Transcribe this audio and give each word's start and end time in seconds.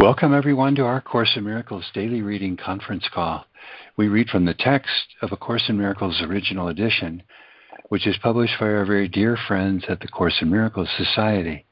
Welcome, 0.00 0.34
everyone, 0.34 0.74
to 0.76 0.84
our 0.84 1.02
Course 1.02 1.32
in 1.36 1.44
Miracles 1.44 1.84
daily 1.92 2.22
reading 2.22 2.56
conference 2.56 3.04
call. 3.12 3.44
We 3.98 4.08
read 4.08 4.30
from 4.30 4.46
the 4.46 4.54
text 4.54 5.14
of 5.20 5.30
A 5.30 5.36
Course 5.36 5.64
in 5.68 5.76
Miracles 5.76 6.22
original 6.22 6.68
edition, 6.68 7.22
which 7.90 8.06
is 8.06 8.16
published 8.22 8.54
by 8.58 8.68
our 8.68 8.86
very 8.86 9.08
dear 9.08 9.36
friends 9.46 9.84
at 9.90 10.00
the 10.00 10.08
Course 10.08 10.38
in 10.40 10.50
Miracles 10.50 10.88
Society. 10.96 11.66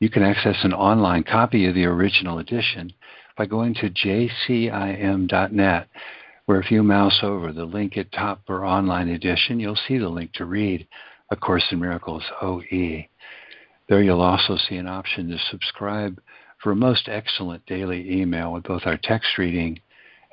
You 0.00 0.10
can 0.10 0.24
access 0.24 0.56
an 0.64 0.72
online 0.72 1.22
copy 1.22 1.68
of 1.68 1.76
the 1.76 1.84
original 1.84 2.40
edition 2.40 2.92
by 3.36 3.46
going 3.46 3.74
to 3.74 3.88
jcim.net, 3.88 5.88
where 6.46 6.60
if 6.60 6.72
you 6.72 6.82
mouse 6.82 7.20
over 7.22 7.52
the 7.52 7.66
link 7.66 7.96
at 7.96 8.10
top 8.10 8.40
for 8.48 8.66
online 8.66 9.10
edition, 9.10 9.60
you'll 9.60 9.78
see 9.86 9.98
the 9.98 10.08
link 10.08 10.32
to 10.32 10.44
read 10.44 10.88
A 11.30 11.36
Course 11.36 11.66
in 11.70 11.78
Miracles 11.78 12.24
OE. 12.42 13.04
There 13.88 14.02
you'll 14.02 14.22
also 14.22 14.56
see 14.56 14.74
an 14.74 14.88
option 14.88 15.30
to 15.30 15.38
subscribe 15.52 16.20
for 16.62 16.72
a 16.72 16.76
most 16.76 17.08
excellent 17.08 17.64
daily 17.66 18.20
email 18.20 18.52
with 18.52 18.64
both 18.64 18.82
our 18.84 18.98
text 19.00 19.38
reading 19.38 19.80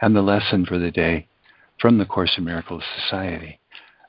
and 0.02 0.16
the 0.16 0.22
lesson 0.22 0.66
for 0.66 0.80
the 0.80 0.92
day 0.92 1.28
from 1.80 1.98
the 1.98 2.06
Course 2.06 2.34
in 2.38 2.44
Miracles 2.44 2.84
Society. 3.00 3.60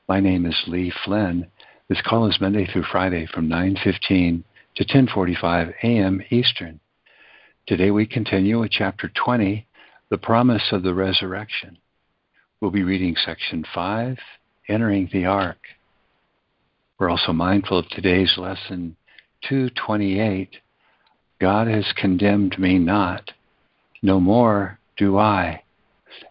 My 0.09 0.19
name 0.19 0.45
is 0.45 0.55
Lee 0.67 0.91
Flynn. 1.05 1.47
This 1.89 2.01
call 2.01 2.27
is 2.27 2.41
Monday 2.41 2.65
through 2.65 2.85
Friday 2.91 3.27
from 3.27 3.47
9:15 3.47 4.43
to 4.75 4.85
10:45 4.85 5.73
a.m. 5.83 6.21
Eastern. 6.31 6.79
Today 7.67 7.91
we 7.91 8.05
continue 8.05 8.59
with 8.61 8.71
chapter 8.71 9.09
20, 9.09 9.67
The 10.09 10.17
Promise 10.17 10.71
of 10.71 10.83
the 10.83 10.93
Resurrection. 10.93 11.77
We'll 12.59 12.71
be 12.71 12.83
reading 12.83 13.15
section 13.15 13.63
5, 13.73 14.17
Entering 14.67 15.09
the 15.11 15.25
Ark. 15.25 15.59
We're 16.97 17.09
also 17.09 17.31
mindful 17.31 17.79
of 17.79 17.89
today's 17.89 18.37
lesson 18.37 18.95
228 19.47 20.57
God 21.39 21.67
has 21.67 21.93
condemned 21.95 22.57
me 22.57 22.79
not. 22.79 23.31
No 24.01 24.19
more 24.19 24.79
do 24.97 25.17
I. 25.17 25.63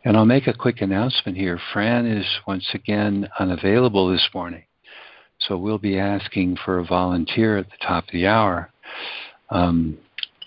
And 0.05 0.17
I'll 0.17 0.25
make 0.25 0.47
a 0.47 0.53
quick 0.53 0.81
announcement 0.81 1.37
here. 1.37 1.61
Fran 1.73 2.07
is 2.07 2.27
once 2.47 2.69
again 2.75 3.29
unavailable 3.39 4.09
this 4.11 4.29
morning. 4.35 4.65
So 5.39 5.57
we'll 5.57 5.79
be 5.79 5.99
asking 5.99 6.57
for 6.65 6.79
a 6.79 6.85
volunteer 6.85 7.59
at 7.59 7.67
the 7.67 7.87
top 7.87 8.05
of 8.05 8.13
the 8.13 8.27
hour. 8.27 8.71
Um, 9.51 9.99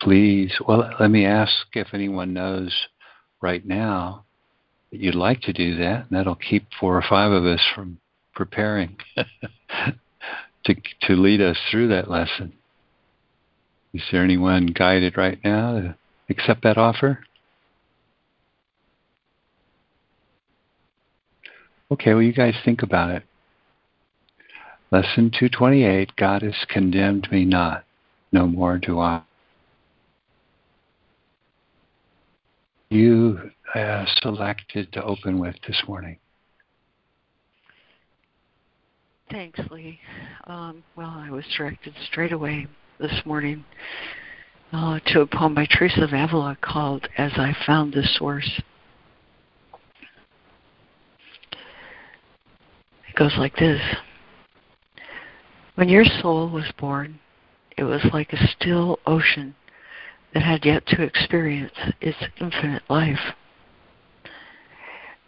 please, 0.01 0.53
well, 0.67 0.91
let 0.99 1.11
me 1.11 1.25
ask 1.25 1.53
if 1.73 1.93
anyone 1.93 2.33
knows 2.33 2.75
right 3.41 3.65
now 3.65 4.25
that 4.91 4.99
you'd 4.99 5.15
like 5.15 5.41
to 5.41 5.53
do 5.53 5.77
that. 5.77 6.07
And 6.09 6.17
that'll 6.17 6.35
keep 6.35 6.67
four 6.79 6.97
or 6.97 7.03
five 7.07 7.31
of 7.31 7.45
us 7.45 7.61
from 7.73 7.99
preparing 8.33 8.97
to, 10.65 10.75
to 11.01 11.13
lead 11.13 11.41
us 11.41 11.57
through 11.69 11.89
that 11.89 12.09
lesson. 12.09 12.53
Is 13.93 14.03
there 14.11 14.23
anyone 14.23 14.67
guided 14.67 15.17
right 15.17 15.39
now 15.43 15.73
to 15.73 15.95
accept 16.29 16.63
that 16.63 16.77
offer? 16.77 17.19
Okay, 21.91 22.13
well, 22.13 22.21
you 22.21 22.33
guys 22.33 22.53
think 22.63 22.83
about 22.83 23.09
it. 23.09 23.23
Lesson 24.91 25.31
228 25.31 26.15
God 26.15 26.43
has 26.43 26.55
condemned 26.67 27.27
me 27.31 27.45
not, 27.45 27.83
no 28.31 28.45
more 28.45 28.77
do 28.77 28.99
I. 28.99 29.21
You 32.89 33.51
uh, 33.73 34.05
selected 34.21 34.91
to 34.93 35.03
open 35.03 35.39
with 35.39 35.55
this 35.67 35.81
morning. 35.87 36.17
Thanks, 39.29 39.59
Lee. 39.69 39.99
Um, 40.45 40.83
well, 40.95 41.13
I 41.15 41.29
was 41.29 41.45
directed 41.55 41.93
straight 42.07 42.31
away 42.31 42.67
this 42.99 43.21
morning 43.25 43.63
uh, 44.73 44.99
to 45.05 45.21
a 45.21 45.25
poem 45.25 45.55
by 45.55 45.65
Teresa 45.65 46.01
of 46.01 46.11
Avila 46.11 46.57
called 46.59 47.07
As 47.17 47.31
I 47.37 47.55
Found 47.65 47.93
the 47.93 48.03
Source. 48.03 48.61
It 53.07 53.15
goes 53.15 53.35
like 53.37 53.55
this 53.55 53.81
When 55.75 55.87
your 55.87 56.03
soul 56.03 56.49
was 56.49 56.73
born, 56.77 57.19
it 57.77 57.83
was 57.83 58.01
like 58.11 58.33
a 58.33 58.47
still 58.47 58.99
ocean 59.07 59.55
that 60.33 60.43
had 60.43 60.65
yet 60.65 60.85
to 60.87 61.01
experience 61.01 61.73
its 62.01 62.17
infinite 62.41 62.83
life. 62.89 63.33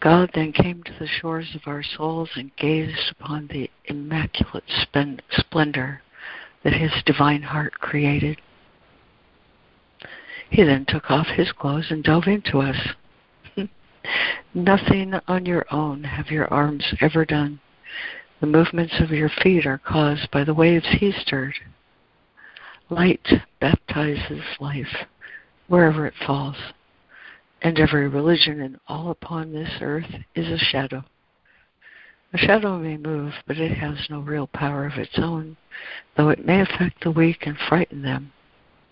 God 0.02 0.30
then 0.34 0.52
came 0.52 0.84
to 0.84 0.94
the 1.00 1.08
shores 1.08 1.56
of 1.56 1.62
our 1.68 1.84
souls 1.84 2.32
and 2.36 2.54
gazed 2.58 3.12
upon 3.12 3.48
the 3.48 3.72
immaculate 3.86 4.66
splendor 5.30 6.02
that 6.64 6.74
his 6.74 6.92
divine 7.06 7.42
heart 7.42 7.74
created. 7.74 8.40
He 10.50 10.64
then 10.64 10.86
took 10.86 11.10
off 11.10 11.28
his 11.28 11.52
clothes 11.52 11.88
and 11.90 12.04
dove 12.04 12.28
into 12.28 12.60
us. 12.60 12.76
Nothing 14.54 15.14
on 15.28 15.46
your 15.46 15.66
own 15.72 16.04
have 16.04 16.30
your 16.30 16.52
arms 16.54 16.94
ever 17.00 17.26
done. 17.26 17.60
The 18.42 18.48
movements 18.48 19.00
of 19.00 19.12
your 19.12 19.30
feet 19.30 19.66
are 19.66 19.78
caused 19.78 20.30
by 20.32 20.44
the 20.44 20.54
waves 20.54 20.88
he 21.00 21.12
stirred. 21.12 21.56
Light 22.90 23.26
baptizes 23.60 24.44
life 24.60 25.06
wherever 25.68 26.06
it 26.06 26.16
falls, 26.26 26.58
and 27.62 27.80
every 27.80 28.10
religion 28.10 28.60
and 28.60 28.78
all 28.88 29.10
upon 29.10 29.54
this 29.54 29.78
earth 29.80 30.14
is 30.36 30.48
a 30.48 30.58
shadow. 30.58 31.06
A 32.34 32.38
shadow 32.38 32.78
may 32.78 32.96
move, 32.96 33.34
but 33.46 33.58
it 33.58 33.78
has 33.78 34.10
no 34.10 34.20
real 34.20 34.48
power 34.48 34.86
of 34.86 34.98
its 34.98 35.20
own, 35.20 35.58
though 36.16 36.30
it 36.30 36.46
may 36.46 36.62
affect 36.62 37.04
the 37.04 37.12
weak 37.12 37.46
and 37.46 37.58
frighten 37.58 38.02
them, 38.02 38.32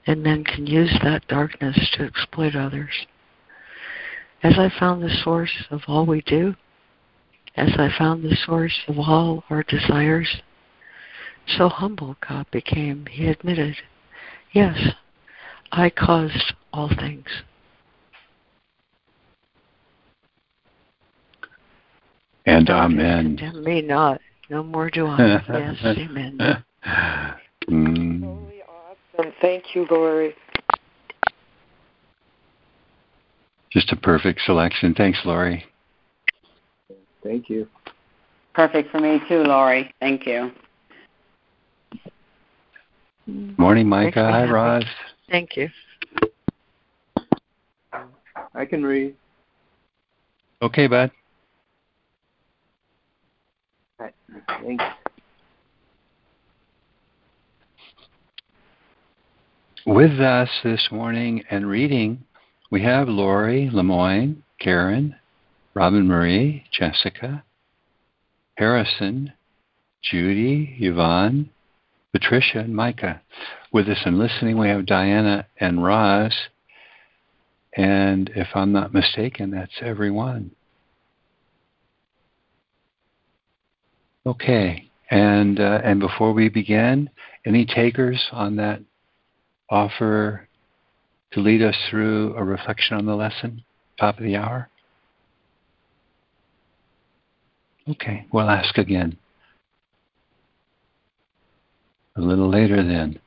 and 0.06 0.22
men 0.22 0.44
can 0.44 0.68
use 0.68 0.94
that 1.04 1.28
darkness 1.28 1.90
to 1.94 2.04
exploit 2.04 2.56
others. 2.56 3.08
As 4.44 4.60
I 4.60 4.70
found 4.70 5.02
the 5.02 5.10
source 5.24 5.66
of 5.70 5.84
all 5.88 6.06
we 6.06 6.22
do, 6.22 6.56
as 7.56 7.72
I 7.78 7.90
found 7.98 8.24
the 8.24 8.36
source 8.36 8.78
of 8.88 9.00
all 9.00 9.46
our 9.50 9.64
desires, 9.64 10.42
so 11.48 11.70
humble 11.70 12.18
God 12.28 12.46
became, 12.52 13.06
he 13.06 13.28
admitted, 13.28 13.78
Yes, 14.52 14.94
I 15.72 15.90
caused 15.90 16.54
all 16.74 16.90
things. 16.90 17.28
And 22.50 22.68
amen. 22.68 23.38
Condemn 23.38 23.64
me 23.64 23.82
not. 23.84 24.20
No 24.50 24.64
more 24.64 24.90
do 24.90 25.06
I. 25.06 25.44
yes, 25.48 25.76
amen. 25.86 26.64
Mm. 27.70 28.22
Totally 28.22 28.62
awesome. 28.68 29.34
Thank 29.40 29.76
you, 29.76 29.86
Lori. 29.92 30.34
Just 33.72 33.92
a 33.92 33.96
perfect 33.96 34.42
selection. 34.42 34.96
Thanks, 34.96 35.20
Lori. 35.26 35.64
Thank 37.24 37.50
you. 37.52 37.68
Perfect 38.56 38.90
for 38.90 39.00
me 39.00 39.22
too, 39.30 39.44
Lori. 39.44 39.94
Thank 40.00 40.26
you. 40.26 40.52
Morning, 43.28 43.88
Micah. 43.88 44.24
Hi, 44.24 44.46
Roz. 44.46 44.86
Thank 45.30 45.56
you. 45.56 45.70
I 48.56 48.66
can 48.66 48.84
read. 48.84 49.14
Okay, 50.64 50.88
bud. 50.88 51.12
With 59.86 60.20
us 60.20 60.50
this 60.64 60.88
morning 60.92 61.44
and 61.50 61.68
reading, 61.68 62.24
we 62.70 62.84
have 62.84 63.08
Lori, 63.08 63.70
Lemoyne, 63.72 64.44
Karen, 64.59 65.16
Robin 65.74 66.08
Marie, 66.08 66.66
Jessica, 66.72 67.44
Harrison, 68.56 69.34
Judy, 70.02 70.78
Yvonne, 70.80 71.50
Patricia, 72.12 72.59
and 72.59 72.76
Micah. 72.76 73.22
With 73.72 73.88
us 73.88 74.00
and 74.06 74.20
listening, 74.20 74.58
we 74.58 74.68
have 74.68 74.86
Diana 74.86 75.48
and 75.59 75.84
Roz. 75.84 76.34
And 77.76 78.29
if 78.35 78.47
I'm 78.53 78.72
not 78.72 78.94
mistaken, 78.94 79.52
that's 79.52 79.82
everyone. 79.82 80.52
Okay, 84.26 84.90
and 85.10 85.60
uh, 85.60 85.82
and 85.84 86.00
before 86.00 86.34
we 86.34 86.50
begin, 86.50 87.10
any 87.46 87.66
takers 87.66 88.28
on 88.32 88.58
that 88.58 88.82
offer 89.70 90.48
to 91.32 91.40
lead 91.40 91.62
us 91.62 91.76
through 91.90 92.36
a 92.36 92.44
reflection 92.44 92.98
on 92.98 93.06
the 93.06 93.16
lesson, 93.16 93.64
top 94.00 94.18
of 94.18 94.24
the 94.24 94.36
hour? 94.36 94.70
Okay, 97.88 98.26
we'll 98.32 98.50
ask 98.50 98.78
again. 98.78 99.18
A 102.16 102.22
little 102.22 102.50
later 102.50 102.84
then. 102.84 103.20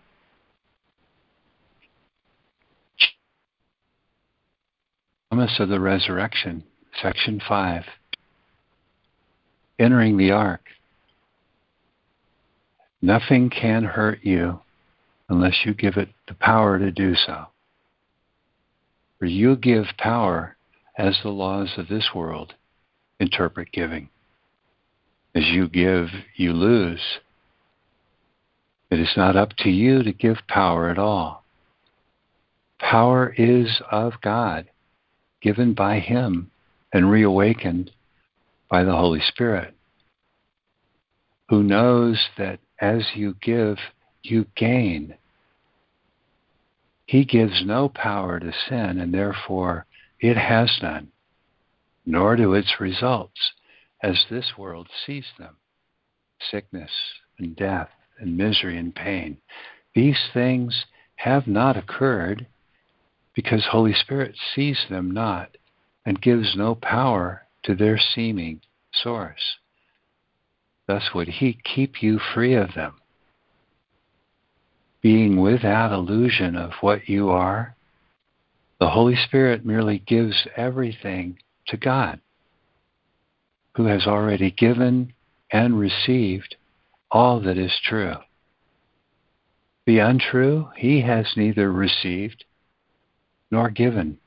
Promise 5.31 5.61
of 5.61 5.69
the 5.71 5.81
Resurrection, 5.81 6.63
Section 7.01 7.41
5. 7.49 7.85
Entering 9.79 10.19
the 10.19 10.31
Ark. 10.31 10.61
Nothing 13.03 13.51
can 13.51 13.83
hurt 13.83 14.21
you 14.23 14.61
unless 15.29 15.65
you 15.65 15.75
give 15.75 15.97
it 15.97 16.11
the 16.29 16.35
power 16.35 16.79
to 16.79 16.93
do 16.93 17.17
so. 17.17 17.47
For 19.19 19.27
you 19.27 19.57
give 19.57 19.87
power 19.99 20.57
as 20.97 21.19
the 21.23 21.31
laws 21.31 21.73
of 21.77 21.89
this 21.89 22.11
world 22.15 22.55
interpret 23.19 23.73
giving. 23.73 24.09
As 25.35 25.45
you 25.47 25.69
give, 25.69 26.09
you 26.37 26.53
lose. 26.53 27.01
It 28.91 29.01
is 29.01 29.13
not 29.17 29.37
up 29.37 29.51
to 29.59 29.71
you 29.71 30.03
to 30.03 30.13
give 30.13 30.39
power 30.49 30.89
at 30.89 30.99
all. 30.99 31.45
Power 32.79 33.35
is 33.37 33.81
of 33.91 34.15
God, 34.21 34.69
given 35.41 35.73
by 35.73 35.99
Him 35.99 36.51
and 36.93 37.11
reawakened 37.11 37.91
by 38.69 38.85
the 38.85 38.95
Holy 38.95 39.21
Spirit, 39.21 39.75
who 41.49 41.63
knows 41.63 42.29
that 42.37 42.59
as 42.83 43.07
you 43.15 43.37
give, 43.41 43.79
you 44.25 44.45
gain. 44.57 45.15
He 47.07 47.25
gives 47.25 47.65
no 47.65 47.89
power 47.89 48.41
to 48.41 48.53
sin, 48.69 48.99
and 48.99 49.15
therefore 49.15 49.87
it 50.21 50.37
has 50.37 50.79
none, 50.83 51.13
nor 52.05 52.37
do 52.37 52.55
its 52.55 52.81
results 52.81 53.53
as 54.03 54.27
this 54.29 54.59
world 54.59 54.89
sees 55.07 55.27
them 55.39 55.57
sickness 56.51 56.91
and 57.39 57.55
death 57.55 57.89
and 58.19 58.37
misery 58.37 58.77
and 58.77 58.93
pain. 58.93 59.37
These 59.95 60.19
things 60.35 60.87
have 61.17 61.47
not 61.47 61.77
occurred 61.77 62.47
because 63.35 63.65
Holy 63.71 63.95
Spirit 63.95 64.37
sees 64.55 64.79
them 64.91 65.13
not 65.13 65.57
and 66.05 66.21
gives 66.21 66.57
no 66.57 66.75
power 66.75 67.47
to 67.63 67.77
their 67.77 67.99
seeming 67.99 68.61
source. 68.93 69.57
Thus 70.87 71.11
would 71.15 71.29
he 71.29 71.59
keep 71.63 72.03
you 72.03 72.19
free 72.19 72.55
of 72.55 72.75
them. 72.75 72.95
Being 75.01 75.41
without 75.41 75.93
illusion 75.93 76.57
of 76.57 76.73
what 76.81 77.09
you 77.09 77.31
are, 77.31 77.77
the 78.79 78.91
Holy 78.91 79.17
Spirit 79.17 79.65
merely 79.65 79.99
gives 79.99 80.47
everything 80.57 81.39
to 81.69 81.77
God, 81.77 82.21
who 83.77 83.85
has 83.87 84.07
already 84.07 84.51
given 84.51 85.13
and 85.51 85.79
received 85.79 86.57
all 87.11 87.41
that 87.41 87.59
is 87.59 87.79
true. 87.85 88.17
The 89.87 89.99
untrue 89.99 90.71
he 90.77 91.03
has 91.03 91.27
neither 91.37 91.71
received 91.71 92.45
nor 93.51 93.71
given. 93.71 94.19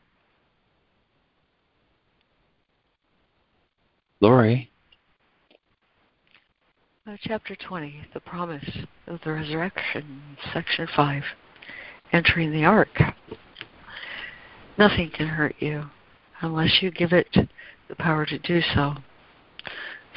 Lori. 4.19 4.71
Uh, 7.07 7.15
chapter 7.21 7.55
20, 7.55 8.01
The 8.15 8.19
Promise 8.19 8.79
of 9.05 9.19
the 9.23 9.31
Resurrection, 9.31 10.23
Section 10.51 10.87
5, 10.95 11.21
Entering 12.11 12.51
the 12.51 12.65
Ark. 12.65 12.99
Nothing 14.79 15.11
can 15.11 15.27
hurt 15.27 15.55
you 15.59 15.83
unless 16.41 16.81
you 16.81 16.89
give 16.89 17.13
it 17.13 17.29
the 17.89 17.95
power 17.95 18.25
to 18.25 18.39
do 18.39 18.59
so. 18.73 18.95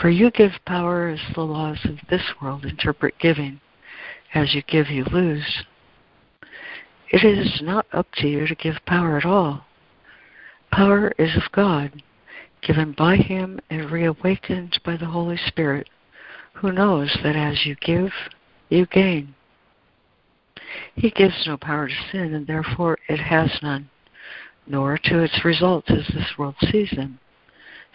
For 0.01 0.09
you 0.09 0.31
give 0.31 0.53
power 0.65 1.09
as 1.09 1.21
the 1.35 1.43
laws 1.43 1.79
of 1.85 1.99
this 2.09 2.23
world 2.41 2.65
interpret 2.65 3.19
giving. 3.21 3.61
As 4.33 4.55
you 4.55 4.63
give, 4.63 4.89
you 4.89 5.05
lose. 5.13 5.65
It 7.11 7.23
is 7.23 7.61
not 7.63 7.85
up 7.93 8.07
to 8.15 8.29
you 8.29 8.47
to 8.47 8.55
give 8.55 8.77
power 8.87 9.19
at 9.19 9.27
all. 9.27 9.67
Power 10.73 11.13
is 11.19 11.37
of 11.37 11.53
God, 11.53 12.03
given 12.63 12.93
by 12.97 13.17
Him 13.17 13.61
and 13.69 13.91
reawakened 13.91 14.81
by 14.87 14.97
the 14.97 15.05
Holy 15.05 15.37
Spirit, 15.37 15.91
who 16.61 16.73
knows 16.73 17.17
that 17.23 17.37
as 17.37 17.65
you 17.65 17.77
give, 17.77 18.11
you 18.69 18.87
gain. 18.87 19.35
He 20.95 21.11
gives 21.11 21.47
no 21.47 21.57
power 21.57 21.89
to 21.89 21.95
sin, 22.11 22.35
and 22.35 22.47
therefore 22.47 22.99
it 23.09 23.21
has 23.21 23.51
none, 23.63 23.89
nor 24.67 24.99
to 25.05 25.23
its 25.23 25.45
results 25.45 25.91
as 25.91 26.07
this 26.09 26.37
world 26.37 26.57
sees 26.71 26.91
them 26.91 27.19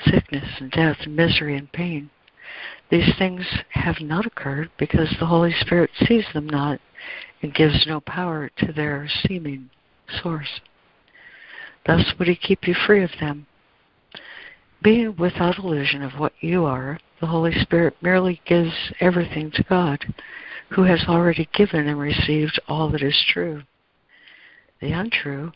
sickness 0.06 0.60
and 0.60 0.72
death 0.72 0.98
and 1.02 1.16
misery 1.16 1.58
and 1.58 1.72
pain. 1.72 2.10
These 2.90 3.16
things 3.18 3.46
have 3.70 4.02
not 4.02 4.26
occurred 4.26 4.70
because 4.78 5.16
the 5.20 5.26
Holy 5.26 5.54
Spirit 5.60 5.90
sees 6.08 6.26
them 6.34 6.48
not 6.48 6.80
and 7.42 7.54
gives 7.54 7.86
no 7.88 8.00
power 8.02 8.50
to 8.58 8.72
their 8.72 9.08
seeming 9.24 9.70
source. 10.22 10.62
Thus 11.86 12.14
would 12.18 12.28
he 12.28 12.36
keep 12.36 12.68
you 12.68 12.74
free 12.74 13.04
of 13.04 13.12
them. 13.20 13.46
Being 14.82 15.16
without 15.16 15.60
illusion 15.60 16.02
of 16.02 16.20
what 16.20 16.34
you 16.42 16.66
are, 16.66 17.00
the 17.24 17.30
Holy 17.30 17.54
Spirit 17.62 17.96
merely 18.02 18.42
gives 18.46 18.74
everything 19.00 19.50
to 19.52 19.64
God, 19.64 20.14
who 20.72 20.84
has 20.84 21.06
already 21.08 21.48
given 21.54 21.88
and 21.88 21.98
received 21.98 22.60
all 22.68 22.90
that 22.90 23.02
is 23.02 23.18
true. 23.30 23.64
The 24.82 24.92
untrue, 24.92 25.54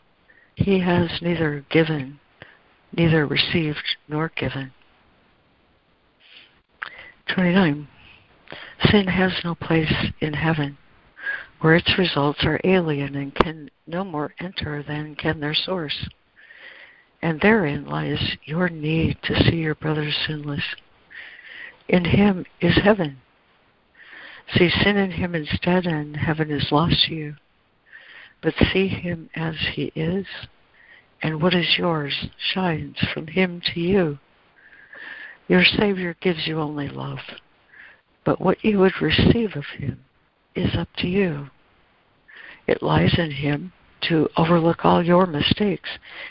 he 0.54 0.80
has 0.80 1.10
neither 1.20 1.66
given, 1.68 2.20
neither 2.96 3.26
received 3.26 3.84
nor 4.08 4.32
given. 4.34 4.72
29. 7.34 7.86
Sin 8.90 9.06
has 9.06 9.32
no 9.44 9.54
place 9.54 9.92
in 10.20 10.32
heaven 10.32 10.78
where 11.60 11.74
its 11.74 11.98
results 11.98 12.44
are 12.44 12.58
alien 12.64 13.14
and 13.14 13.34
can 13.34 13.68
no 13.86 14.04
more 14.04 14.32
enter 14.40 14.82
than 14.82 15.14
can 15.16 15.38
their 15.38 15.52
source. 15.52 16.08
And 17.20 17.38
therein 17.42 17.84
lies 17.84 18.38
your 18.44 18.70
need 18.70 19.18
to 19.24 19.36
see 19.44 19.56
your 19.56 19.74
brother 19.74 20.10
sinless. 20.26 20.64
In 21.88 22.04
him 22.04 22.44
is 22.60 22.76
heaven. 22.82 23.18
See 24.54 24.70
sin 24.70 24.96
in 24.96 25.10
him 25.10 25.34
instead, 25.34 25.86
and 25.86 26.16
heaven 26.16 26.50
is 26.50 26.72
lost 26.72 27.06
to 27.06 27.14
you. 27.14 27.36
But 28.40 28.54
see 28.72 28.88
him 28.88 29.30
as 29.34 29.56
he 29.72 29.92
is, 29.94 30.26
and 31.22 31.42
what 31.42 31.54
is 31.54 31.76
yours 31.76 32.28
shines 32.38 32.98
from 33.12 33.26
him 33.26 33.60
to 33.74 33.80
you. 33.80 34.18
Your 35.48 35.64
Savior 35.64 36.14
gives 36.20 36.46
you 36.46 36.60
only 36.60 36.88
love, 36.88 37.18
but 38.24 38.40
what 38.40 38.64
you 38.64 38.78
would 38.78 39.00
receive 39.00 39.56
of 39.56 39.64
him 39.64 40.04
is 40.54 40.76
up 40.76 40.88
to 40.98 41.08
you. 41.08 41.50
It 42.68 42.82
lies 42.82 43.18
in 43.18 43.30
Him 43.30 43.72
to 44.02 44.28
overlook 44.36 44.84
all 44.84 45.02
your 45.02 45.26
mistakes, 45.26 45.88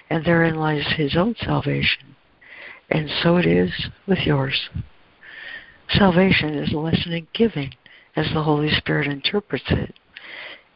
and 0.10 0.24
therein 0.24 0.56
lies 0.56 0.86
His 0.96 1.18
own 1.18 1.36
salvation. 1.40 2.16
And 2.90 3.10
so 3.10 3.38
it 3.38 3.46
is 3.46 3.90
with 4.06 4.20
yours. 4.20 4.70
Salvation 5.90 6.56
is 6.56 6.74
a 6.74 6.78
lesson 6.78 7.14
in 7.14 7.28
giving, 7.34 7.74
as 8.16 8.28
the 8.34 8.44
Holy 8.44 8.70
Spirit 8.72 9.08
interprets 9.08 9.66
it. 9.70 9.94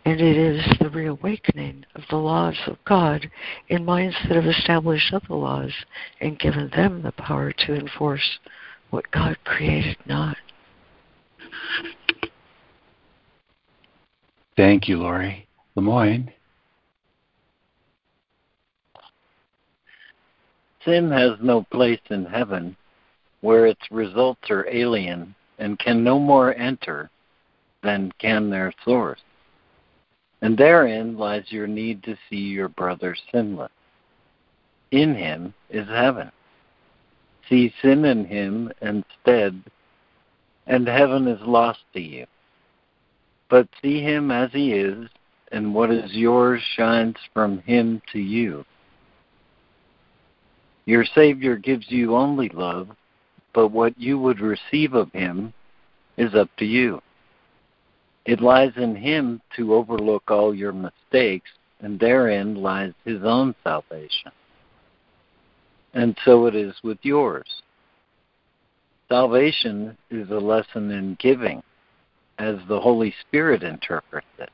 And 0.06 0.20
it 0.20 0.38
is 0.38 0.66
the 0.80 0.90
reawakening 0.90 1.86
of 1.96 2.04
the 2.10 2.16
laws 2.16 2.58
of 2.66 2.78
God 2.86 3.30
in 3.68 3.86
minds 3.86 4.16
that 4.24 4.36
have 4.36 4.48
established 4.48 5.14
other 5.14 5.36
laws 5.36 5.74
and 6.20 6.40
given 6.40 6.72
them 6.76 7.04
the 7.04 7.12
power 7.12 7.52
to 7.52 7.76
enforce 7.76 8.40
what 8.90 9.12
God 9.12 9.38
created 9.44 9.98
not. 10.08 10.38
Thank 14.58 14.88
you, 14.88 14.98
Lori. 14.98 15.48
Lemoyne. 15.76 16.32
Sin 20.84 21.12
has 21.12 21.32
no 21.42 21.64
place 21.72 22.02
in 22.10 22.26
heaven 22.26 22.76
where 23.42 23.66
its 23.66 23.82
results 23.92 24.50
are 24.50 24.68
alien 24.70 25.36
and 25.60 25.78
can 25.80 26.04
no 26.04 26.20
more 26.20 26.56
enter 26.56 27.10
than 27.84 28.12
can 28.20 28.50
their 28.50 28.74
source. 28.86 29.22
And 30.42 30.58
therein 30.58 31.18
lies 31.18 31.46
your 31.50 31.68
need 31.68 32.04
to 32.04 32.18
see 32.30 32.38
your 32.38 32.70
brother 32.70 33.16
sinless. 33.32 33.72
In 34.92 35.16
him 35.16 35.54
is 35.70 35.88
heaven. 35.88 36.32
See 37.50 37.74
sin 37.82 38.06
in 38.06 38.26
him 38.26 38.72
instead, 38.82 39.62
and 40.68 40.88
heaven 40.88 41.28
is 41.28 41.42
lost 41.42 41.80
to 41.94 42.00
you. 42.00 42.26
But 43.50 43.68
see 43.82 44.02
him 44.02 44.32
as 44.32 44.52
he 44.52 44.74
is, 44.74 45.10
and 45.52 45.76
what 45.76 45.92
is 45.92 46.14
yours 46.14 46.62
shines 46.76 47.18
from 47.34 47.60
him 47.60 48.02
to 48.14 48.20
you. 48.20 48.66
Your 50.86 51.06
Savior 51.06 51.58
gives 51.58 51.86
you 51.90 52.16
only 52.16 52.50
love, 52.50 52.90
but 53.54 53.70
what 53.70 54.00
you 54.00 54.18
would 54.20 54.40
receive 54.40 54.94
of 54.94 55.12
him 55.12 55.54
is 56.18 56.34
up 56.36 56.50
to 56.58 56.66
you. 56.66 57.02
It 58.26 58.42
lies 58.42 58.74
in 58.76 58.96
him 58.96 59.42
to 59.56 59.74
overlook 59.74 60.30
all 60.30 60.54
your 60.54 60.74
mistakes, 60.74 61.50
and 61.80 62.00
therein 62.00 62.56
lies 62.56 62.94
his 63.04 63.24
own 63.24 63.56
salvation. 63.64 64.32
And 65.94 66.16
so 66.24 66.46
it 66.46 66.56
is 66.56 66.76
with 66.84 67.00
yours. 67.02 67.48
Salvation 69.10 69.98
is 70.10 70.30
a 70.30 70.40
lesson 70.40 70.92
in 70.92 71.18
giving 71.20 71.62
as 72.38 72.56
the 72.68 72.80
Holy 72.80 73.14
Spirit 73.28 73.64
interprets 73.64 74.28
it. 74.40 74.50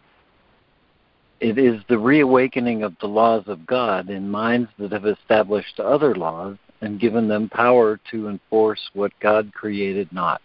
It 1.40 1.60
is 1.60 1.82
the 1.88 2.00
reawakening 2.00 2.82
of 2.82 2.96
the 3.00 3.08
laws 3.08 3.44
of 3.46 3.68
God 3.68 4.10
in 4.10 4.30
minds 4.30 4.70
that 4.80 4.92
have 4.92 5.06
established 5.06 5.80
other 5.80 6.16
laws 6.16 6.58
and 6.82 7.00
given 7.00 7.28
them 7.28 7.50
power 7.50 8.00
to 8.12 8.30
enforce 8.30 8.82
what 8.94 9.12
God 9.20 9.52
created 9.54 10.12
not. 10.12 10.42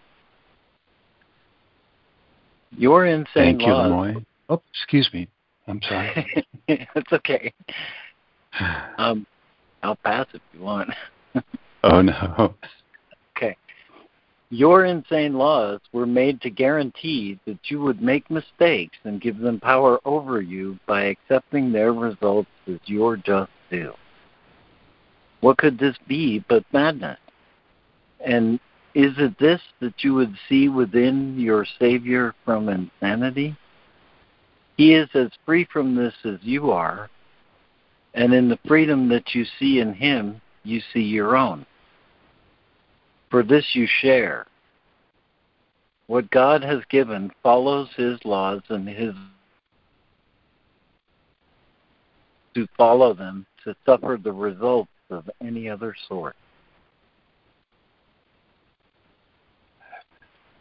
Your 2.77 3.07
insane 3.07 3.27
Thank 3.35 3.63
you, 3.63 3.73
laws. 3.73 4.23
Oh, 4.49 4.63
excuse 4.73 5.09
me. 5.13 5.29
I'm 5.67 5.81
sorry. 5.89 6.45
it's 6.69 7.13
okay. 7.13 7.53
um, 8.99 9.27
I'll 9.83 9.97
pass 9.97 10.27
if 10.33 10.41
you 10.53 10.61
want. 10.61 10.91
oh 11.85 12.03
no. 12.03 12.55
Okay. 13.37 13.57
Your 14.51 14.85
insane 14.85 15.35
laws 15.35 15.81
were 15.93 16.07
made 16.07 16.41
to 16.43 16.51
guarantee 16.51 17.39
that 17.47 17.59
you 17.65 17.81
would 17.81 18.03
make 18.03 18.31
mistakes 18.31 18.97
and 19.05 19.21
give 19.21 19.39
them 19.39 19.59
power 19.59 19.99
over 20.05 20.43
you 20.43 20.79
by 20.87 21.05
accepting 21.05 21.73
their 21.73 21.93
results 21.93 22.51
as 22.69 22.79
your 22.85 23.17
just 23.17 23.51
due. 23.71 23.95
What 25.43 25.59
could 25.59 25.77
this 25.77 25.97
be 26.07 26.39
but 26.49 26.65
madness? 26.73 27.19
And 28.25 28.61
is 28.95 29.13
it 29.19 29.37
this 29.41 29.61
that 29.81 30.05
you 30.05 30.15
would 30.15 30.35
see 30.49 30.69
within 30.69 31.39
your 31.39 31.67
Savior 31.81 32.33
from 32.45 32.69
insanity? 32.69 33.57
He 34.77 34.95
is 34.95 35.09
as 35.15 35.31
free 35.45 35.67
from 35.71 35.97
this 35.97 36.15
as 36.25 36.39
you 36.43 36.71
are, 36.71 37.11
and 38.15 38.33
in 38.33 38.49
the 38.49 38.59
freedom 38.69 39.09
that 39.09 39.35
you 39.35 39.45
see 39.59 39.81
in 39.81 39.93
Him, 39.95 40.41
you 40.63 40.81
see 40.93 41.01
your 41.03 41.37
own. 41.37 41.67
For 43.29 43.43
this 43.43 43.67
you 43.75 43.89
share. 44.01 44.47
What 46.07 46.31
God 46.31 46.63
has 46.63 46.83
given 46.89 47.33
follows 47.43 47.89
His 47.97 48.19
laws 48.25 48.63
and 48.69 48.89
His 48.89 49.15
to 52.55 52.69
follow 52.77 53.15
them 53.15 53.47
to 53.65 53.75
suffer 53.85 54.19
the 54.23 54.33
results 54.33 54.92
of 55.13 55.31
any 55.41 55.69
other 55.69 55.95
sort. 56.09 56.35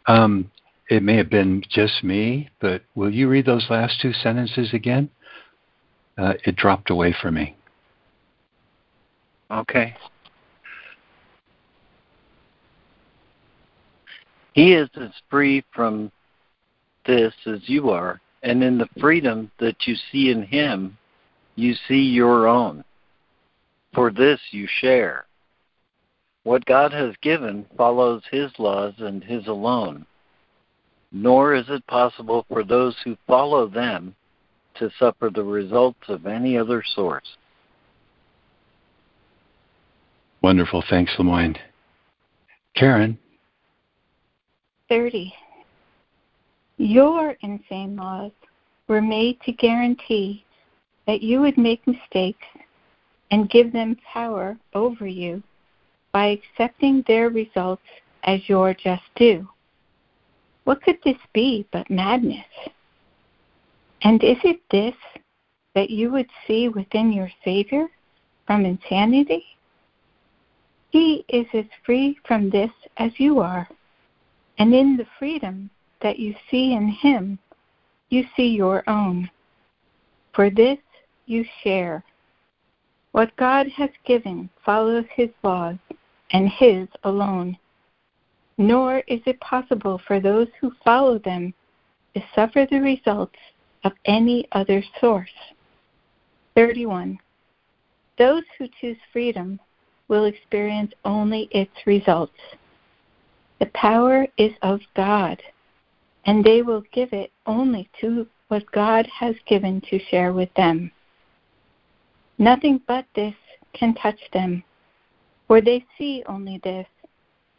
Um, 0.06 0.50
it 0.88 1.02
may 1.02 1.16
have 1.16 1.30
been 1.30 1.62
just 1.68 2.04
me, 2.04 2.50
but 2.60 2.82
will 2.94 3.12
you 3.12 3.28
read 3.28 3.46
those 3.46 3.66
last 3.70 4.00
two 4.00 4.12
sentences 4.12 4.74
again? 4.74 5.08
Uh, 6.18 6.34
it 6.44 6.56
dropped 6.56 6.90
away 6.90 7.14
from 7.20 7.34
me. 7.34 7.56
Okay. 9.50 9.94
He 14.52 14.74
is 14.74 14.88
as 15.00 15.10
free 15.30 15.64
from 15.74 16.12
this 17.06 17.32
as 17.46 17.60
you 17.66 17.90
are, 17.90 18.20
and 18.42 18.62
in 18.62 18.78
the 18.78 18.88
freedom 19.00 19.50
that 19.58 19.86
you 19.86 19.94
see 20.10 20.30
in 20.30 20.42
him, 20.42 20.96
you 21.56 21.74
see 21.88 22.02
your 22.02 22.46
own. 22.46 22.84
For 23.94 24.10
this 24.10 24.40
you 24.50 24.66
share. 24.80 25.26
What 26.44 26.64
God 26.64 26.92
has 26.92 27.14
given 27.22 27.66
follows 27.76 28.22
His 28.30 28.50
laws 28.58 28.94
and 28.98 29.22
His 29.22 29.46
alone, 29.46 30.06
nor 31.12 31.54
is 31.54 31.66
it 31.68 31.86
possible 31.86 32.44
for 32.48 32.64
those 32.64 32.96
who 33.04 33.16
follow 33.26 33.68
them 33.68 34.14
to 34.76 34.90
suffer 34.98 35.30
the 35.32 35.44
results 35.44 36.00
of 36.08 36.26
any 36.26 36.56
other 36.56 36.82
source. 36.94 37.36
Wonderful. 40.42 40.82
Thanks, 40.90 41.12
Lemoyne. 41.18 41.56
Karen. 42.74 43.18
30. 44.88 45.32
Your 46.78 47.36
insane 47.42 47.96
laws 47.96 48.32
were 48.88 49.00
made 49.00 49.40
to 49.42 49.52
guarantee 49.52 50.44
that 51.06 51.22
you 51.22 51.40
would 51.40 51.56
make 51.56 51.86
mistakes 51.86 52.44
and 53.32 53.50
give 53.50 53.72
them 53.72 53.96
power 54.12 54.56
over 54.74 55.06
you 55.06 55.42
by 56.12 56.26
accepting 56.26 57.02
their 57.08 57.30
results 57.30 57.82
as 58.24 58.48
your 58.48 58.74
just 58.74 59.02
due. 59.16 59.48
What 60.64 60.82
could 60.82 60.98
this 61.02 61.16
be 61.32 61.66
but 61.72 61.90
madness? 61.90 62.46
And 64.02 64.22
is 64.22 64.36
it 64.44 64.60
this 64.70 64.94
that 65.74 65.90
you 65.90 66.12
would 66.12 66.28
see 66.46 66.68
within 66.68 67.10
your 67.12 67.30
Savior 67.42 67.88
from 68.46 68.66
insanity? 68.66 69.44
He 70.90 71.24
is 71.28 71.46
as 71.54 71.64
free 71.86 72.18
from 72.26 72.50
this 72.50 72.70
as 72.98 73.12
you 73.16 73.40
are, 73.40 73.66
and 74.58 74.74
in 74.74 74.98
the 74.98 75.06
freedom 75.18 75.70
that 76.02 76.18
you 76.18 76.34
see 76.50 76.74
in 76.74 76.86
Him, 76.88 77.38
you 78.10 78.24
see 78.36 78.48
your 78.48 78.84
own. 78.88 79.30
For 80.34 80.50
this 80.50 80.78
you 81.24 81.46
share. 81.64 82.04
What 83.12 83.36
God 83.36 83.68
has 83.68 83.90
given 84.06 84.48
follows 84.64 85.04
His 85.14 85.28
laws 85.42 85.76
and 86.32 86.48
His 86.48 86.88
alone. 87.04 87.58
Nor 88.58 88.98
is 89.06 89.20
it 89.26 89.40
possible 89.40 90.00
for 90.06 90.18
those 90.18 90.48
who 90.60 90.72
follow 90.84 91.18
them 91.18 91.54
to 92.14 92.22
suffer 92.34 92.66
the 92.70 92.80
results 92.80 93.38
of 93.84 93.92
any 94.06 94.46
other 94.52 94.82
source. 95.00 95.32
31. 96.54 97.18
Those 98.18 98.44
who 98.58 98.68
choose 98.80 98.98
freedom 99.12 99.58
will 100.08 100.24
experience 100.24 100.92
only 101.04 101.48
its 101.50 101.72
results. 101.86 102.38
The 103.58 103.66
power 103.66 104.26
is 104.36 104.52
of 104.62 104.80
God, 104.94 105.42
and 106.26 106.44
they 106.44 106.62
will 106.62 106.82
give 106.92 107.12
it 107.12 107.30
only 107.46 107.88
to 108.00 108.26
what 108.48 108.70
God 108.72 109.06
has 109.06 109.34
given 109.46 109.80
to 109.88 109.98
share 109.98 110.32
with 110.32 110.52
them. 110.54 110.90
Nothing 112.42 112.80
but 112.88 113.06
this 113.14 113.36
can 113.72 113.94
touch 113.94 114.18
them 114.32 114.64
for 115.46 115.60
they 115.60 115.84
see 115.96 116.24
only 116.26 116.58
this, 116.64 116.88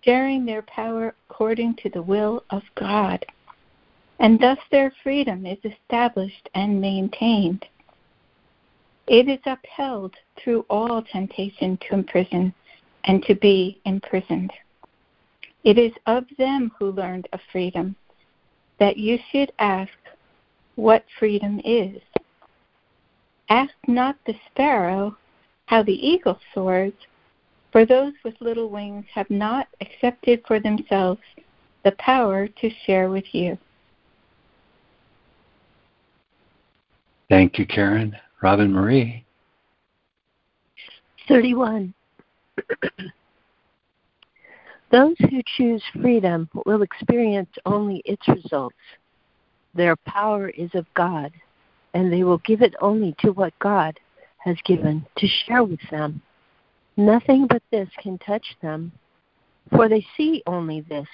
sharing 0.03 0.45
their 0.45 0.63
power 0.63 1.15
according 1.29 1.75
to 1.75 1.89
the 1.89 2.01
will 2.01 2.43
of 2.49 2.63
God. 2.75 3.25
And 4.19 4.37
thus 4.37 4.57
their 4.71 4.91
freedom 5.01 5.45
is 5.45 5.59
established 5.63 6.49
and 6.53 6.81
maintained. 6.81 7.65
It 9.07 9.29
is 9.29 9.39
upheld 9.45 10.15
through 10.37 10.65
all 10.69 11.01
temptation 11.01 11.77
to 11.87 11.93
imprison 11.93 12.53
and 13.05 13.23
to 13.23 13.35
be 13.35 13.79
imprisoned. 13.85 14.51
It 15.63 15.77
is 15.77 15.93
of 16.07 16.25
them 16.37 16.73
who 16.77 16.91
learned 16.91 17.29
of 17.31 17.39
freedom 17.53 17.95
that 18.79 18.97
you 18.97 19.17
should 19.31 19.53
ask 19.59 19.93
what 20.75 21.05
freedom 21.17 21.61
is. 21.63 22.01
Ask 23.49 23.73
not 23.87 24.17
the 24.25 24.35
sparrow 24.51 25.17
how 25.65 25.83
the 25.83 25.93
eagle 25.93 26.39
soars 26.53 26.93
for 27.71 27.85
those 27.85 28.13
with 28.23 28.35
little 28.39 28.69
wings 28.69 29.05
have 29.13 29.29
not 29.29 29.67
accepted 29.81 30.43
for 30.47 30.59
themselves 30.59 31.21
the 31.83 31.91
power 31.93 32.47
to 32.47 32.69
share 32.85 33.09
with 33.09 33.25
you. 33.33 33.57
Thank 37.29 37.57
you, 37.57 37.65
Karen. 37.65 38.15
Robin 38.41 38.71
Marie. 38.71 39.25
31. 41.27 41.93
Those 44.91 45.15
who 45.19 45.41
choose 45.57 45.81
freedom 45.99 46.47
will 46.65 46.83
experience 46.83 47.49
only 47.65 48.03
its 48.05 48.27
results. 48.27 48.75
Their 49.73 49.95
power 49.95 50.49
is 50.49 50.69
of 50.75 50.85
God, 50.93 51.31
and 51.93 52.11
they 52.11 52.23
will 52.23 52.39
give 52.39 52.61
it 52.61 52.75
only 52.81 53.15
to 53.19 53.31
what 53.31 53.57
God 53.59 53.99
has 54.37 54.57
given 54.65 55.05
to 55.17 55.27
share 55.27 55.63
with 55.63 55.79
them. 55.89 56.21
Nothing 56.97 57.47
but 57.47 57.63
this 57.71 57.89
can 57.99 58.17
touch 58.19 58.45
them, 58.61 58.91
for 59.71 59.87
they 59.87 60.05
see 60.15 60.43
only 60.45 60.81
this, 60.81 61.07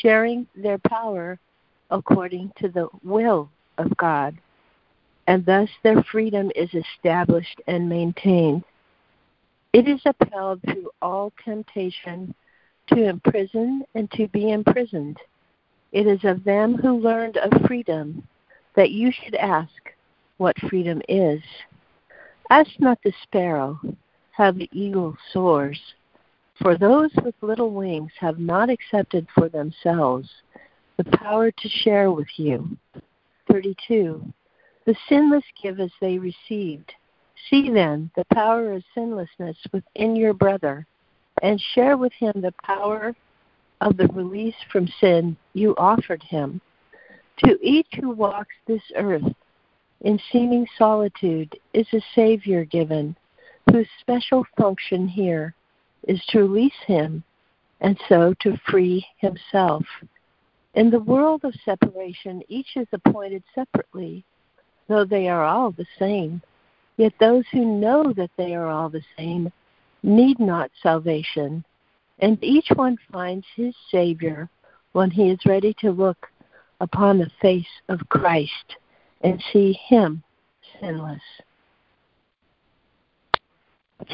sharing 0.00 0.46
their 0.54 0.78
power 0.78 1.38
according 1.90 2.52
to 2.58 2.68
the 2.68 2.88
will 3.02 3.50
of 3.78 3.96
God, 3.96 4.36
and 5.26 5.44
thus 5.44 5.68
their 5.82 6.02
freedom 6.04 6.50
is 6.54 6.70
established 6.72 7.60
and 7.66 7.88
maintained. 7.88 8.64
It 9.72 9.86
is 9.88 10.00
upheld 10.06 10.60
through 10.62 10.90
all 11.02 11.32
temptation 11.44 12.34
to 12.88 13.04
imprison 13.04 13.84
and 13.94 14.10
to 14.12 14.28
be 14.28 14.50
imprisoned. 14.50 15.18
It 15.92 16.06
is 16.06 16.20
of 16.24 16.44
them 16.44 16.74
who 16.74 16.98
learned 16.98 17.36
of 17.36 17.66
freedom 17.66 18.26
that 18.76 18.90
you 18.90 19.12
should 19.12 19.34
ask 19.34 19.87
what 20.38 20.58
freedom 20.68 21.02
is. 21.08 21.40
Ask 22.50 22.70
not 22.78 22.98
the 23.04 23.12
sparrow 23.22 23.78
how 24.32 24.52
the 24.52 24.70
eagle 24.72 25.16
soars. 25.32 25.78
For 26.62 26.76
those 26.76 27.10
with 27.22 27.34
little 27.42 27.70
wings 27.70 28.12
have 28.18 28.38
not 28.38 28.70
accepted 28.70 29.26
for 29.34 29.48
themselves 29.48 30.28
the 30.96 31.04
power 31.16 31.50
to 31.50 31.68
share 31.68 32.10
with 32.10 32.28
you. 32.36 32.76
32. 33.50 34.24
The 34.84 34.96
sinless 35.08 35.44
give 35.62 35.78
as 35.80 35.90
they 36.00 36.18
received. 36.18 36.92
See 37.48 37.70
then 37.70 38.10
the 38.16 38.24
power 38.32 38.72
of 38.72 38.82
sinlessness 38.94 39.56
within 39.72 40.16
your 40.16 40.34
brother, 40.34 40.86
and 41.42 41.60
share 41.74 41.96
with 41.96 42.12
him 42.14 42.32
the 42.36 42.54
power 42.64 43.14
of 43.80 43.96
the 43.96 44.08
release 44.08 44.56
from 44.72 44.88
sin 45.00 45.36
you 45.54 45.74
offered 45.76 46.22
him. 46.22 46.60
To 47.44 47.56
each 47.62 47.86
who 48.00 48.10
walks 48.10 48.54
this 48.66 48.82
earth 48.96 49.22
in 50.02 50.20
seeming 50.30 50.66
solitude 50.76 51.58
is 51.72 51.86
a 51.92 52.00
Savior 52.14 52.64
given 52.64 53.16
whose 53.70 53.88
special 54.00 54.44
function 54.56 55.08
here 55.08 55.54
is 56.06 56.24
to 56.28 56.40
release 56.40 56.80
him 56.86 57.22
and 57.80 57.98
so 58.08 58.34
to 58.40 58.56
free 58.68 59.04
himself. 59.18 59.84
In 60.74 60.90
the 60.90 61.00
world 61.00 61.44
of 61.44 61.54
separation, 61.64 62.42
each 62.48 62.76
is 62.76 62.86
appointed 62.92 63.42
separately, 63.54 64.24
though 64.86 65.04
they 65.04 65.28
are 65.28 65.44
all 65.44 65.72
the 65.72 65.86
same. 65.98 66.40
Yet 66.96 67.12
those 67.18 67.44
who 67.52 67.64
know 67.64 68.12
that 68.16 68.30
they 68.36 68.54
are 68.54 68.68
all 68.68 68.88
the 68.88 69.04
same 69.16 69.52
need 70.02 70.38
not 70.38 70.70
salvation, 70.82 71.64
and 72.20 72.42
each 72.42 72.68
one 72.74 72.96
finds 73.12 73.46
his 73.54 73.74
Savior 73.90 74.48
when 74.92 75.10
he 75.10 75.30
is 75.30 75.38
ready 75.46 75.74
to 75.80 75.90
look 75.90 76.28
upon 76.80 77.18
the 77.18 77.30
face 77.40 77.66
of 77.88 78.08
Christ 78.08 78.76
and 79.22 79.42
see 79.52 79.78
him 79.88 80.22
sinless. 80.80 81.20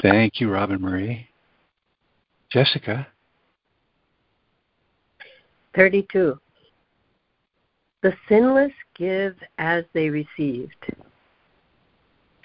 Thank 0.02 0.40
you, 0.40 0.50
Robin 0.50 0.80
Marie. 0.80 1.28
Jessica. 2.50 3.06
32. 5.74 6.38
The 8.02 8.14
sinless 8.28 8.72
give 8.96 9.36
as 9.58 9.84
they 9.92 10.08
received. 10.08 10.92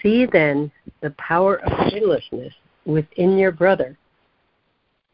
See 0.02 0.26
then 0.26 0.70
the 1.00 1.10
power 1.10 1.60
of 1.60 1.90
sinlessness 1.92 2.54
within 2.86 3.36
your 3.36 3.52
brother 3.52 3.96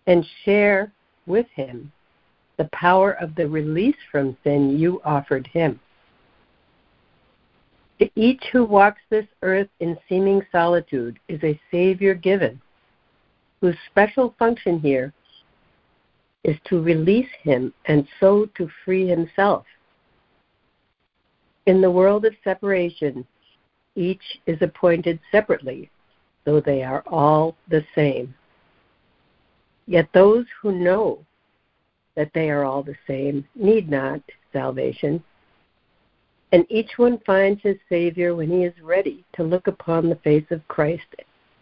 and 0.07 0.25
share 0.45 0.93
with 1.26 1.47
him 1.55 1.93
the 2.57 2.69
power 2.73 3.12
of 3.12 3.35
the 3.35 3.47
release 3.47 3.97
from 4.11 4.37
sin 4.45 4.79
you 4.79 5.00
offered 5.05 5.47
him. 5.49 5.79
To 7.99 8.11
each 8.15 8.43
who 8.53 8.65
walks 8.65 9.00
this 9.09 9.26
earth 9.43 9.69
in 9.81 9.97
seeming 10.09 10.43
solitude 10.53 11.19
is 11.29 11.43
a 11.43 11.61
Savior 11.71 12.15
given, 12.15 12.61
whose 13.61 13.76
special 13.91 14.35
function 14.38 14.79
here 14.79 15.12
is 16.45 16.57
to 16.67 16.83
release 16.83 17.31
him 17.43 17.73
and 17.87 18.07
so 18.21 18.47
to 18.57 18.69
free 18.85 19.09
himself. 19.09 19.65
In 21.67 21.81
the 21.81 21.91
world 21.91 22.25
of 22.25 22.35
separation, 22.45 23.26
each 23.97 24.23
is 24.47 24.61
appointed 24.61 25.19
separately, 25.33 25.91
though 26.45 26.61
they 26.61 26.83
are 26.83 27.03
all 27.07 27.57
the 27.69 27.85
same. 27.95 28.35
Yet 29.87 30.09
those 30.12 30.45
who 30.61 30.73
know 30.73 31.25
that 32.15 32.31
they 32.35 32.50
are 32.50 32.65
all 32.65 32.83
the 32.83 32.97
same 33.07 33.47
need 33.55 33.91
not 33.91 34.21
salvation. 34.53 35.25
And 36.56 36.64
each 36.70 36.96
one 36.96 37.18
finds 37.26 37.60
his 37.60 37.76
Savior 37.86 38.34
when 38.34 38.48
he 38.48 38.64
is 38.64 38.72
ready 38.82 39.26
to 39.34 39.42
look 39.42 39.66
upon 39.66 40.08
the 40.08 40.16
face 40.25 40.46
of 40.50 40.66
Christ 40.68 41.04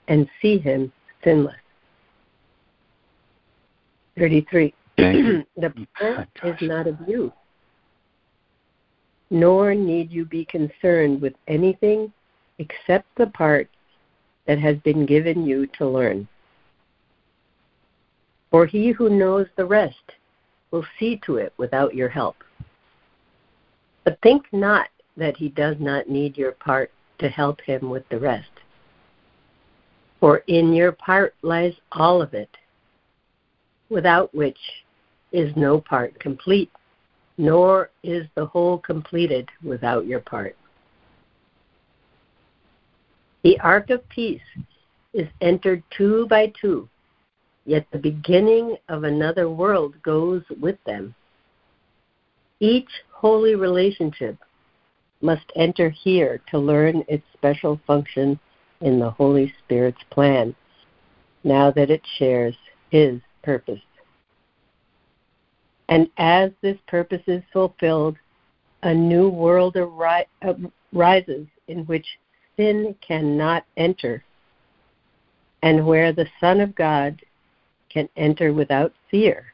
and 0.06 0.30
see 0.40 0.56
him 0.56 0.92
sinless. 1.24 1.56
33. 4.16 4.72
the 4.96 5.86
part 5.98 6.28
is 6.44 6.54
not 6.60 6.86
of 6.86 6.96
you, 7.08 7.32
nor 9.30 9.74
need 9.74 10.12
you 10.12 10.24
be 10.26 10.44
concerned 10.44 11.20
with 11.20 11.34
anything 11.48 12.12
except 12.60 13.08
the 13.16 13.26
part 13.26 13.68
that 14.46 14.60
has 14.60 14.76
been 14.84 15.06
given 15.06 15.44
you 15.44 15.66
to 15.76 15.88
learn. 15.88 16.28
For 18.52 18.64
he 18.64 18.92
who 18.92 19.10
knows 19.10 19.48
the 19.56 19.66
rest 19.66 20.12
will 20.70 20.86
see 21.00 21.20
to 21.26 21.38
it 21.38 21.52
without 21.56 21.96
your 21.96 22.08
help. 22.08 22.36
But 24.04 24.18
think 24.22 24.44
not 24.52 24.88
that 25.16 25.36
he 25.36 25.48
does 25.48 25.76
not 25.78 26.08
need 26.08 26.36
your 26.36 26.52
part 26.52 26.90
to 27.18 27.28
help 27.28 27.60
him 27.60 27.90
with 27.90 28.08
the 28.08 28.18
rest. 28.18 28.50
For 30.20 30.38
in 30.46 30.72
your 30.72 30.92
part 30.92 31.34
lies 31.42 31.74
all 31.92 32.22
of 32.22 32.34
it, 32.34 32.50
without 33.88 34.34
which 34.34 34.58
is 35.32 35.54
no 35.56 35.80
part 35.80 36.18
complete, 36.20 36.70
nor 37.38 37.90
is 38.02 38.26
the 38.34 38.46
whole 38.46 38.78
completed 38.78 39.48
without 39.62 40.06
your 40.06 40.20
part. 40.20 40.56
The 43.42 43.58
ark 43.60 43.90
of 43.90 44.08
peace 44.08 44.40
is 45.12 45.28
entered 45.40 45.82
two 45.96 46.26
by 46.28 46.52
two 46.60 46.88
yet 47.66 47.86
the 47.92 47.98
beginning 47.98 48.76
of 48.88 49.04
another 49.04 49.48
world 49.48 49.94
goes 50.02 50.42
with 50.60 50.76
them. 50.84 51.14
Each 52.60 52.90
holy 53.24 53.54
relationship 53.54 54.36
must 55.22 55.50
enter 55.56 55.88
here 55.88 56.42
to 56.50 56.58
learn 56.58 57.02
its 57.08 57.24
special 57.32 57.80
function 57.86 58.38
in 58.82 59.00
the 59.00 59.08
Holy 59.08 59.50
Spirit's 59.64 60.02
plan, 60.10 60.54
now 61.42 61.70
that 61.70 61.88
it 61.88 62.02
shares 62.18 62.54
His 62.90 63.22
purpose. 63.42 63.80
And 65.88 66.10
as 66.18 66.50
this 66.60 66.76
purpose 66.86 67.22
is 67.26 67.42
fulfilled, 67.50 68.18
a 68.82 68.92
new 68.92 69.30
world 69.30 69.74
arises 69.78 71.46
in 71.68 71.78
which 71.86 72.06
sin 72.58 72.94
cannot 73.00 73.64
enter, 73.78 74.22
and 75.62 75.86
where 75.86 76.12
the 76.12 76.28
Son 76.40 76.60
of 76.60 76.74
God 76.74 77.22
can 77.88 78.06
enter 78.18 78.52
without 78.52 78.92
fear, 79.10 79.46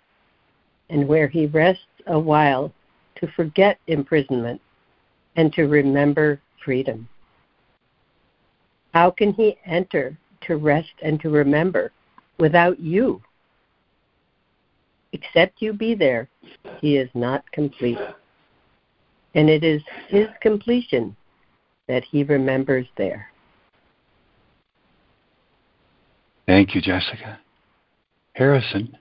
and 0.88 1.06
where 1.06 1.28
he 1.28 1.46
rests 1.46 1.84
a 2.08 2.18
while 2.18 2.72
to 3.20 3.26
forget 3.28 3.78
imprisonment 3.86 4.60
and 5.36 5.52
to 5.52 5.68
remember 5.68 6.40
freedom. 6.64 7.08
How 8.92 9.10
can 9.10 9.32
he 9.32 9.56
enter 9.64 10.16
to 10.42 10.56
rest 10.56 10.92
and 11.02 11.20
to 11.20 11.30
remember 11.30 11.92
without 12.38 12.80
you? 12.80 13.22
Except 15.12 15.60
you 15.60 15.72
be 15.72 15.94
there, 15.94 16.28
he 16.80 16.96
is 16.96 17.08
not 17.14 17.50
complete. 17.52 17.98
And 19.34 19.48
it 19.48 19.62
is 19.62 19.82
his 20.08 20.26
completion 20.40 21.14
that 21.88 22.04
he 22.04 22.24
remembers 22.24 22.86
there. 22.96 23.28
Thank 26.46 26.74
you, 26.74 26.80
Jessica. 26.80 27.38
Harrison. 28.34 28.96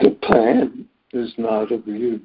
The 0.00 0.10
plan 0.22 0.88
is 1.12 1.34
not 1.36 1.70
of 1.70 1.86
you, 1.86 2.20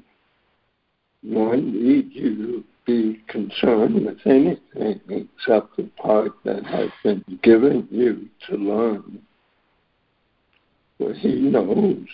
nor 1.21 1.57
need 1.57 2.13
you 2.13 2.63
be 2.85 3.21
concerned 3.27 4.05
with 4.05 4.19
anything 4.25 5.01
except 5.09 5.75
the 5.75 5.89
part 6.01 6.31
that 6.45 6.65
has 6.65 6.89
been 7.03 7.23
given 7.43 7.87
you 7.91 8.29
to 8.47 8.55
learn. 8.55 9.21
For 10.97 11.13
he 11.13 11.35
knows 11.41 12.07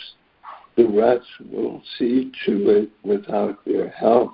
the 0.76 0.88
rest 0.88 1.28
will 1.52 1.84
see 1.98 2.32
to 2.46 2.70
it 2.70 2.90
without 3.04 3.60
your 3.66 3.90
help. 3.90 4.34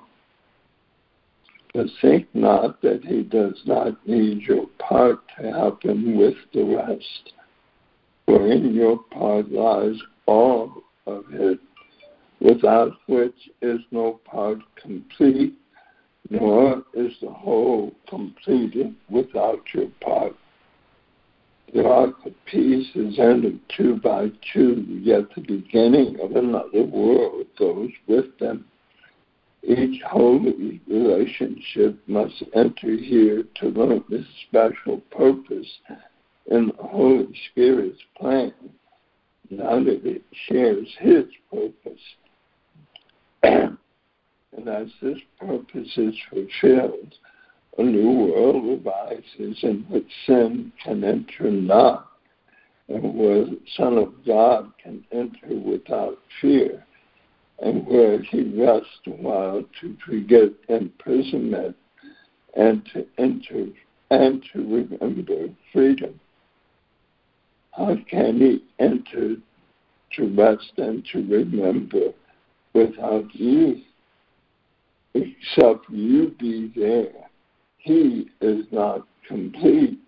But 1.74 1.86
think 2.00 2.26
not 2.34 2.80
that 2.80 3.04
he 3.04 3.22
does 3.22 3.60
not 3.66 4.06
need 4.08 4.40
your 4.42 4.66
part 4.78 5.20
to 5.38 5.52
help 5.52 5.84
him 5.84 6.16
with 6.16 6.34
the 6.54 6.64
rest. 6.64 7.34
For 8.26 8.50
in 8.50 8.74
your 8.74 8.98
part 9.12 9.52
lies 9.52 9.96
all 10.26 10.82
of 11.10 11.24
it, 11.32 11.58
without 12.40 12.92
which 13.06 13.50
is 13.60 13.80
no 13.90 14.20
part 14.24 14.58
complete, 14.80 15.54
nor 16.30 16.82
is 16.94 17.12
the 17.20 17.30
whole 17.30 17.92
completed 18.08 18.94
without 19.08 19.60
your 19.74 19.88
part. 20.00 20.34
The 21.72 21.86
ark 21.86 22.14
of 22.26 22.32
peace 22.46 22.88
is 22.94 23.18
entered 23.18 23.60
two 23.68 23.96
by 23.96 24.30
two, 24.52 24.84
yet 24.88 25.32
the 25.34 25.42
beginning 25.42 26.18
of 26.20 26.34
another 26.34 26.82
world 26.82 27.46
goes 27.58 27.90
with 28.08 28.36
them. 28.38 28.64
Each 29.62 30.02
holy 30.02 30.80
relationship 30.88 31.96
must 32.08 32.42
enter 32.54 32.96
here 32.96 33.44
to 33.56 33.68
learn 33.68 34.02
this 34.08 34.26
special 34.48 34.98
purpose 35.10 35.68
in 36.46 36.68
the 36.68 36.82
Holy 36.82 37.28
Spirit's 37.50 38.00
plan, 38.16 38.52
now 39.50 39.82
that 39.82 40.04
it 40.04 40.22
shares 40.48 40.88
His 40.98 41.24
purpose. 41.50 42.00
and 43.42 44.68
as 44.68 44.88
this 45.02 45.18
purpose 45.38 45.96
is 45.96 46.14
fulfilled, 46.30 47.14
a 47.78 47.82
new 47.82 48.10
world 48.10 48.80
arises 48.86 49.58
in 49.62 49.84
which 49.88 50.08
sin 50.26 50.72
can 50.82 51.04
enter 51.04 51.50
not, 51.50 52.10
and 52.88 53.14
where 53.14 53.44
the 53.44 53.60
Son 53.76 53.96
of 53.98 54.12
God 54.26 54.72
can 54.82 55.04
enter 55.12 55.54
without 55.54 56.18
fear 56.40 56.84
and 57.60 57.86
where 57.86 58.22
he 58.22 58.42
rests 58.42 58.88
a 59.06 59.10
while 59.10 59.62
to 59.80 59.96
forget 60.06 60.48
imprisonment 60.68 61.76
and 62.56 62.84
to 62.92 63.06
enter 63.18 63.66
and 64.10 64.42
to 64.52 64.86
remember 64.98 65.48
freedom. 65.72 66.18
How 67.72 67.96
can 68.08 68.38
he 68.38 68.64
enter 68.78 69.36
to 70.16 70.26
rest 70.36 70.72
and 70.76 71.04
to 71.12 71.18
remember 71.18 72.12
without 72.74 73.34
you? 73.34 73.82
Except 75.14 75.88
you 75.90 76.34
be 76.38 76.72
there. 76.74 77.30
He 77.78 78.28
is 78.40 78.66
not 78.70 79.06
complete. 79.26 79.98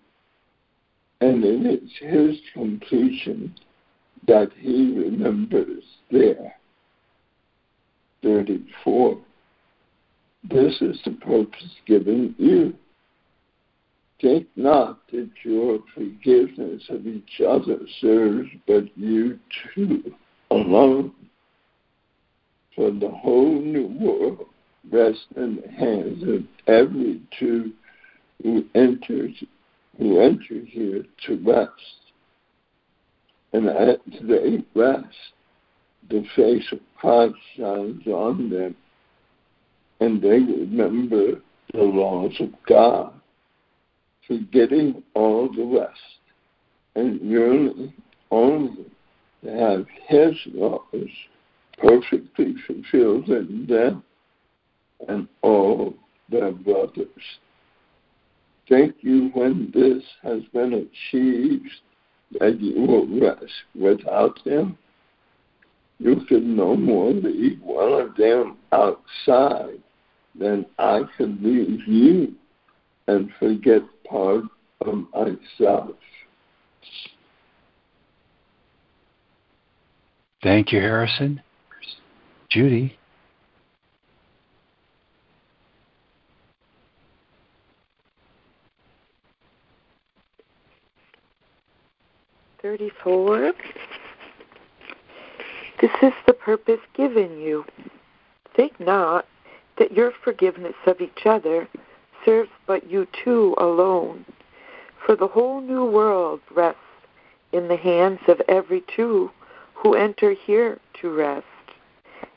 And 1.20 1.44
it 1.44 1.82
is 1.82 1.90
his 2.00 2.40
completion 2.52 3.54
that 4.26 4.50
he 4.58 4.92
remembers 4.98 5.84
there. 6.10 6.54
34. 8.22 9.18
This 10.50 10.80
is 10.80 11.00
the 11.04 11.12
purpose 11.12 11.76
given 11.86 12.34
you. 12.38 12.74
Think 14.22 14.46
not 14.54 15.00
that 15.10 15.30
your 15.42 15.80
forgiveness 15.94 16.84
of 16.88 17.08
each 17.08 17.40
other 17.46 17.80
serves 18.00 18.48
but 18.68 18.84
you 18.96 19.40
two 19.74 20.14
alone. 20.52 21.12
For 22.76 22.92
the 22.92 23.10
whole 23.10 23.60
new 23.60 23.88
world 24.00 24.46
rests 24.90 25.26
in 25.36 25.56
the 25.56 25.70
hands 25.72 26.22
of 26.22 26.44
every 26.72 27.20
two 27.36 27.72
who 28.44 28.64
enters 28.76 29.42
who 29.98 30.20
enter 30.20 30.64
here 30.66 31.04
to 31.26 31.36
rest. 31.44 31.72
And 33.52 33.68
as 33.68 33.98
they 34.22 34.62
rest, 34.74 35.06
the 36.08 36.24
face 36.36 36.64
of 36.70 36.78
Christ 36.96 37.34
shines 37.56 38.06
on 38.06 38.50
them, 38.50 38.76
and 40.00 40.22
they 40.22 40.38
remember 40.38 41.40
the 41.72 41.82
laws 41.82 42.32
of 42.40 42.50
God, 42.68 43.12
forgetting 44.26 45.02
all 45.14 45.48
the 45.52 45.64
rest, 45.64 46.00
and 46.94 47.20
yearning 47.20 47.92
only 48.30 48.86
to 49.44 49.50
have 49.50 49.86
His 50.06 50.34
laws 50.54 51.08
perfectly 51.78 52.54
fulfilled 52.66 53.28
in 53.28 53.66
them 53.68 54.04
and 55.08 55.26
all 55.42 55.94
their 56.30 56.52
brothers. 56.52 57.08
Thank 58.68 58.96
you 59.00 59.30
when 59.34 59.70
this 59.74 60.02
has 60.22 60.42
been 60.52 60.72
achieved 60.72 61.70
that 62.38 62.60
you 62.60 62.80
will 62.82 63.06
rest 63.20 63.52
without 63.74 64.38
them? 64.44 64.78
You 65.98 66.22
could 66.28 66.44
no 66.44 66.76
more 66.76 67.12
leave 67.12 67.60
one 67.62 68.00
of 68.00 68.16
them 68.16 68.56
outside 68.72 69.82
than 70.38 70.66
I 70.78 71.02
could 71.16 71.42
leave 71.42 71.86
you 71.86 72.34
and 73.08 73.30
forget 73.38 73.82
part 74.08 74.44
of 74.80 75.04
myself. 75.12 75.90
Thank 80.42 80.72
you, 80.72 80.80
Harrison. 80.80 81.40
Judy. 82.50 82.98
Thirty-four. 92.60 93.52
This 95.80 95.90
is 96.00 96.12
the 96.26 96.32
purpose 96.32 96.78
given 96.96 97.40
you. 97.40 97.64
Think 98.54 98.78
not 98.78 99.26
that 99.78 99.92
your 99.92 100.12
forgiveness 100.22 100.74
of 100.86 101.00
each 101.00 101.26
other 101.26 101.68
serves 102.24 102.50
but 102.66 102.90
you 102.90 103.06
two 103.24 103.54
alone, 103.58 104.24
for 105.04 105.16
the 105.16 105.26
whole 105.26 105.60
new 105.60 105.84
world 105.84 106.40
rests 106.54 106.80
in 107.52 107.68
the 107.68 107.76
hands 107.76 108.20
of 108.28 108.40
every 108.48 108.82
two 108.94 109.30
who 109.74 109.94
enter 109.94 110.32
here 110.32 110.78
to 111.00 111.10
rest. 111.10 111.46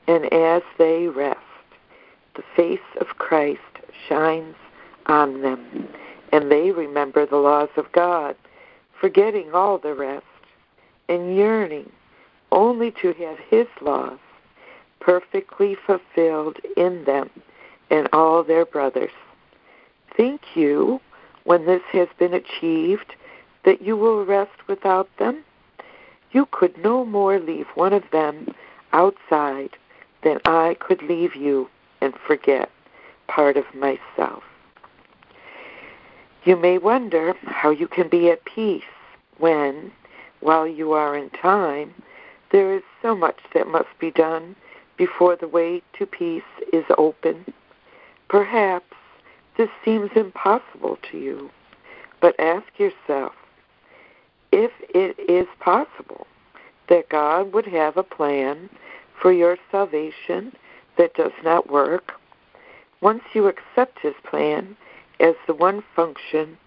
And 0.08 0.32
as 0.34 0.62
they 0.78 1.08
rest, 1.08 1.40
the 2.36 2.44
face 2.56 2.80
of 3.00 3.18
Christ 3.18 3.62
shines 4.08 4.56
on 5.06 5.42
them, 5.42 5.88
and 6.32 6.52
they 6.52 6.72
remember 6.72 7.26
the 7.26 7.38
laws 7.38 7.70
of 7.78 7.92
God, 7.92 8.36
forgetting 9.00 9.52
all 9.54 9.78
the 9.78 9.94
rest, 9.94 10.26
and 11.08 11.36
yearning 11.36 11.92
only 12.52 12.92
to 13.02 13.14
have 13.14 13.38
His 13.50 13.68
laws 13.82 14.20
perfectly 15.00 15.76
fulfilled 15.86 16.58
in 16.76 17.04
them 17.06 17.30
and 17.92 18.10
all 18.12 18.44
their 18.44 18.66
brothers. 18.66 19.12
Think 20.16 20.42
you, 20.56 21.02
when 21.44 21.66
this 21.66 21.82
has 21.92 22.08
been 22.18 22.34
achieved, 22.34 23.16
that 23.64 23.82
you 23.82 23.98
will 23.98 24.26
rest 24.26 24.68
without 24.68 25.10
them? 25.18 25.44
You 26.32 26.48
could 26.52 26.78
no 26.78 27.06
more 27.06 27.40
leave 27.40 27.68
one 27.76 27.94
of 27.94 28.04
them 28.12 28.54
outside 28.94 29.72
than 30.24 30.40
I 30.46 30.76
could 30.80 31.02
leave 31.02 31.36
you 31.36 31.70
and 32.02 32.14
forget 32.28 32.70
part 33.28 33.58
of 33.58 33.66
myself. 33.74 34.44
You 36.44 36.56
may 36.56 36.78
wonder 36.78 37.34
how 37.46 37.72
you 37.72 37.88
can 37.88 38.08
be 38.08 38.30
at 38.30 38.46
peace 38.46 38.84
when, 39.38 39.92
while 40.40 40.68
you 40.68 40.92
are 40.92 41.18
in 41.18 41.30
time, 41.32 41.94
there 42.52 42.74
is 42.74 42.84
so 43.02 43.16
much 43.16 43.40
that 43.54 43.68
must 43.68 43.90
be 44.00 44.12
done 44.12 44.56
before 44.98 45.36
the 45.36 45.48
way 45.48 45.82
to 45.98 46.06
peace 46.06 46.44
is 46.72 46.86
open. 46.98 47.46
Perhaps 48.30 48.96
this 49.58 49.70
seems 49.84 50.12
impossible 50.16 50.98
to 51.12 51.18
you, 51.18 51.50
but 52.22 52.40
ask 52.40 52.68
yourself 52.78 53.34
if 54.52 54.72
it 54.90 55.18
is 55.30 55.48
possible 55.60 56.28
that 56.90 57.10
God 57.10 57.54
would 57.54 57.66
have 57.66 57.98
a 57.98 58.04
plan 58.04 58.70
for 59.22 59.32
your 59.32 59.58
salvation 59.72 60.54
that 60.98 61.14
does 61.16 61.32
not 61.44 61.72
work. 61.72 62.14
Once 63.02 63.24
you 63.34 63.48
accept 63.48 64.00
His 64.00 64.14
plan 64.30 64.76
as 65.20 65.36
the 65.48 65.54
one 65.54 65.84
function 65.96 66.58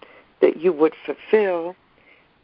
that 0.41 0.57
you 0.57 0.71
would 0.73 0.93
fulfill, 1.05 1.75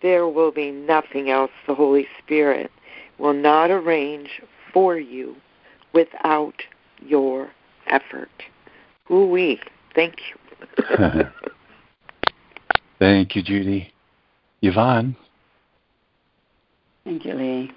there 0.02 0.28
will 0.28 0.52
be 0.52 0.72
nothing 0.72 1.30
else 1.30 1.52
the 1.68 1.76
Holy 1.76 2.08
Spirit 2.24 2.72
will 3.18 3.34
not 3.34 3.72
arrange 3.72 4.42
for 4.74 4.98
you 4.98 5.36
without 5.94 6.62
your 7.02 7.50
effort. 7.88 8.30
Ooh 9.10 9.28
wee. 9.28 9.60
Thank 9.96 10.16
you. 10.30 10.36
Thank 13.00 13.36
you, 13.36 13.42
Judy. 13.42 13.94
Yvonne. 14.62 15.16
Thank 17.04 17.26
you, 17.26 17.34
Lee. 17.34 17.72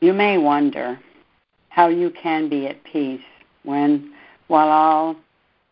You 0.00 0.12
may 0.12 0.38
wonder 0.38 0.98
how 1.68 1.88
you 1.88 2.10
can 2.10 2.48
be 2.48 2.66
at 2.66 2.82
peace 2.84 3.20
when, 3.62 4.12
while 4.48 4.68
all 4.68 5.16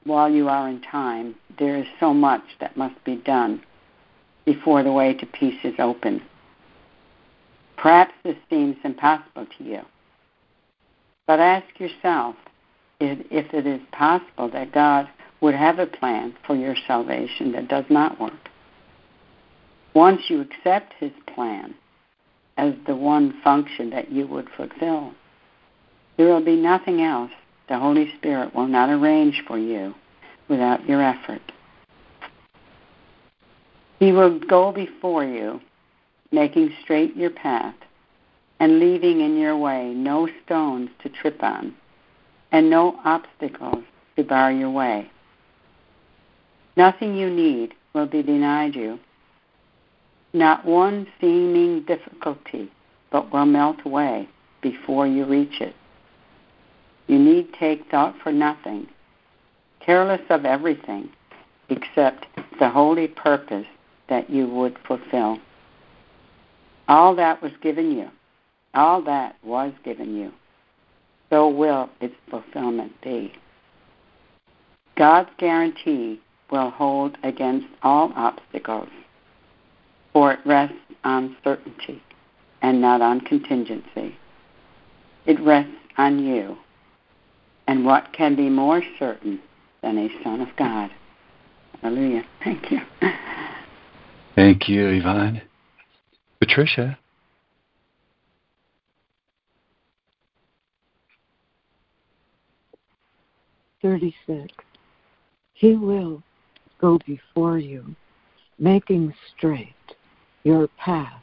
while 0.04 0.30
you 0.30 0.48
are 0.48 0.68
in 0.68 0.80
time, 0.80 1.34
there 1.58 1.76
is 1.76 1.86
so 2.00 2.14
much 2.14 2.42
that 2.60 2.76
must 2.76 3.02
be 3.04 3.16
done 3.16 3.62
before 4.46 4.82
the 4.82 4.92
way 4.92 5.12
to 5.12 5.26
peace 5.26 5.58
is 5.64 5.74
open. 5.78 6.22
Perhaps 7.76 8.14
this 8.24 8.36
seems 8.48 8.76
impossible 8.84 9.46
to 9.58 9.64
you. 9.64 9.80
But 11.26 11.40
ask 11.40 11.66
yourself 11.78 12.36
if 13.00 13.54
it 13.54 13.66
is 13.66 13.80
possible 13.92 14.50
that 14.50 14.72
God 14.72 15.08
would 15.40 15.54
have 15.54 15.78
a 15.78 15.86
plan 15.86 16.34
for 16.46 16.56
your 16.56 16.74
salvation 16.86 17.52
that 17.52 17.68
does 17.68 17.84
not 17.88 18.20
work. 18.20 18.32
Once 19.94 20.22
you 20.28 20.40
accept 20.40 20.94
His 20.98 21.12
plan 21.32 21.74
as 22.56 22.74
the 22.86 22.96
one 22.96 23.40
function 23.42 23.90
that 23.90 24.10
you 24.10 24.26
would 24.26 24.48
fulfill, 24.56 25.12
there 26.16 26.26
will 26.26 26.44
be 26.44 26.56
nothing 26.56 27.00
else 27.00 27.30
the 27.68 27.78
Holy 27.78 28.12
Spirit 28.16 28.54
will 28.54 28.66
not 28.66 28.90
arrange 28.90 29.44
for 29.46 29.58
you 29.58 29.94
without 30.48 30.84
your 30.88 31.02
effort. 31.02 31.42
He 34.00 34.12
will 34.12 34.38
go 34.38 34.72
before 34.72 35.24
you, 35.24 35.60
making 36.32 36.72
straight 36.82 37.16
your 37.16 37.30
path, 37.30 37.74
and 38.58 38.80
leaving 38.80 39.20
in 39.20 39.36
your 39.36 39.56
way 39.56 39.92
no 39.94 40.28
stones 40.44 40.90
to 41.02 41.08
trip 41.08 41.42
on, 41.42 41.74
and 42.52 42.70
no 42.70 42.98
obstacles 43.04 43.84
to 44.16 44.24
bar 44.24 44.52
your 44.52 44.70
way. 44.70 45.10
Nothing 46.76 47.16
you 47.16 47.30
need 47.30 47.74
will 47.92 48.06
be 48.06 48.22
denied 48.22 48.74
you. 48.74 48.98
Not 50.32 50.64
one 50.64 51.06
seeming 51.20 51.82
difficulty 51.82 52.70
but 53.10 53.32
will 53.32 53.46
melt 53.46 53.78
away 53.84 54.28
before 54.60 55.06
you 55.06 55.24
reach 55.24 55.60
it. 55.60 55.74
You 57.06 57.18
need 57.18 57.52
take 57.54 57.90
thought 57.90 58.14
for 58.22 58.32
nothing, 58.32 58.86
careless 59.80 60.20
of 60.28 60.44
everything 60.44 61.08
except 61.70 62.26
the 62.58 62.68
holy 62.68 63.08
purpose 63.08 63.66
that 64.08 64.28
you 64.30 64.46
would 64.46 64.76
fulfill. 64.86 65.38
All 66.86 67.14
that 67.16 67.42
was 67.42 67.52
given 67.62 67.90
you, 67.90 68.08
all 68.74 69.02
that 69.02 69.36
was 69.42 69.72
given 69.84 70.16
you, 70.16 70.32
so 71.30 71.48
will 71.48 71.88
its 72.00 72.14
fulfillment 72.30 72.92
be. 73.02 73.32
God's 74.96 75.30
guarantee 75.38 76.20
will 76.50 76.70
hold 76.70 77.16
against 77.22 77.66
all 77.82 78.12
obstacles, 78.16 78.88
for 80.12 80.32
it 80.32 80.40
rests 80.44 80.76
on 81.04 81.36
certainty 81.44 82.02
and 82.62 82.80
not 82.80 83.00
on 83.00 83.20
contingency. 83.20 84.16
It 85.26 85.38
rests 85.40 85.72
on 85.96 86.18
you. 86.24 86.56
And 87.66 87.84
what 87.84 88.12
can 88.12 88.34
be 88.34 88.48
more 88.48 88.82
certain 88.98 89.40
than 89.82 89.98
a 89.98 90.08
Son 90.24 90.40
of 90.40 90.48
God? 90.56 90.90
Hallelujah. 91.82 92.24
Thank 92.42 92.70
you. 92.70 92.80
Thank 94.34 94.68
you, 94.68 94.88
Yvonne. 94.88 95.42
Patricia. 96.40 96.98
36. 103.82 104.52
He 105.54 105.74
will 105.74 106.22
go 106.80 106.98
before 107.06 107.58
you, 107.58 107.94
making 108.58 109.14
straight 109.36 109.74
your 110.44 110.68
path 110.78 111.22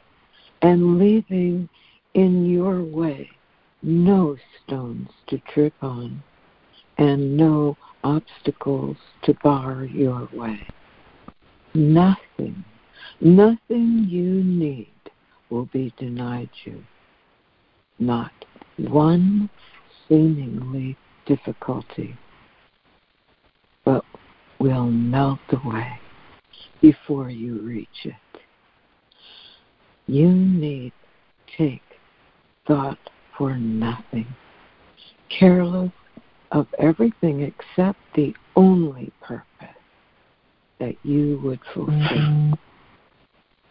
and 0.62 0.98
leaving 0.98 1.68
in 2.14 2.48
your 2.48 2.82
way 2.82 3.28
no 3.82 4.36
stones 4.64 5.08
to 5.28 5.38
trip 5.52 5.74
on 5.82 6.22
and 6.98 7.36
no 7.36 7.76
obstacles 8.04 8.96
to 9.22 9.34
bar 9.42 9.84
your 9.84 10.28
way. 10.32 10.66
Nothing, 11.74 12.64
nothing 13.20 14.06
you 14.08 14.42
need 14.42 14.88
will 15.50 15.66
be 15.66 15.92
denied 15.98 16.50
you. 16.64 16.82
Not 17.98 18.32
one 18.76 19.50
seemingly 20.08 20.96
difficulty, 21.26 22.16
will 24.66 24.86
melt 24.86 25.38
away 25.52 26.00
before 26.82 27.30
you 27.30 27.60
reach 27.60 28.04
it. 28.04 28.14
You 30.08 30.28
need 30.28 30.92
take 31.56 31.82
thought 32.66 32.98
for 33.38 33.56
nothing, 33.56 34.26
careless 35.28 35.92
of 36.50 36.66
everything 36.80 37.42
except 37.42 37.98
the 38.16 38.34
only 38.56 39.12
purpose 39.20 39.44
that 40.80 40.96
you 41.04 41.40
would 41.44 41.60
fulfill. 41.72 42.58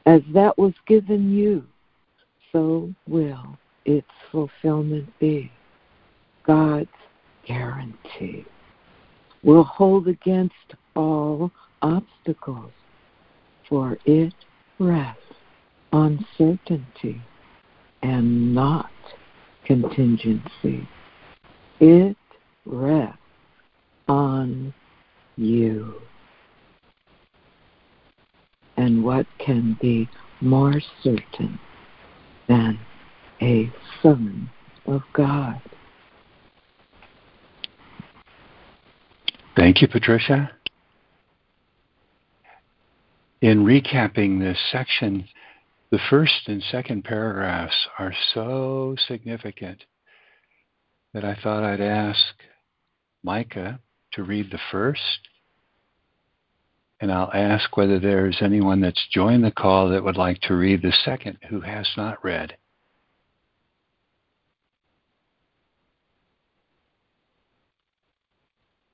As 0.05 0.21
that 0.33 0.57
was 0.57 0.73
given 0.87 1.29
you, 1.29 1.65
so 2.53 2.93
will 3.05 3.57
its 3.83 4.07
fulfillment 4.31 5.09
be. 5.19 5.51
God's 6.45 6.87
guarantee 7.45 8.45
will 9.43 9.63
hold 9.63 10.07
against 10.07 10.53
all 10.95 11.51
obstacles, 11.81 12.71
for 13.67 13.97
it 14.05 14.33
rests 14.79 15.21
on 15.91 16.25
certainty 16.37 17.21
and 18.01 18.53
not 18.53 18.91
contingency. 19.65 20.87
It 21.79 22.17
rests 22.65 23.17
on 24.07 24.73
you. 25.37 26.01
And 28.77 29.03
what 29.03 29.25
can 29.39 29.77
be 29.81 30.09
more 30.41 30.81
certain 31.01 31.59
than 32.47 32.77
a 33.41 33.71
son 34.01 34.49
of 34.85 35.01
God? 35.13 35.61
Thank 39.55 39.81
you, 39.81 39.87
Patricia. 39.87 40.54
In 43.45 43.63
recapping 43.63 44.39
this 44.39 44.57
section, 44.71 45.29
the 45.91 45.99
first 46.09 46.47
and 46.47 46.63
second 46.63 47.03
paragraphs 47.03 47.75
are 47.99 48.11
so 48.33 48.95
significant 49.07 49.83
that 51.13 51.23
I 51.23 51.35
thought 51.35 51.63
I'd 51.63 51.79
ask 51.79 52.33
Micah 53.21 53.79
to 54.13 54.23
read 54.23 54.49
the 54.49 54.57
first, 54.71 55.29
and 56.99 57.11
I'll 57.11 57.29
ask 57.35 57.77
whether 57.77 57.99
there's 57.99 58.41
anyone 58.41 58.81
that's 58.81 59.07
joined 59.11 59.43
the 59.43 59.51
call 59.51 59.89
that 59.89 60.03
would 60.03 60.17
like 60.17 60.41
to 60.41 60.55
read 60.55 60.81
the 60.81 60.91
second 61.03 61.37
who 61.47 61.61
has 61.61 61.87
not 61.95 62.25
read. 62.25 62.57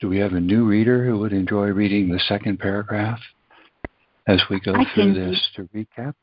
Do 0.01 0.09
we 0.09 0.17
have 0.17 0.33
a 0.33 0.41
new 0.41 0.65
reader 0.65 1.05
who 1.05 1.19
would 1.19 1.31
enjoy 1.31 1.67
reading 1.67 2.09
the 2.09 2.19
second 2.19 2.59
paragraph 2.59 3.21
as 4.31 4.41
we 4.49 4.59
go 4.59 4.73
I 4.73 4.85
through 4.93 5.13
can 5.13 5.31
this 5.31 5.49
to 5.55 5.63
recap? 5.75 6.13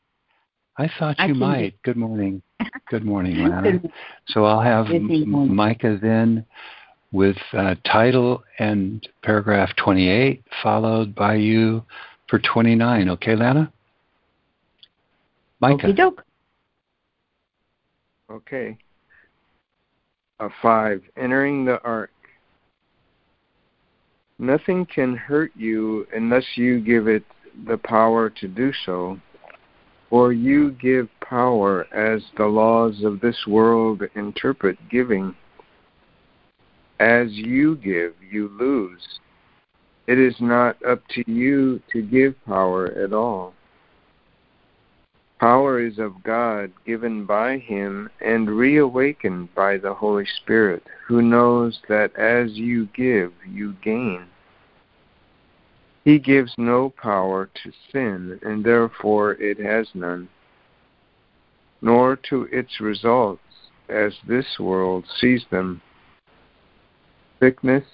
I 0.77 0.89
thought 0.97 1.19
you 1.19 1.33
can 1.33 1.37
might. 1.37 1.81
Good 1.83 1.97
morning. 1.97 2.41
Good 2.89 3.05
morning, 3.05 3.37
Lana. 3.37 3.79
Good- 3.79 3.91
So 4.27 4.45
I'll 4.45 4.61
have 4.61 4.87
morning. 5.27 5.55
Micah 5.55 5.99
then 6.01 6.45
with 7.11 7.37
uh, 7.53 7.75
title 7.85 8.43
and 8.59 9.07
paragraph 9.23 9.69
28, 9.77 10.43
followed 10.63 11.13
by 11.15 11.35
you 11.35 11.83
for 12.27 12.39
29. 12.39 13.09
Okay, 13.09 13.35
Lana? 13.35 13.71
Micah. 15.59 15.87
Okey-doke. 15.87 16.23
Okay. 18.31 18.77
Uh, 20.39 20.49
five, 20.61 21.01
entering 21.17 21.65
the 21.65 21.81
ark. 21.83 22.11
Nothing 24.37 24.85
can 24.85 25.17
hurt 25.17 25.51
you 25.55 26.07
unless 26.15 26.45
you 26.55 26.79
give 26.79 27.07
it 27.07 27.23
the 27.67 27.77
power 27.77 28.29
to 28.29 28.47
do 28.47 28.71
so, 28.85 29.19
or 30.11 30.33
you 30.33 30.71
give 30.71 31.07
power 31.21 31.85
as 31.93 32.23
the 32.37 32.45
laws 32.45 33.03
of 33.03 33.19
this 33.19 33.45
world 33.47 34.01
interpret 34.15 34.77
giving. 34.89 35.35
As 36.99 37.31
you 37.31 37.75
give, 37.77 38.13
you 38.29 38.49
lose. 38.59 39.19
It 40.07 40.17
is 40.17 40.35
not 40.39 40.83
up 40.83 41.01
to 41.09 41.23
you 41.31 41.81
to 41.93 42.01
give 42.01 42.33
power 42.45 42.87
at 42.87 43.13
all. 43.13 43.53
Power 45.39 45.79
is 45.79 45.99
of 45.99 46.21
God, 46.23 46.71
given 46.85 47.25
by 47.25 47.59
Him, 47.59 48.09
and 48.19 48.49
reawakened 48.49 49.55
by 49.55 49.77
the 49.77 49.93
Holy 49.93 50.25
Spirit, 50.25 50.83
who 51.07 51.21
knows 51.21 51.79
that 51.87 52.13
as 52.15 52.57
you 52.57 52.89
give, 52.93 53.31
you 53.47 53.73
gain. 53.81 54.25
He 56.05 56.17
gives 56.17 56.53
no 56.57 56.89
power 56.89 57.49
to 57.63 57.71
sin, 57.91 58.39
and 58.41 58.63
therefore 58.63 59.33
it 59.33 59.59
has 59.59 59.87
none, 59.93 60.29
nor 61.81 62.15
to 62.29 62.43
its 62.51 62.79
results, 62.79 63.41
as 63.89 64.13
this 64.27 64.59
world 64.59 65.05
sees 65.19 65.45
them 65.49 65.81
sickness 67.39 67.85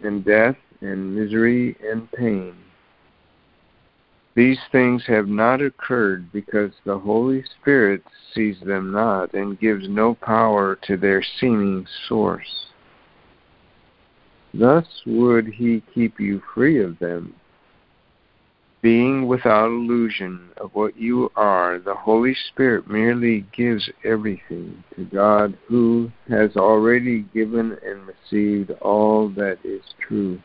and 0.00 0.24
death 0.24 0.56
and 0.80 1.14
misery 1.14 1.76
and 1.82 2.10
pain. 2.12 2.54
These 4.34 4.58
things 4.72 5.04
have 5.06 5.28
not 5.28 5.62
occurred 5.62 6.32
because 6.32 6.72
the 6.84 6.98
Holy 6.98 7.44
Spirit 7.60 8.02
sees 8.34 8.58
them 8.60 8.90
not 8.90 9.32
and 9.32 9.60
gives 9.60 9.88
no 9.88 10.14
power 10.14 10.76
to 10.82 10.96
their 10.96 11.22
seeming 11.22 11.86
source. 12.08 12.66
Thus 14.52 14.86
would 15.06 15.46
he 15.46 15.82
keep 15.94 16.18
you 16.18 16.42
free 16.52 16.82
of 16.82 16.98
them. 16.98 17.34
Being 18.84 19.26
without 19.26 19.68
illusion 19.68 20.50
of 20.58 20.74
what 20.74 20.94
you 20.98 21.32
are, 21.36 21.78
the 21.78 21.94
Holy 21.94 22.34
Spirit 22.34 22.86
merely 22.86 23.46
gives 23.56 23.88
everything 24.04 24.84
to 24.94 25.04
God 25.06 25.56
who 25.68 26.12
has 26.28 26.54
already 26.54 27.20
given 27.32 27.78
and 27.82 28.06
received 28.06 28.72
all 28.82 29.30
that 29.30 29.56
is 29.64 29.80
true. 30.06 30.38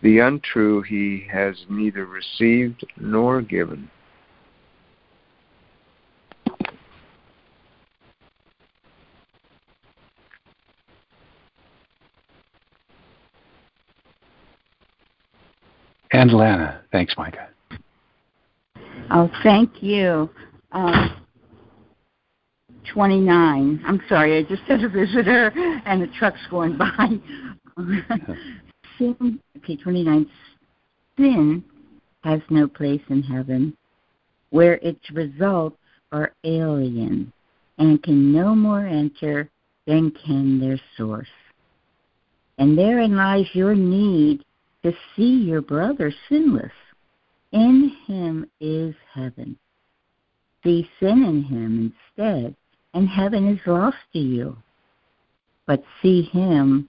The 0.00 0.20
untrue 0.20 0.80
he 0.80 1.26
has 1.30 1.66
neither 1.68 2.06
received 2.06 2.86
nor 2.96 3.42
given. 3.42 3.90
And 16.14 16.32
Lana. 16.32 16.80
Thanks, 16.92 17.12
Micah. 17.18 17.48
Oh, 19.10 19.28
thank 19.42 19.82
you. 19.82 20.30
Um, 20.70 21.16
29. 22.92 23.82
I'm 23.84 24.00
sorry, 24.08 24.38
I 24.38 24.44
just 24.44 24.62
had 24.62 24.84
a 24.84 24.88
visitor 24.88 25.50
and 25.84 26.00
the 26.00 26.06
truck's 26.16 26.38
going 26.48 26.78
by. 26.78 27.18
Sin, 28.96 29.40
okay, 29.56 29.74
29. 29.74 30.30
Sin 31.16 31.64
has 32.22 32.40
no 32.48 32.68
place 32.68 33.02
in 33.08 33.20
heaven 33.20 33.76
where 34.50 34.74
its 34.74 35.10
results 35.10 35.78
are 36.12 36.32
alien 36.44 37.32
and 37.78 38.00
can 38.04 38.32
no 38.32 38.54
more 38.54 38.86
enter 38.86 39.50
than 39.88 40.12
can 40.24 40.60
their 40.60 40.78
source. 40.96 41.26
And 42.58 42.78
therein 42.78 43.16
lies 43.16 43.46
your 43.52 43.74
need 43.74 44.44
to 44.84 44.92
see 45.16 45.42
your 45.42 45.62
brother 45.62 46.12
sinless. 46.28 46.72
In 47.52 47.90
him 48.06 48.46
is 48.60 48.94
heaven. 49.12 49.56
See 50.62 50.88
sin 51.00 51.24
in 51.24 51.42
him 51.42 51.92
instead, 52.16 52.54
and 52.92 53.08
heaven 53.08 53.48
is 53.48 53.60
lost 53.66 53.96
to 54.12 54.18
you. 54.18 54.56
But 55.66 55.82
see 56.02 56.22
him 56.22 56.88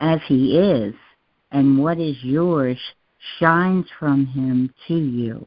as 0.00 0.18
he 0.26 0.58
is, 0.58 0.94
and 1.52 1.78
what 1.78 1.98
is 1.98 2.16
yours 2.24 2.78
shines 3.38 3.86
from 3.98 4.26
him 4.26 4.74
to 4.88 4.96
you. 4.96 5.46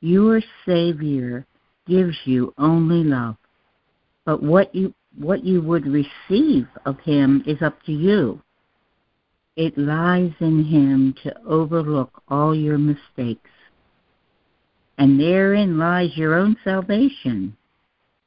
Your 0.00 0.40
Savior 0.64 1.44
gives 1.88 2.16
you 2.24 2.54
only 2.56 3.02
love, 3.02 3.36
but 4.24 4.42
what 4.42 4.72
you 4.74 4.94
what 5.18 5.44
you 5.44 5.60
would 5.60 5.86
receive 5.86 6.68
of 6.86 7.00
him 7.00 7.42
is 7.44 7.60
up 7.62 7.82
to 7.82 7.92
you. 7.92 8.40
It 9.56 9.76
lies 9.76 10.32
in 10.40 10.64
him 10.64 11.14
to 11.22 11.34
overlook 11.44 12.22
all 12.28 12.54
your 12.54 12.78
mistakes. 12.78 13.50
And 14.98 15.18
therein 15.18 15.78
lies 15.78 16.16
your 16.16 16.34
own 16.34 16.56
salvation. 16.62 17.56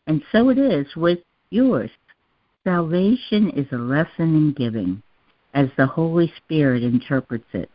And 0.08 0.22
so 0.32 0.50
it 0.50 0.58
is 0.58 0.88
with 0.96 1.20
yours. 1.50 1.92
Salvation 2.64 3.50
is 3.52 3.68
a 3.72 3.78
lesson 3.78 4.36
in 4.36 4.54
giving, 4.54 5.02
as 5.54 5.70
the 5.78 5.86
Holy 5.86 6.32
Spirit 6.38 6.84
interprets 6.84 7.48
it. 7.54 7.70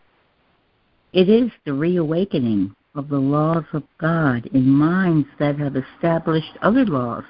It 1.12 1.28
is 1.28 1.50
the 1.64 1.72
reawakening 1.72 2.74
of 2.94 3.08
the 3.08 3.18
laws 3.18 3.64
of 3.72 3.82
God 3.98 4.46
in 4.52 4.68
minds 4.68 5.28
that 5.38 5.58
have 5.58 5.76
established 5.76 6.58
other 6.62 6.84
laws 6.84 7.24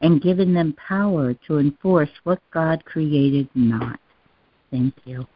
and 0.00 0.22
given 0.22 0.54
them 0.54 0.74
power 0.74 1.34
to 1.46 1.58
enforce 1.58 2.10
what 2.24 2.40
God 2.52 2.84
created 2.84 3.48
not. 3.54 3.98
Thank 4.70 4.94
you. 5.04 5.26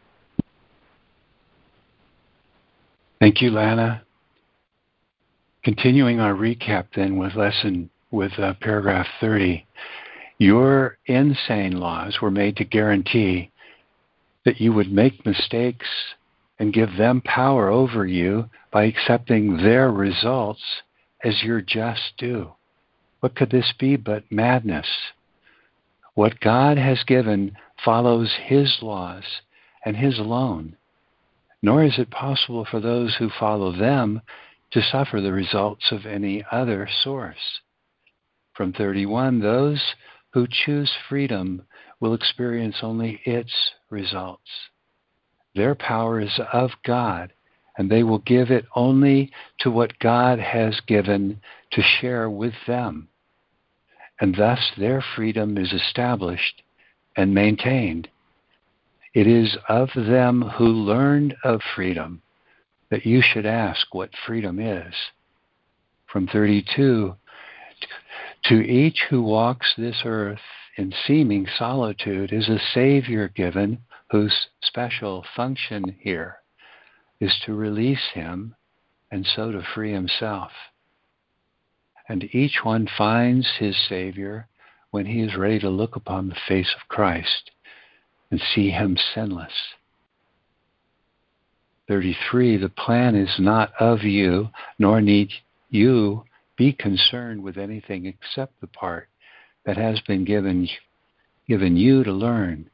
Thank 3.21 3.43
you, 3.43 3.51
Lana. 3.51 4.03
Continuing 5.65 6.21
our 6.21 6.35
recap 6.35 6.87
then 6.95 7.17
with 7.17 7.35
lesson 7.35 7.91
with 8.11 8.39
uh, 8.39 8.55
paragraph 8.61 9.09
30. 9.21 9.67
Your 10.39 10.99
insane 11.07 11.81
laws 11.81 12.19
were 12.23 12.31
made 12.31 12.57
to 12.59 12.65
guarantee 12.65 13.51
that 14.45 14.61
you 14.61 14.73
would 14.73 14.93
make 14.93 15.27
mistakes 15.27 15.89
and 16.61 16.73
give 16.73 16.97
them 16.97 17.21
power 17.21 17.69
over 17.69 18.07
you 18.07 18.49
by 18.73 18.85
accepting 18.85 19.57
their 19.59 19.91
results 19.91 20.63
as 21.25 21.43
your 21.43 21.61
just 21.61 22.13
due. 22.19 22.53
What 23.19 23.35
could 23.35 23.51
this 23.51 23.73
be 23.79 23.97
but 23.97 24.31
madness? 24.31 24.87
What 26.15 26.41
God 26.41 26.79
has 26.79 27.03
given 27.05 27.57
follows 27.85 28.33
His 28.45 28.79
laws 28.81 29.25
and 29.85 29.97
His 29.97 30.19
alone, 30.19 30.77
nor 31.63 31.85
is 31.85 31.99
it 31.99 32.11
possible 32.11 32.65
for 32.65 32.81
those 32.81 33.17
who 33.17 33.29
follow 33.29 33.73
them 33.73 34.21
to 34.71 34.83
suffer 34.83 35.21
the 35.21 35.33
results 35.33 35.91
of 35.91 36.07
any 36.07 36.45
other 36.53 36.89
source. 37.03 37.61
From 38.55 38.73
31, 38.73 39.41
those 39.41 39.83
who 40.33 40.47
choose 40.49 40.93
freedom 41.09 41.63
will 42.01 42.15
experience 42.15 42.77
only 42.83 43.21
its 43.25 43.53
results. 43.91 44.51
Their 45.55 45.75
power 45.75 46.21
is 46.21 46.39
of 46.53 46.71
God, 46.85 47.33
and 47.77 47.91
they 47.91 48.03
will 48.03 48.19
give 48.19 48.51
it 48.51 48.67
only 48.75 49.33
to 49.61 49.71
what 49.71 49.99
God 49.99 50.39
has 50.39 50.81
given 50.87 51.41
to 51.73 51.83
share 51.83 52.29
with 52.29 52.55
them. 52.67 53.09
And 54.21 54.35
thus 54.35 54.73
their 54.77 55.03
freedom 55.17 55.57
is 55.57 55.73
established 55.73 56.63
and 57.17 57.35
maintained. 57.35 58.09
It 59.19 59.27
is 59.27 59.57
of 59.69 59.91
them 59.97 60.43
who 60.43 60.67
learned 60.69 61.35
of 61.43 61.61
freedom 61.75 62.23
that 62.89 63.05
you 63.05 63.21
should 63.21 63.47
ask 63.47 63.93
what 63.93 64.15
freedom 64.25 64.61
is. 64.61 64.95
From 66.07 66.29
32, 66.29 67.17
to 68.45 68.55
each 68.55 69.07
who 69.11 69.23
walks 69.23 69.75
this 69.77 70.03
earth 70.05 70.39
in 70.77 70.95
seeming 71.05 71.49
solitude 71.49 72.33
is 72.33 72.49
a 72.49 72.61
Savior 72.73 73.27
given 73.27 73.79
whose 74.13 74.47
special 74.63 75.25
function 75.35 75.97
here 75.99 76.37
is 77.19 77.37
to 77.45 77.57
release 77.57 78.11
him 78.15 78.55
and 79.11 79.27
so 79.27 79.51
to 79.51 79.65
free 79.75 79.93
himself. 79.93 80.53
And 82.09 82.33
each 82.33 82.61
one 82.63 82.87
finds 82.97 83.49
his 83.59 83.77
Savior 83.89 84.47
when 84.93 85.07
he 85.07 85.23
is 85.23 85.35
ready 85.35 85.59
to 85.59 85.71
look 85.71 85.97
upon 85.97 86.29
the 86.29 86.39
face 86.47 86.73
of 86.77 86.87
Christ 86.87 87.51
and 88.31 88.41
see 88.55 88.71
him 88.71 88.97
sinless. 89.15 89.53
33 91.89 92.59
The 92.59 92.69
plan 92.69 93.15
is 93.15 93.35
not 93.39 93.73
of 93.81 94.03
you, 94.03 94.51
nor 94.79 95.01
need 95.01 95.31
you 95.71 96.25
be 96.57 96.73
concerned 96.73 97.43
with 97.43 97.57
anything 97.57 98.07
except 98.07 98.61
the 98.61 98.67
part 98.67 99.09
that 99.65 99.77
has 99.77 100.01
been 100.07 100.25
given, 100.25 100.69
given 101.49 101.77
you 101.77 102.05
to 102.05 102.13
learn. 102.13 102.69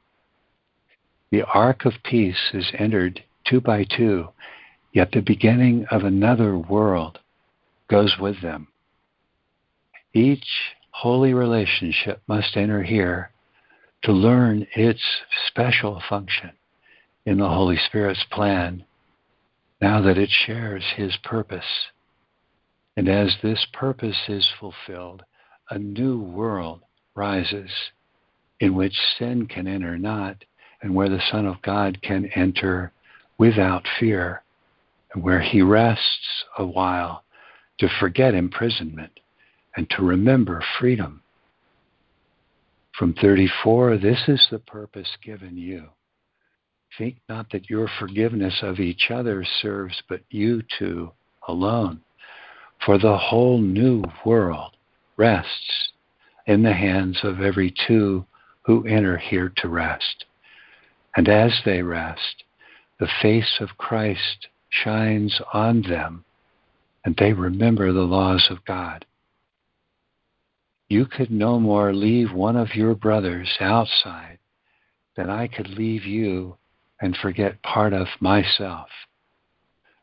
The 1.30 1.42
ark 1.42 1.84
of 1.84 1.92
peace 2.04 2.50
is 2.52 2.70
entered 2.78 3.22
two 3.46 3.60
by 3.60 3.84
two, 3.84 4.28
yet 4.92 5.10
the 5.12 5.20
beginning 5.20 5.86
of 5.90 6.02
another 6.02 6.56
world 6.56 7.18
goes 7.88 8.16
with 8.18 8.40
them. 8.40 8.68
Each 10.12 10.46
holy 10.90 11.34
relationship 11.34 12.22
must 12.26 12.56
enter 12.56 12.82
here 12.82 13.30
to 14.04 14.12
learn 14.12 14.66
its 14.74 15.00
special 15.46 16.00
function 16.08 16.50
in 17.26 17.38
the 17.38 17.48
Holy 17.48 17.76
Spirit's 17.76 18.24
plan 18.30 18.84
now 19.80 20.00
that 20.02 20.18
it 20.18 20.30
shares 20.30 20.84
His 20.96 21.16
purpose. 21.24 21.88
And 22.96 23.08
as 23.08 23.36
this 23.42 23.66
purpose 23.72 24.28
is 24.28 24.46
fulfilled, 24.60 25.24
a 25.70 25.78
new 25.78 26.20
world 26.20 26.80
rises 27.14 27.70
in 28.60 28.74
which 28.74 28.94
sin 29.18 29.46
can 29.46 29.66
enter 29.66 29.98
not, 29.98 30.44
and 30.82 30.94
where 30.94 31.08
the 31.08 31.22
Son 31.30 31.46
of 31.46 31.62
God 31.62 32.00
can 32.02 32.26
enter 32.34 32.92
without 33.38 33.84
fear, 33.98 34.42
and 35.12 35.22
where 35.22 35.40
he 35.40 35.62
rests 35.62 36.44
a 36.58 36.64
while 36.64 37.24
to 37.78 37.88
forget 38.00 38.34
imprisonment 38.34 39.18
and 39.76 39.88
to 39.90 40.02
remember 40.02 40.62
freedom. 40.78 41.22
From 42.98 43.12
34, 43.14 43.98
this 43.98 44.22
is 44.28 44.46
the 44.50 44.60
purpose 44.60 45.16
given 45.24 45.56
you. 45.56 45.88
Think 46.96 47.16
not 47.28 47.50
that 47.50 47.68
your 47.68 47.88
forgiveness 47.98 48.60
of 48.62 48.78
each 48.78 49.10
other 49.10 49.44
serves 49.62 50.00
but 50.08 50.20
you 50.30 50.62
two 50.78 51.10
alone, 51.48 52.02
for 52.86 52.96
the 52.96 53.18
whole 53.18 53.58
new 53.58 54.04
world 54.24 54.76
rests 55.16 55.90
in 56.46 56.62
the 56.62 56.72
hands 56.72 57.18
of 57.24 57.40
every 57.40 57.74
two 57.86 58.24
who 58.62 58.86
enter 58.86 59.16
here 59.16 59.52
to 59.56 59.68
rest. 59.68 60.24
And 61.16 61.28
as 61.28 61.52
they 61.64 61.82
rest, 61.82 62.44
the 63.00 63.10
face 63.20 63.58
of 63.58 63.76
Christ 63.76 64.46
shines 64.68 65.40
on 65.52 65.82
them, 65.82 66.24
and 67.04 67.16
they 67.16 67.32
remember 67.32 67.92
the 67.92 68.02
laws 68.02 68.46
of 68.50 68.64
God. 68.64 69.04
You 70.88 71.06
could 71.06 71.30
no 71.30 71.58
more 71.58 71.94
leave 71.94 72.32
one 72.32 72.56
of 72.56 72.74
your 72.74 72.94
brothers 72.94 73.56
outside 73.58 74.38
than 75.16 75.30
I 75.30 75.46
could 75.46 75.68
leave 75.68 76.04
you 76.04 76.58
and 77.00 77.16
forget 77.16 77.62
part 77.62 77.92
of 77.92 78.06
myself. 78.20 78.88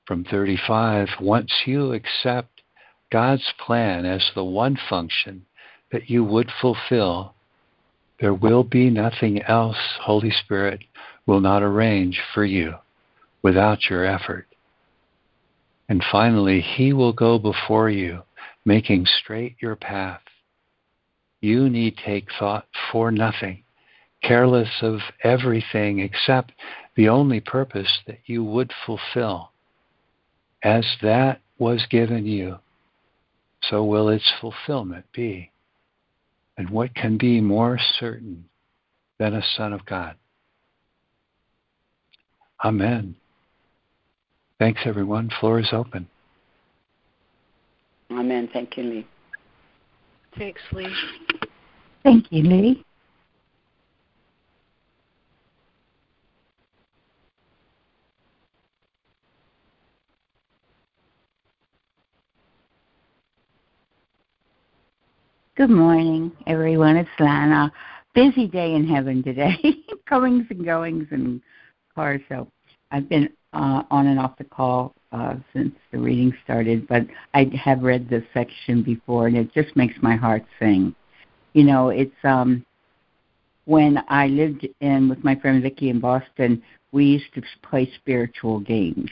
From 0.08 0.24
35, 0.24 1.08
once 1.22 1.52
you 1.66 1.94
accept 1.94 2.62
God's 3.12 3.54
plan 3.60 4.06
as 4.06 4.32
the 4.34 4.44
one 4.44 4.76
function 4.90 5.46
that 5.92 6.10
you 6.10 6.24
would 6.24 6.50
fulfill, 6.60 7.36
there 8.20 8.34
will 8.34 8.64
be 8.64 8.90
nothing 8.90 9.42
else 9.44 9.78
Holy 10.02 10.32
Spirit 10.32 10.82
will 11.28 11.42
not 11.42 11.62
arrange 11.62 12.20
for 12.34 12.44
you 12.44 12.76
without 13.44 13.90
your 13.90 14.04
effort. 14.04 14.48
And 15.88 16.04
finally, 16.12 16.62
He 16.62 16.92
will 16.94 17.14
go 17.14 17.38
before 17.38 17.90
you, 17.90 18.24
making 18.66 19.06
straight 19.06 19.56
your 19.60 19.76
path 19.76 20.22
you 21.42 21.70
need 21.70 21.98
take 21.98 22.28
thought 22.40 22.68
for 22.92 23.12
nothing, 23.12 23.64
careless 24.24 24.70
of 24.82 25.00
everything 25.24 26.00
except 26.00 26.54
the 26.96 27.10
only 27.10 27.40
purpose 27.40 28.00
that 28.08 28.20
you 28.26 28.44
would 28.44 28.72
fulfill. 28.86 29.52
As 30.64 30.86
that 31.02 31.42
was 31.58 31.86
given 31.90 32.26
you, 32.26 32.58
so 33.64 33.84
will 33.84 34.10
its 34.10 34.32
fulfillment 34.40 35.06
be. 35.14 35.52
And 36.58 36.70
what 36.70 36.94
can 36.94 37.18
be 37.18 37.42
more 37.42 37.80
certain 38.00 38.46
than 39.18 39.34
a 39.34 39.44
Son 39.58 39.74
of 39.74 39.86
God? 39.86 40.16
Amen. 42.64 43.16
Thanks, 44.60 44.82
everyone. 44.86 45.32
Floor 45.40 45.60
is 45.60 45.70
open. 45.72 46.08
Amen. 48.12 48.50
Thank 48.54 48.78
you, 48.78 48.84
Lee. 48.84 49.08
Thanks, 50.38 50.62
Lee. 50.72 50.94
Thank 52.04 52.32
you, 52.32 52.44
Lee. 52.44 52.86
Good 65.56 65.70
morning, 65.70 66.32
everyone. 66.48 66.96
It's 66.98 67.10
Lana. 67.20 67.72
Busy 68.16 68.48
day 68.48 68.74
in 68.74 68.88
heaven 68.88 69.22
today. 69.22 69.56
Comings 70.10 70.48
and 70.50 70.66
goings 70.66 71.08
and 71.12 71.40
cars. 71.94 72.22
So 72.30 72.48
I've 72.90 73.08
been 73.08 73.30
uh, 73.54 73.84
on 73.92 74.08
and 74.08 74.20
off 74.20 74.38
the 74.38 74.44
call 74.44 74.96
uh, 75.12 75.36
since 75.54 75.76
the 75.92 76.00
reading 76.00 76.34
started, 76.44 76.88
but 76.88 77.04
I 77.36 77.52
have 77.64 77.84
read 77.84 78.10
this 78.10 78.24
section 78.34 78.82
before, 78.82 79.28
and 79.28 79.38
it 79.38 79.54
just 79.54 79.76
makes 79.76 79.96
my 80.02 80.16
heart 80.16 80.44
sing. 80.58 80.96
You 81.54 81.64
know, 81.64 81.90
it's 81.90 82.12
um, 82.24 82.66
when 83.66 84.04
I 84.08 84.28
lived 84.28 84.68
in 84.80 85.10
with 85.10 85.24
my 85.24 85.36
friend 85.36 85.62
Vicky 85.62 85.90
in 85.90 86.00
Boston, 86.00 86.62
we 86.92 87.06
used 87.06 87.34
to 87.36 87.42
play 87.62 87.90
spiritual 87.96 88.60
games, 88.60 89.10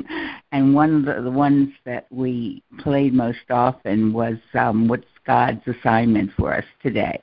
and 0.52 0.74
one 0.74 0.96
of 0.96 1.04
the, 1.04 1.22
the 1.22 1.30
ones 1.30 1.68
that 1.84 2.06
we 2.10 2.62
played 2.80 3.14
most 3.14 3.50
often 3.50 4.12
was 4.12 4.36
um, 4.54 4.88
"What's 4.88 5.04
God's 5.26 5.62
assignment 5.66 6.32
for 6.36 6.54
us 6.54 6.64
today?" 6.82 7.20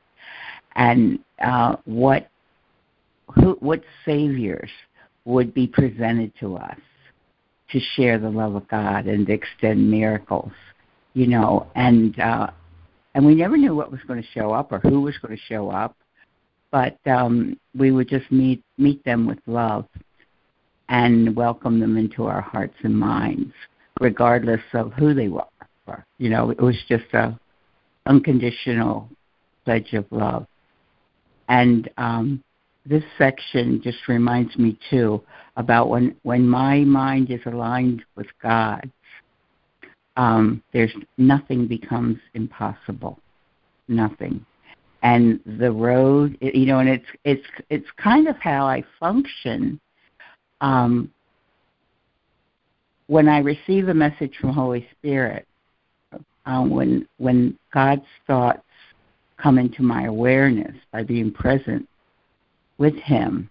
and 0.77 1.19
uh, 1.43 1.75
what 1.85 2.29
who, 3.35 3.57
what 3.59 3.81
saviors 4.05 4.69
would 5.25 5.53
be 5.53 5.67
presented 5.67 6.31
to 6.39 6.55
us 6.55 6.77
to 7.71 7.79
share 7.95 8.17
the 8.17 8.29
love 8.29 8.55
of 8.55 8.65
God 8.69 9.07
and 9.07 9.29
extend 9.29 9.91
miracles, 9.91 10.53
you 11.13 11.27
know, 11.27 11.67
and 11.75 12.17
uh, 12.17 12.47
and 13.15 13.25
we 13.25 13.35
never 13.35 13.57
knew 13.57 13.75
what 13.75 13.91
was 13.91 14.01
going 14.07 14.21
to 14.21 14.27
show 14.33 14.51
up 14.51 14.71
or 14.71 14.79
who 14.79 15.01
was 15.01 15.17
going 15.19 15.35
to 15.35 15.43
show 15.43 15.69
up 15.69 15.95
but 16.71 16.97
um, 17.07 17.57
we 17.75 17.91
would 17.91 18.09
just 18.09 18.29
meet 18.31 18.63
meet 18.77 19.03
them 19.05 19.25
with 19.25 19.39
love 19.47 19.85
and 20.89 21.35
welcome 21.35 21.79
them 21.79 21.97
into 21.97 22.25
our 22.25 22.41
hearts 22.41 22.75
and 22.83 22.97
minds, 22.97 23.53
regardless 23.99 24.61
of 24.73 24.93
who 24.93 25.13
they 25.13 25.27
were. 25.27 25.43
You 26.17 26.29
know, 26.29 26.49
it 26.49 26.61
was 26.61 26.75
just 26.87 27.05
a 27.13 27.37
unconditional 28.05 29.09
pledge 29.65 29.93
of 29.93 30.05
love. 30.11 30.45
And 31.49 31.89
um, 31.97 32.43
this 32.85 33.03
section 33.17 33.81
just 33.81 34.07
reminds 34.07 34.57
me 34.57 34.77
too 34.89 35.23
about 35.55 35.89
when 35.89 36.15
when 36.23 36.47
my 36.47 36.79
mind 36.79 37.31
is 37.31 37.41
aligned 37.45 38.03
with 38.15 38.27
God's. 38.41 38.91
Um, 40.17 40.61
there's 40.73 40.93
nothing 41.17 41.67
becomes 41.67 42.17
impossible, 42.33 43.19
nothing. 43.87 44.45
And 45.03 45.39
the 45.59 45.71
road 45.71 46.37
you 46.41 46.65
know 46.65 46.79
and 46.79 46.89
it's 46.89 47.05
it's 47.23 47.45
it's 47.69 47.87
kind 47.97 48.27
of 48.27 48.35
how 48.37 48.65
i 48.65 48.83
function 48.99 49.79
um 50.59 51.09
when 53.05 53.29
i 53.29 53.37
receive 53.37 53.89
a 53.89 53.93
message 53.93 54.35
from 54.41 54.51
holy 54.51 54.87
spirit 54.97 55.47
um 56.45 56.71
when 56.71 57.07
when 57.17 57.57
god's 57.71 58.01
thoughts 58.25 58.63
come 59.37 59.59
into 59.59 59.83
my 59.83 60.05
awareness 60.05 60.75
by 60.91 61.03
being 61.03 61.31
present 61.31 61.87
with 62.79 62.95
him 62.95 63.49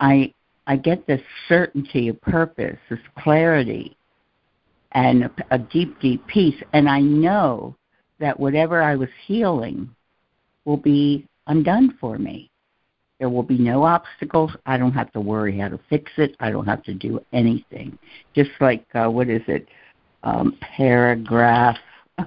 i 0.00 0.32
i 0.66 0.76
get 0.76 1.06
this 1.06 1.22
certainty 1.48 2.08
of 2.08 2.20
purpose 2.20 2.78
this 2.90 3.00
clarity 3.18 3.96
and 4.96 5.24
a, 5.24 5.30
a 5.52 5.58
deep 5.58 6.00
deep 6.00 6.26
peace 6.26 6.60
and 6.72 6.88
i 6.88 7.00
know 7.00 7.76
that 8.18 8.38
whatever 8.40 8.82
i 8.82 8.96
was 8.96 9.08
healing 9.26 9.88
will 10.66 10.76
be 10.76 11.26
undone 11.46 11.96
for 11.98 12.18
me. 12.18 12.50
There 13.18 13.30
will 13.30 13.42
be 13.42 13.56
no 13.56 13.84
obstacles. 13.84 14.50
I 14.66 14.76
don't 14.76 14.92
have 14.92 15.10
to 15.12 15.20
worry 15.20 15.58
how 15.58 15.68
to 15.68 15.80
fix 15.88 16.12
it. 16.18 16.36
I 16.38 16.50
don't 16.50 16.66
have 16.66 16.82
to 16.82 16.92
do 16.92 17.24
anything. 17.32 17.98
Just 18.34 18.50
like, 18.60 18.84
uh, 18.94 19.08
what 19.08 19.30
is 19.30 19.40
it? 19.46 19.66
Um, 20.22 20.58
paragraph. 20.60 21.78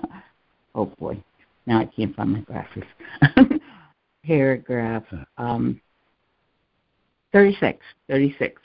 oh 0.75 0.85
boy, 0.85 1.21
now 1.67 1.79
I 1.79 1.85
can't 1.85 2.15
find 2.15 2.31
my 2.31 2.39
glasses. 2.41 2.83
paragraph 4.25 5.03
um, 5.37 5.79
36. 7.33 7.79
36. 8.07 8.59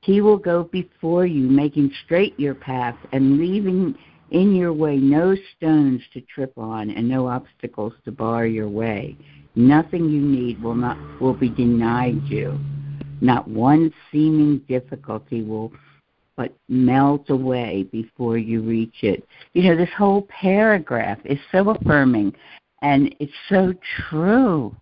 He 0.00 0.20
will 0.20 0.38
go 0.38 0.64
before 0.64 1.26
you, 1.26 1.48
making 1.48 1.92
straight 2.04 2.38
your 2.38 2.54
path 2.54 2.96
and 3.12 3.38
leaving 3.38 3.94
in 4.30 4.54
your 4.54 4.72
way 4.72 4.96
no 4.96 5.34
stones 5.56 6.02
to 6.12 6.20
trip 6.22 6.52
on 6.56 6.90
and 6.90 7.08
no 7.08 7.28
obstacles 7.28 7.92
to 8.04 8.12
bar 8.12 8.46
your 8.46 8.68
way. 8.68 9.16
Nothing 9.54 10.08
you 10.08 10.20
need 10.20 10.62
will 10.62 10.74
not 10.74 10.98
will 11.20 11.34
be 11.34 11.48
denied 11.48 12.22
you. 12.24 12.58
Not 13.20 13.48
one 13.48 13.92
seeming 14.12 14.58
difficulty 14.68 15.42
will 15.42 15.72
but 16.36 16.56
melt 16.68 17.28
away 17.30 17.88
before 17.90 18.38
you 18.38 18.62
reach 18.62 19.02
it. 19.02 19.26
You 19.54 19.64
know, 19.64 19.76
this 19.76 19.90
whole 19.98 20.22
paragraph 20.22 21.18
is 21.24 21.38
so 21.50 21.70
affirming 21.70 22.32
and 22.80 23.12
it's 23.18 23.32
so 23.48 23.74
true. 24.08 24.74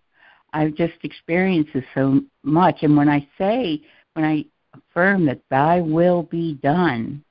I've 0.53 0.75
just 0.75 0.93
experienced 1.01 1.73
this 1.73 1.83
so 1.95 2.21
much. 2.43 2.83
And 2.83 2.95
when 2.95 3.09
I 3.09 3.27
say, 3.39 3.81
when 4.13 4.23
I 4.23 4.45
affirm 4.77 5.25
that 5.25 5.41
thy 5.49 5.81
will 5.81 6.23
be 6.23 6.55
done, 6.55 7.23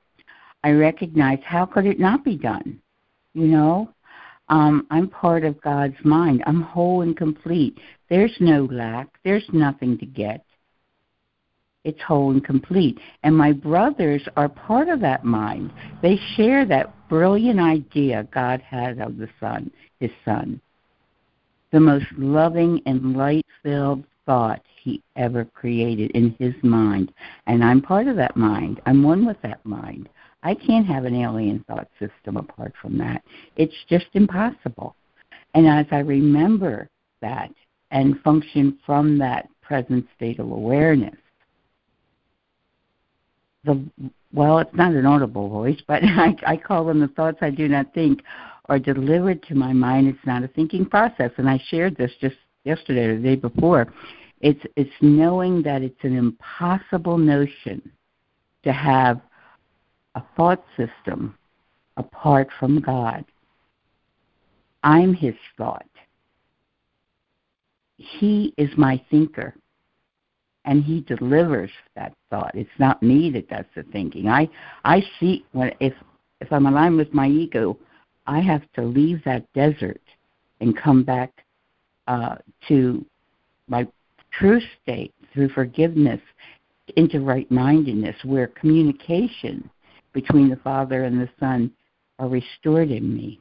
I 0.63 0.71
recognize 0.71 1.39
how 1.43 1.65
could 1.65 1.85
it 1.85 1.99
not 1.99 2.23
be 2.23 2.35
done? 2.35 2.79
You 3.33 3.47
know, 3.47 3.93
um, 4.49 4.87
I'm 4.89 5.07
part 5.07 5.43
of 5.43 5.61
God's 5.61 5.97
mind. 6.03 6.43
I'm 6.45 6.61
whole 6.61 7.01
and 7.01 7.15
complete. 7.15 7.77
There's 8.09 8.35
no 8.39 8.67
lack. 8.71 9.07
There's 9.23 9.47
nothing 9.51 9.97
to 9.99 10.05
get. 10.05 10.43
It's 11.83 12.01
whole 12.01 12.31
and 12.31 12.43
complete. 12.43 12.99
And 13.23 13.35
my 13.35 13.53
brothers 13.53 14.27
are 14.35 14.49
part 14.49 14.89
of 14.89 14.99
that 15.01 15.23
mind. 15.23 15.71
They 16.01 16.19
share 16.35 16.65
that 16.65 16.93
brilliant 17.07 17.59
idea 17.59 18.27
God 18.33 18.61
had 18.61 18.99
of 18.99 19.17
the 19.17 19.29
Son, 19.39 19.71
His 19.99 20.11
Son. 20.25 20.59
The 21.71 21.79
most 21.79 22.07
loving 22.17 22.81
and 22.85 23.15
light 23.15 23.45
filled 23.63 24.03
thought 24.25 24.61
He 24.87 25.03
ever 25.17 25.43
created 25.43 26.11
in 26.11 26.33
His 26.39 26.53
mind. 26.63 27.11
And 27.45 27.61
I'm 27.61 27.81
part 27.81 28.07
of 28.07 28.15
that 28.15 28.37
mind. 28.37 28.79
I'm 28.85 29.03
one 29.03 29.25
with 29.25 29.35
that 29.41 29.59
mind. 29.65 30.07
I 30.43 30.53
can't 30.53 30.85
have 30.85 31.03
an 31.03 31.13
alien 31.13 31.65
thought 31.67 31.89
system 31.99 32.37
apart 32.37 32.73
from 32.81 32.97
that. 32.99 33.21
It's 33.57 33.75
just 33.89 34.05
impossible. 34.13 34.95
And 35.55 35.67
as 35.67 35.87
I 35.91 35.99
remember 35.99 36.87
that 37.21 37.51
and 37.91 38.21
function 38.21 38.79
from 38.85 39.17
that 39.17 39.49
present 39.61 40.07
state 40.15 40.39
of 40.39 40.49
awareness, 40.49 41.17
the 43.65 43.83
well, 44.31 44.59
it's 44.59 44.73
not 44.73 44.93
an 44.93 45.05
audible 45.05 45.49
voice, 45.49 45.81
but 45.85 46.01
I, 46.05 46.33
I 46.45 46.55
call 46.55 46.85
them 46.85 47.01
the 47.01 47.09
thoughts 47.09 47.39
I 47.41 47.49
do 47.49 47.67
not 47.67 47.93
think 47.93 48.21
are 48.69 48.79
delivered 48.79 49.43
to 49.43 49.55
my 49.55 49.73
mind. 49.73 50.07
It's 50.07 50.25
not 50.25 50.43
a 50.43 50.47
thinking 50.47 50.85
process, 50.85 51.31
and 51.35 51.49
I 51.49 51.61
shared 51.67 51.97
this 51.97 52.11
just 52.21 52.37
yesterday 52.63 53.07
or 53.07 53.17
the 53.17 53.23
day 53.23 53.35
before. 53.35 53.87
It's 54.41 54.61
it's 54.75 54.89
knowing 55.01 55.63
that 55.63 55.81
it's 55.81 56.03
an 56.03 56.15
impossible 56.15 57.17
notion 57.17 57.91
to 58.63 58.71
have 58.71 59.19
a 60.15 60.23
thought 60.35 60.63
system 60.75 61.37
apart 61.97 62.49
from 62.59 62.79
God. 62.81 63.25
I'm 64.83 65.13
his 65.13 65.35
thought. 65.57 65.85
He 67.97 68.53
is 68.57 68.69
my 68.77 69.01
thinker. 69.09 69.55
And 70.65 70.83
he 70.83 71.01
delivers 71.01 71.71
that 71.95 72.13
thought. 72.29 72.51
It's 72.53 72.69
not 72.77 73.01
me 73.01 73.29
that 73.31 73.47
does 73.47 73.65
the 73.73 73.83
thinking. 73.83 74.27
I 74.27 74.49
I 74.83 75.01
see 75.19 75.45
when 75.53 75.71
if 75.79 75.93
if 76.41 76.51
I'm 76.51 76.65
aligned 76.65 76.97
with 76.97 77.13
my 77.13 77.27
ego, 77.27 77.77
I 78.27 78.41
have 78.41 78.63
to 78.73 78.83
leave 78.83 79.23
that 79.23 79.51
desert 79.53 80.01
and 80.59 80.75
come 80.77 81.03
back 81.03 81.31
uh, 82.07 82.35
to 82.67 83.05
my 83.67 83.87
true 84.37 84.61
state 84.81 85.13
through 85.33 85.49
forgiveness 85.49 86.21
into 86.95 87.19
right 87.19 87.49
mindedness, 87.51 88.15
where 88.23 88.47
communication 88.47 89.69
between 90.13 90.49
the 90.49 90.55
Father 90.57 91.03
and 91.03 91.19
the 91.19 91.29
Son 91.39 91.71
are 92.19 92.27
restored 92.27 92.89
in 92.89 93.15
me. 93.15 93.39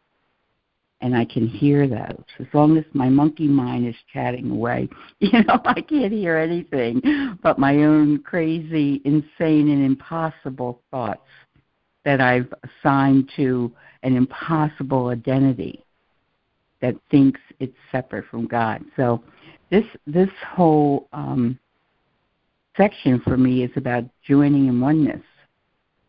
And 1.01 1.15
I 1.15 1.27
can 1.27 1.47
hear 1.47 1.87
those. 1.87 2.25
As 2.41 2.47
long 2.55 2.79
as 2.79 2.85
my 2.95 3.09
monkey 3.09 3.47
mind 3.47 3.87
is 3.87 3.95
chatting 4.13 4.51
away, 4.51 4.89
you 5.21 5.45
know, 5.45 5.61
I 5.65 5.81
can't 5.81 6.13
hear 6.13 6.37
anything 6.37 7.39
but 7.43 7.59
my 7.59 7.77
own 7.85 8.23
crazy, 8.23 9.03
insane, 9.05 9.69
and 9.71 9.85
impossible 9.85 10.81
thoughts 10.91 11.21
that 12.05 12.21
I've 12.21 12.53
assigned 12.65 13.31
to 13.37 13.73
an 14.03 14.17
impossible 14.17 15.09
identity 15.09 15.85
that 16.81 16.95
thinks 17.11 17.41
it's 17.59 17.77
separate 17.91 18.27
from 18.31 18.47
God. 18.47 18.85
So 18.97 19.23
this 19.71 19.85
this 20.07 20.31
whole 20.55 21.09
um, 21.13 21.59
section 22.77 23.21
for 23.21 23.37
me 23.37 23.65
is 23.65 23.71
about 23.77 24.05
joining 24.27 24.69
in 24.69 24.81
oneness 24.81 25.23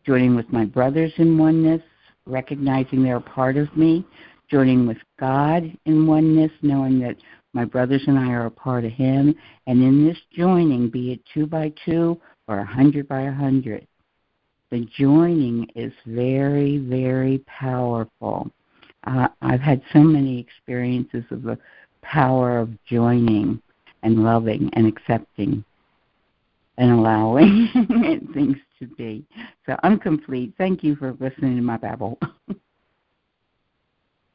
joining 0.08 0.34
with 0.34 0.50
my 0.50 0.64
brothers 0.64 1.12
in 1.18 1.36
oneness, 1.36 1.82
recognizing 2.24 3.02
they're 3.02 3.16
a 3.16 3.20
part 3.20 3.58
of 3.58 3.76
me, 3.76 4.02
joining 4.50 4.86
with 4.86 4.96
God 5.20 5.70
in 5.84 6.06
oneness, 6.06 6.50
knowing 6.62 6.98
that 7.00 7.16
my 7.52 7.66
brothers 7.66 8.02
and 8.06 8.18
I 8.18 8.30
are 8.30 8.46
a 8.46 8.50
part 8.50 8.86
of 8.86 8.92
Him, 8.92 9.34
and 9.66 9.82
in 9.82 10.06
this 10.06 10.16
joining, 10.34 10.88
be 10.88 11.12
it 11.12 11.20
two 11.34 11.46
by 11.46 11.74
two 11.84 12.18
or 12.46 12.60
a 12.60 12.64
hundred 12.64 13.06
by 13.06 13.22
a 13.22 13.32
hundred, 13.32 13.86
the 14.70 14.88
joining 14.98 15.68
is 15.74 15.92
very, 16.06 16.78
very 16.78 17.44
powerful. 17.46 18.50
Uh, 19.06 19.28
I've 19.42 19.60
had 19.60 19.82
so 19.92 19.98
many 19.98 20.40
experiences 20.40 21.24
of 21.30 21.42
the 21.42 21.58
power 22.10 22.58
of 22.58 22.70
joining 22.84 23.60
and 24.02 24.24
loving 24.24 24.70
and 24.72 24.86
accepting 24.86 25.64
and 26.78 26.92
allowing 26.92 27.68
things 28.34 28.56
to 28.78 28.86
be. 28.96 29.24
So 29.66 29.76
I'm 29.82 29.98
complete. 29.98 30.54
Thank 30.56 30.82
you 30.82 30.96
for 30.96 31.12
listening 31.20 31.56
to 31.56 31.62
my 31.62 31.76
babble. 31.76 32.18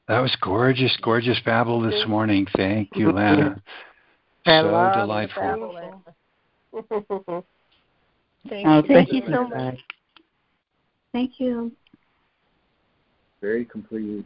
that 0.07 0.19
was 0.19 0.35
gorgeous, 0.41 0.95
gorgeous 1.01 1.39
babble 1.45 1.81
this 1.81 2.05
morning. 2.07 2.45
Thank 2.55 2.89
you, 2.95 3.11
Lana. 3.11 3.61
So 4.45 4.91
delightful. 4.93 6.03
thank, 8.49 8.67
oh, 8.67 8.83
thank 8.87 9.13
you 9.13 9.23
so 9.31 9.47
much. 9.47 9.79
Thank 11.13 11.39
you. 11.39 11.71
Very 13.39 13.65
complete. 13.65 14.25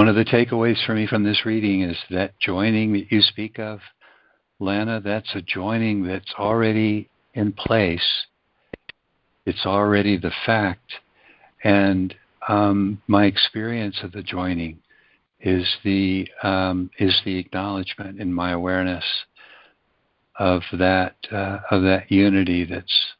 One 0.00 0.08
of 0.08 0.14
the 0.14 0.24
takeaways 0.24 0.82
for 0.86 0.94
me 0.94 1.06
from 1.06 1.24
this 1.24 1.44
reading 1.44 1.82
is 1.82 1.98
that 2.08 2.32
joining 2.40 2.94
that 2.94 3.12
you 3.12 3.20
speak 3.20 3.58
of, 3.58 3.80
Lana, 4.58 4.98
that's 4.98 5.34
a 5.34 5.42
joining 5.42 6.04
that's 6.04 6.32
already 6.38 7.10
in 7.34 7.52
place. 7.52 8.24
It's 9.44 9.66
already 9.66 10.16
the 10.16 10.32
fact. 10.46 10.90
And 11.64 12.14
um, 12.48 13.02
my 13.08 13.26
experience 13.26 14.00
of 14.02 14.12
the 14.12 14.22
joining 14.22 14.78
is 15.38 15.68
the 15.84 16.26
um, 16.42 16.88
is 16.98 17.20
the 17.26 17.36
acknowledgement 17.36 18.22
in 18.22 18.32
my 18.32 18.52
awareness 18.52 19.04
of 20.38 20.62
that 20.78 21.16
uh, 21.30 21.58
of 21.70 21.82
that 21.82 22.10
unity 22.10 22.64
that's 22.64 23.12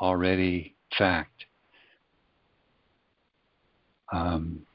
already 0.00 0.74
fact. 0.98 1.44
Um, 4.12 4.66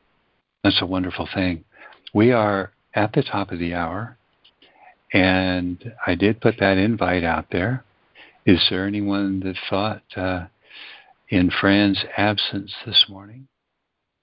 that's 0.64 0.82
a 0.82 0.86
wonderful 0.86 1.28
thing. 1.34 1.64
We 2.14 2.32
are 2.32 2.72
at 2.93 3.14
the 3.14 3.24
top 3.24 3.51
of 3.51 3.60
the 3.60 3.74
hour, 3.74 4.18
and 5.14 5.93
I 6.05 6.16
did 6.16 6.41
put 6.41 6.55
that 6.60 6.78
invite 6.78 7.24
out 7.24 7.45
there. 7.51 7.84
Is 8.45 8.66
there 8.70 8.86
anyone 8.88 9.39
that 9.41 9.55
thought, 9.70 10.03
uh, 10.16 10.47
in 11.30 11.51
Fran's 11.62 12.03
absence 12.18 12.74
this 12.86 13.05
morning, 13.07 13.47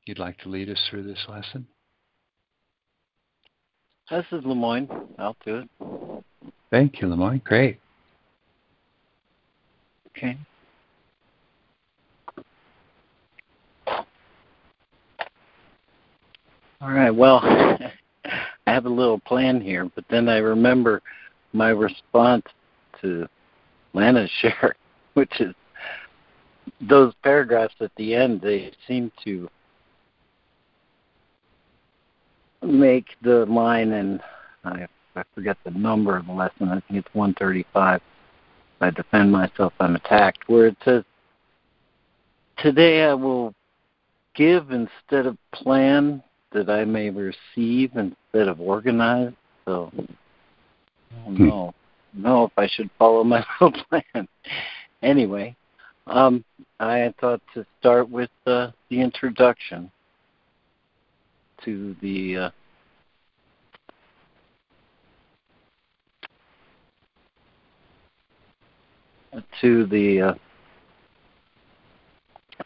you'd 0.05 0.19
like 0.19 0.39
to 0.39 0.49
lead 0.49 0.69
us 0.69 0.81
through 0.91 1.05
this 1.05 1.25
lesson? 1.29 1.67
This 4.11 4.25
is 4.33 4.45
Lemoyne. 4.45 4.89
I'll 5.19 5.37
do 5.45 5.57
it. 5.59 6.25
Thank 6.71 7.01
you, 7.01 7.09
Lemoyne. 7.09 7.43
Great. 7.45 7.81
Okay. 10.09 10.37
All 16.81 16.91
right. 16.91 17.11
Well, 17.11 17.41
I 17.45 17.93
have 18.67 18.87
a 18.87 18.91
little 18.91 19.19
plan 19.21 19.61
here, 19.61 19.91
but 19.95 20.05
then 20.11 20.29
I 20.29 20.39
remember 20.39 21.03
my 21.53 21.71
response 21.71 22.45
to 23.01 23.27
Lana's 23.95 24.31
share, 24.41 24.75
which 25.15 25.41
is 25.41 25.55
those 26.81 27.15
paragraphs 27.23 27.75
at 27.81 27.93
the 27.97 28.15
end. 28.15 28.41
They 28.41 28.73
seem 28.87 29.11
to 29.25 29.49
make 32.63 33.07
the 33.23 33.47
line, 33.47 33.93
and 33.93 34.21
I 34.65 34.87
I 35.15 35.23
forget 35.35 35.57
the 35.65 35.71
number 35.71 36.17
of 36.17 36.27
the 36.27 36.33
lesson. 36.33 36.69
I 36.69 36.81
think 36.81 37.05
it's 37.05 37.15
135. 37.15 38.03
I 38.81 38.91
defend 38.91 39.33
myself, 39.33 39.73
I'm 39.81 39.97
attacked. 39.97 40.47
Where 40.49 40.67
it 40.67 40.77
says, 40.85 41.05
"Today 42.59 43.05
I 43.05 43.15
will 43.15 43.55
give 44.35 44.71
instead 44.71 45.25
of 45.25 45.39
plan, 45.53 46.23
that 46.53 46.71
I 46.71 46.85
may 46.85 47.11
receive 47.11 47.93
instead 47.95 48.49
of 48.49 48.61
organize." 48.61 49.33
So, 49.65 49.91
I 49.95 51.25
don't 51.25 51.37
hmm. 51.37 51.49
know, 51.49 51.75
know 52.15 52.45
if 52.45 52.53
I 52.57 52.67
should 52.69 52.91
follow 52.99 53.25
my 53.25 53.45
little 53.61 53.83
plan. 53.85 54.29
anyway, 55.03 55.57
um, 56.07 56.45
I 56.79 57.13
thought 57.21 57.41
to 57.55 57.67
start 57.81 58.09
with 58.09 58.31
uh, 58.47 58.71
the 58.91 59.01
introduction 59.01 59.91
to 61.65 61.97
the 62.01 62.37
uh, 62.37 62.51
to 69.61 69.87
the 69.87 70.21
uh, 70.21 70.35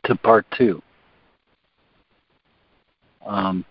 to 0.05 0.16
part 0.16 0.47
two. 0.57 0.83
Um, 3.27 3.64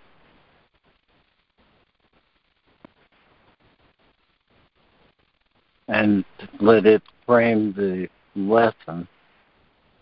and 5.88 6.24
let 6.60 6.86
it 6.86 7.02
frame 7.26 7.74
the 7.74 8.08
lesson 8.36 9.08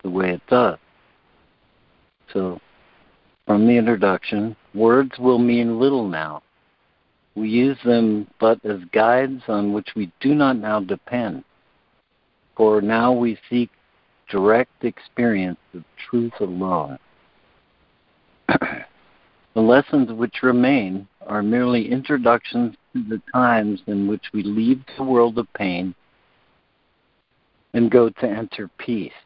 the 0.04 0.10
way 0.10 0.32
it 0.32 0.42
does. 0.48 0.78
So, 2.34 2.60
from 3.46 3.66
the 3.66 3.78
introduction, 3.78 4.56
words 4.74 5.18
will 5.18 5.40
mean 5.40 5.80
little 5.80 6.08
now. 6.08 6.44
We 7.36 7.50
use 7.50 7.78
them 7.86 8.28
but 8.40 8.64
as 8.66 8.80
guides 8.92 9.44
on 9.48 9.72
which 9.72 9.90
we 9.96 10.12
do 10.20 10.36
not 10.36 10.58
now 10.58 10.82
depend. 10.82 11.44
For 12.56 12.82
now 12.82 13.14
we 13.14 13.38
seek 13.50 13.70
direct 14.30 14.84
experience 14.84 15.60
of 15.74 15.84
truth 16.10 16.34
alone. 16.40 16.98
the 19.58 19.64
lessons 19.64 20.12
which 20.12 20.44
remain 20.44 21.08
are 21.26 21.42
merely 21.42 21.92
introductions 21.92 22.76
to 22.94 23.04
the 23.10 23.20
times 23.34 23.82
in 23.88 24.08
which 24.08 24.26
we 24.32 24.44
leave 24.44 24.80
the 25.00 25.04
world 25.04 25.40
of 25.40 25.52
pain 25.56 25.96
and 27.74 27.90
go 27.90 28.08
to 28.08 28.28
enter 28.30 28.70
peace. 28.78 29.18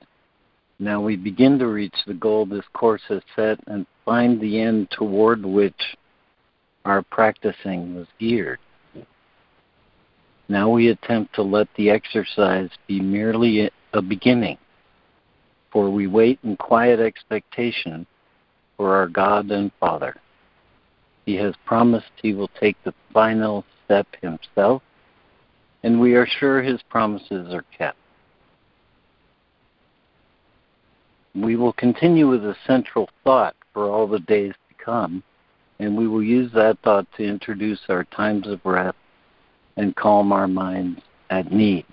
Now 0.79 1.01
we 1.01 1.17
begin 1.17 1.59
to 1.59 1.67
reach 1.67 1.97
the 2.07 2.13
goal 2.13 2.45
this 2.45 2.63
course 2.71 3.01
has 3.09 3.21
set 3.35 3.59
and 3.67 3.85
find 4.05 4.39
the 4.39 4.61
end 4.61 4.89
toward 4.91 5.45
which 5.45 5.97
our 6.85 7.01
practicing 7.01 7.93
was 7.93 8.07
geared. 8.17 8.59
Now 10.47 10.69
we 10.69 10.87
attempt 10.87 11.35
to 11.35 11.41
let 11.41 11.67
the 11.75 11.89
exercise 11.89 12.69
be 12.87 13.01
merely 13.01 13.69
a 13.91 14.01
beginning, 14.01 14.59
for 15.73 15.89
we 15.89 16.07
wait 16.07 16.39
in 16.45 16.55
quiet 16.55 17.01
expectation 17.01 18.07
for 18.81 18.95
our 18.95 19.07
God 19.07 19.51
and 19.51 19.71
Father. 19.79 20.15
He 21.27 21.35
has 21.35 21.53
promised 21.67 22.09
he 22.19 22.33
will 22.33 22.49
take 22.59 22.75
the 22.83 22.95
final 23.13 23.63
step 23.85 24.07
himself, 24.23 24.81
and 25.83 26.01
we 26.01 26.15
are 26.15 26.25
sure 26.25 26.63
his 26.63 26.81
promises 26.89 27.53
are 27.53 27.63
kept. 27.77 27.99
We 31.35 31.55
will 31.57 31.73
continue 31.73 32.27
with 32.27 32.43
a 32.43 32.55
central 32.65 33.07
thought 33.23 33.55
for 33.71 33.87
all 33.87 34.07
the 34.07 34.19
days 34.21 34.53
to 34.69 34.83
come, 34.83 35.21
and 35.77 35.95
we 35.95 36.07
will 36.07 36.23
use 36.23 36.51
that 36.53 36.79
thought 36.83 37.05
to 37.17 37.23
introduce 37.23 37.81
our 37.87 38.05
times 38.05 38.47
of 38.47 38.61
rest 38.65 38.97
and 39.77 39.95
calm 39.95 40.31
our 40.31 40.47
minds 40.47 41.01
at 41.29 41.51
need. 41.51 41.85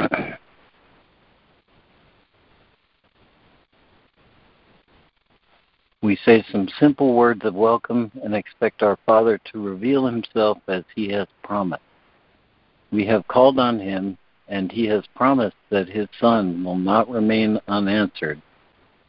we 6.02 6.18
say 6.24 6.44
some 6.50 6.68
simple 6.80 7.14
words 7.14 7.44
of 7.44 7.54
welcome 7.54 8.10
and 8.24 8.34
expect 8.34 8.82
our 8.82 8.98
Father 9.06 9.38
to 9.52 9.62
reveal 9.62 10.04
himself 10.04 10.58
as 10.66 10.82
he 10.94 11.08
has 11.10 11.28
promised. 11.44 11.82
We 12.90 13.06
have 13.06 13.26
called 13.28 13.58
on 13.60 13.78
him, 13.78 14.18
and 14.48 14.70
he 14.70 14.84
has 14.86 15.04
promised 15.14 15.56
that 15.70 15.88
his 15.88 16.08
Son 16.20 16.64
will 16.64 16.76
not 16.76 17.08
remain 17.08 17.60
unanswered 17.68 18.42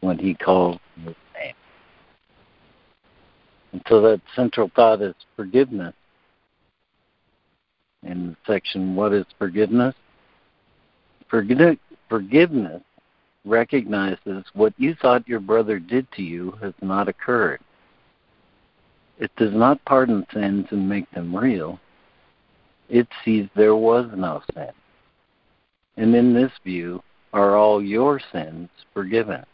when 0.00 0.18
he 0.18 0.34
calls 0.34 0.78
his 1.04 1.16
name. 1.34 1.54
And 3.72 3.82
so 3.88 4.00
that 4.02 4.20
central 4.36 4.70
thought 4.76 5.02
is 5.02 5.16
forgiveness 5.34 5.94
in 8.04 8.28
the 8.28 8.52
section 8.52 8.94
What 8.94 9.12
is 9.12 9.26
Forgiveness? 9.38 9.94
Forgiveness 11.28 12.82
recognizes 13.44 14.44
what 14.54 14.72
you 14.78 14.94
thought 14.94 15.28
your 15.28 15.40
brother 15.40 15.78
did 15.78 16.10
to 16.12 16.22
you 16.22 16.52
has 16.62 16.72
not 16.80 17.08
occurred. 17.08 17.60
It 19.18 19.30
does 19.36 19.52
not 19.52 19.84
pardon 19.84 20.26
sins 20.32 20.66
and 20.70 20.88
make 20.88 21.10
them 21.12 21.34
real. 21.34 21.78
It 22.88 23.06
sees 23.24 23.48
there 23.54 23.76
was 23.76 24.10
no 24.16 24.42
sin. 24.54 24.70
And 25.96 26.14
in 26.14 26.34
this 26.34 26.52
view, 26.64 27.02
are 27.32 27.56
all 27.56 27.82
your 27.82 28.20
sins 28.32 28.68
forgiven? 28.92 29.44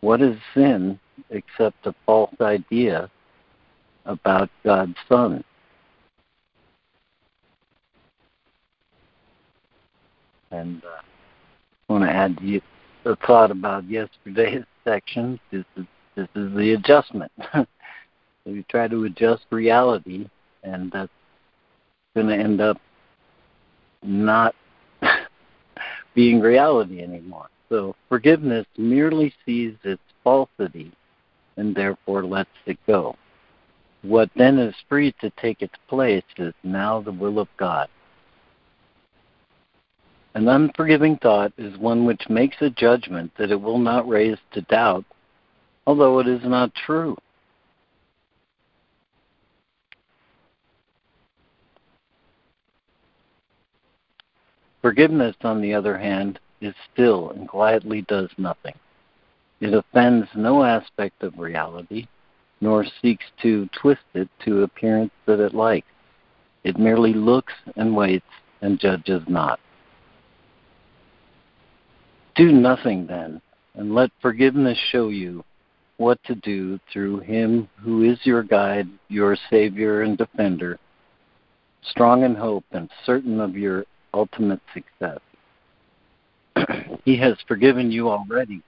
What 0.00 0.20
is 0.20 0.36
sin 0.54 0.98
except 1.30 1.86
a 1.86 1.94
false 2.06 2.34
idea 2.40 3.10
about 4.06 4.50
God's 4.64 4.96
Son? 5.08 5.44
And 10.50 10.82
uh, 10.84 11.00
want 11.92 12.04
to 12.04 12.10
add 12.10 12.38
a 13.04 13.16
thought 13.26 13.50
about 13.50 13.88
yesterday's 13.88 14.64
section. 14.84 15.38
This 15.50 15.64
is 15.76 15.86
this 16.14 16.28
is 16.34 16.54
the 16.54 16.72
adjustment. 16.72 17.32
we 18.44 18.64
try 18.68 18.88
to 18.88 19.04
adjust 19.04 19.44
reality, 19.50 20.28
and 20.62 20.90
that's 20.92 21.10
going 22.14 22.28
to 22.28 22.36
end 22.36 22.60
up 22.60 22.78
not 24.02 24.54
being 26.14 26.40
reality 26.40 27.02
anymore. 27.02 27.48
So 27.70 27.96
forgiveness 28.08 28.66
merely 28.76 29.32
sees 29.46 29.74
its 29.84 30.02
falsity 30.22 30.92
and 31.56 31.74
therefore 31.74 32.24
lets 32.24 32.50
it 32.66 32.78
go. 32.86 33.16
what 34.02 34.28
then 34.36 34.58
is 34.58 34.74
free 34.88 35.14
to 35.20 35.30
take 35.40 35.62
its 35.62 35.74
place 35.88 36.24
is 36.36 36.52
now 36.64 37.00
the 37.00 37.12
will 37.12 37.38
of 37.38 37.48
God. 37.56 37.88
An 40.34 40.48
unforgiving 40.48 41.18
thought 41.18 41.52
is 41.58 41.76
one 41.78 42.06
which 42.06 42.30
makes 42.30 42.56
a 42.60 42.70
judgment 42.70 43.32
that 43.36 43.50
it 43.50 43.60
will 43.60 43.78
not 43.78 44.08
raise 44.08 44.38
to 44.52 44.62
doubt, 44.62 45.04
although 45.86 46.18
it 46.20 46.26
is 46.26 46.42
not 46.44 46.74
true. 46.74 47.16
Forgiveness, 54.80 55.36
on 55.44 55.60
the 55.60 55.74
other 55.74 55.98
hand, 55.98 56.40
is 56.60 56.74
still 56.92 57.30
and 57.30 57.46
quietly 57.46 58.02
does 58.02 58.30
nothing. 58.38 58.74
It 59.60 59.74
offends 59.74 60.28
no 60.34 60.64
aspect 60.64 61.22
of 61.22 61.38
reality, 61.38 62.08
nor 62.60 62.84
seeks 63.00 63.24
to 63.42 63.68
twist 63.80 64.02
it 64.14 64.28
to 64.44 64.62
appearance 64.62 65.12
that 65.26 65.40
it 65.40 65.54
likes. 65.54 65.86
It 66.64 66.78
merely 66.78 67.12
looks 67.12 67.52
and 67.76 67.94
waits 67.94 68.26
and 68.60 68.80
judges 68.80 69.22
not. 69.28 69.60
Do 72.34 72.50
nothing 72.50 73.06
then, 73.06 73.42
and 73.74 73.94
let 73.94 74.10
forgiveness 74.20 74.78
show 74.90 75.08
you 75.08 75.44
what 75.98 76.18
to 76.24 76.34
do 76.34 76.80
through 76.90 77.20
Him 77.20 77.68
who 77.76 78.04
is 78.04 78.18
your 78.24 78.42
guide, 78.42 78.88
your 79.08 79.36
Savior 79.50 80.02
and 80.02 80.16
Defender, 80.16 80.78
strong 81.82 82.24
in 82.24 82.34
hope 82.34 82.64
and 82.72 82.88
certain 83.04 83.38
of 83.38 83.56
your 83.56 83.84
ultimate 84.14 84.60
success. 84.72 85.20
he 87.04 87.16
has 87.18 87.36
forgiven 87.46 87.90
you 87.90 88.08
already, 88.08 88.62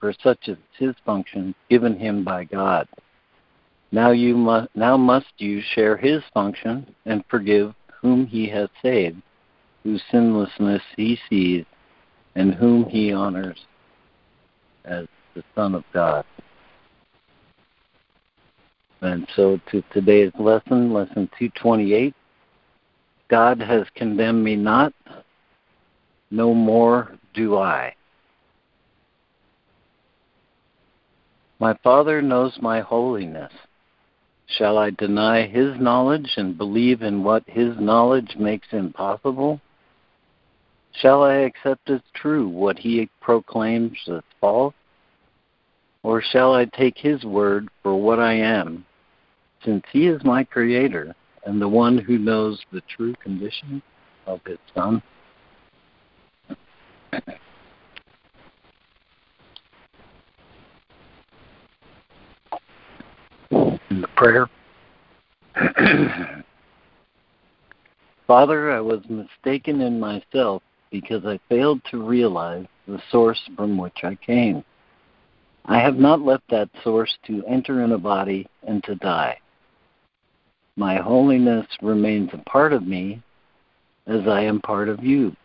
for 0.00 0.12
such 0.22 0.48
is 0.48 0.58
his 0.76 0.94
function 1.04 1.54
given 1.70 1.96
him 1.96 2.24
by 2.24 2.44
God. 2.44 2.88
Now 3.90 4.10
you 4.10 4.36
must 4.36 4.68
now 4.74 4.96
must 4.96 5.32
you 5.38 5.62
share 5.74 5.96
his 5.96 6.22
function 6.34 6.94
and 7.06 7.24
forgive 7.28 7.74
whom 8.00 8.26
he 8.26 8.48
has 8.48 8.68
saved, 8.82 9.22
whose 9.82 10.02
sinlessness 10.10 10.82
he 10.96 11.18
sees, 11.28 11.64
and 12.38 12.54
whom 12.54 12.84
he 12.84 13.12
honors 13.12 13.58
as 14.84 15.08
the 15.34 15.42
Son 15.56 15.74
of 15.74 15.82
God. 15.92 16.24
And 19.00 19.26
so 19.34 19.60
to 19.72 19.82
today's 19.92 20.30
lesson, 20.38 20.92
lesson 20.92 21.28
228, 21.36 22.14
God 23.28 23.60
has 23.60 23.86
condemned 23.96 24.44
me 24.44 24.54
not, 24.54 24.94
no 26.30 26.54
more 26.54 27.10
do 27.34 27.56
I. 27.56 27.92
My 31.58 31.76
Father 31.82 32.22
knows 32.22 32.56
my 32.60 32.80
holiness. 32.80 33.52
Shall 34.46 34.78
I 34.78 34.90
deny 34.90 35.44
his 35.44 35.76
knowledge 35.80 36.34
and 36.36 36.56
believe 36.56 37.02
in 37.02 37.24
what 37.24 37.42
his 37.48 37.74
knowledge 37.80 38.36
makes 38.38 38.68
impossible? 38.70 39.60
Shall 41.00 41.22
I 41.22 41.34
accept 41.34 41.90
as 41.90 42.00
true 42.14 42.48
what 42.48 42.76
he 42.76 43.08
proclaims 43.20 43.96
as 44.08 44.22
false? 44.40 44.74
Or 46.02 46.20
shall 46.20 46.54
I 46.54 46.64
take 46.64 46.98
his 46.98 47.24
word 47.24 47.68
for 47.82 47.94
what 47.94 48.18
I 48.18 48.32
am, 48.32 48.84
since 49.64 49.84
he 49.92 50.08
is 50.08 50.24
my 50.24 50.42
creator 50.42 51.14
and 51.44 51.62
the 51.62 51.68
one 51.68 51.98
who 51.98 52.18
knows 52.18 52.60
the 52.72 52.80
true 52.88 53.14
condition 53.22 53.80
of 54.26 54.40
his 54.44 54.58
son? 54.74 55.00
In 63.90 64.02
the 64.02 64.08
prayer. 64.16 64.48
Father, 68.26 68.72
I 68.72 68.80
was 68.80 69.00
mistaken 69.08 69.80
in 69.80 69.98
myself 69.98 70.62
because 70.90 71.24
I 71.24 71.38
failed 71.48 71.80
to 71.90 72.02
realize 72.02 72.66
the 72.86 73.00
source 73.10 73.40
from 73.56 73.76
which 73.76 73.98
I 74.02 74.14
came. 74.16 74.64
I 75.66 75.78
have 75.78 75.96
not 75.96 76.22
left 76.22 76.44
that 76.50 76.70
source 76.82 77.14
to 77.26 77.44
enter 77.46 77.82
in 77.82 77.92
a 77.92 77.98
body 77.98 78.46
and 78.66 78.82
to 78.84 78.94
die. 78.94 79.38
My 80.76 80.96
holiness 80.96 81.66
remains 81.82 82.30
a 82.32 82.38
part 82.48 82.72
of 82.72 82.86
me 82.86 83.22
as 84.06 84.26
I 84.26 84.42
am 84.42 84.60
part 84.60 84.88
of 84.88 85.04
you. 85.04 85.36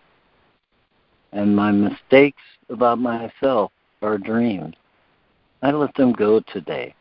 And 1.34 1.56
my 1.56 1.72
mistakes 1.72 2.42
about 2.70 3.00
myself 3.00 3.72
are 4.02 4.18
dreams. 4.18 4.76
I 5.62 5.72
let 5.72 5.96
them 5.96 6.14
go 6.14 6.40
today. 6.40 6.94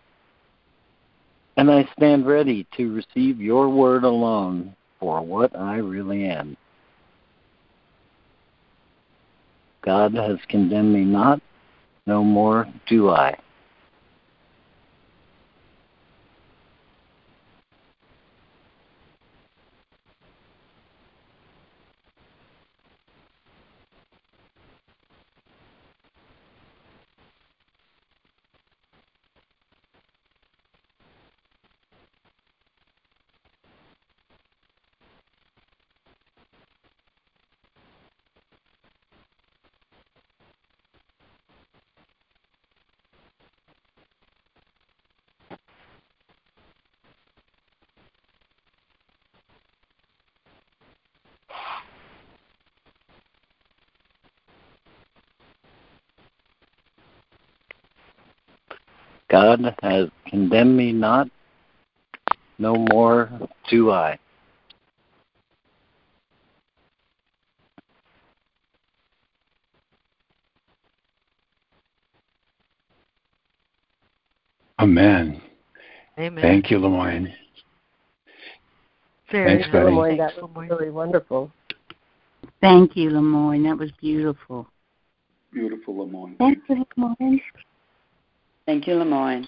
And 1.57 1.71
I 1.71 1.89
stand 1.97 2.27
ready 2.27 2.67
to 2.77 2.95
receive 2.95 3.41
your 3.41 3.69
word 3.69 4.05
alone 4.05 4.75
for 4.99 5.21
what 5.21 5.55
I 5.55 5.77
really 5.77 6.25
am. 6.25 6.57
God 9.83 10.15
has 10.15 10.39
condemned 10.49 10.93
me 10.93 11.05
not, 11.05 11.41
no 12.07 12.23
more 12.25 12.67
do 12.87 13.11
I. 13.11 13.37
God 59.63 59.77
has 59.83 60.09
condemned 60.27 60.77
me 60.77 60.93
not, 60.93 61.29
no 62.59 62.75
more 62.93 63.31
do 63.71 63.91
I. 63.91 64.19
Amen. 74.79 75.41
Amen. 76.19 76.43
Thank 76.43 76.71
you, 76.71 76.79
Lemoyne. 76.79 77.33
Very 79.31 79.59
Thanks, 79.59 79.73
buddy. 79.73 79.95
Lemoyne, 79.95 80.17
that 80.19 80.37
was 80.37 80.51
really 80.57 80.91
wonderful. 80.91 81.51
Thank 82.61 82.97
you, 82.97 83.11
Lemoyne. 83.11 83.63
That 83.63 83.79
was 83.79 83.91
beautiful. 84.01 84.67
Beautiful, 85.53 85.99
Lemoyne. 85.99 86.37
Thank 86.39 86.59
you, 86.69 86.85
Lemoyne. 86.97 87.41
Thank 88.67 88.87
you, 88.87 88.95
Lemoyne. 88.95 89.47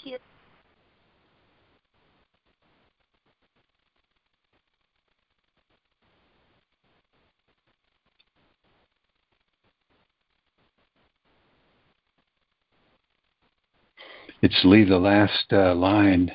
It's 14.42 14.60
Lee, 14.64 14.84
the 14.84 14.98
last 14.98 15.46
uh, 15.52 15.74
line, 15.74 16.30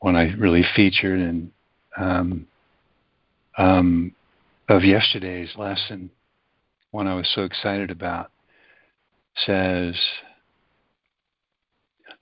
one 0.00 0.16
I 0.16 0.34
really 0.34 0.64
featured 0.74 1.18
and 1.18 1.50
um, 1.96 2.46
um, 3.56 4.12
of 4.68 4.84
yesterday's 4.84 5.54
lesson, 5.56 6.10
one 6.90 7.06
I 7.06 7.14
was 7.14 7.30
so 7.34 7.44
excited 7.44 7.90
about, 7.90 8.30
says, 9.46 9.94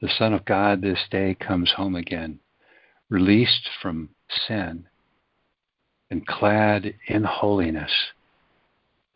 The 0.05 0.12
Son 0.18 0.34
of 0.34 0.44
God 0.44 0.82
this 0.82 1.02
day 1.11 1.34
comes 1.34 1.72
home 1.72 1.96
again, 1.96 2.40
released 3.09 3.70
from 3.80 4.11
sin 4.28 4.86
and 6.11 6.26
clad 6.26 6.96
in 7.09 7.24
holiness, 7.24 8.12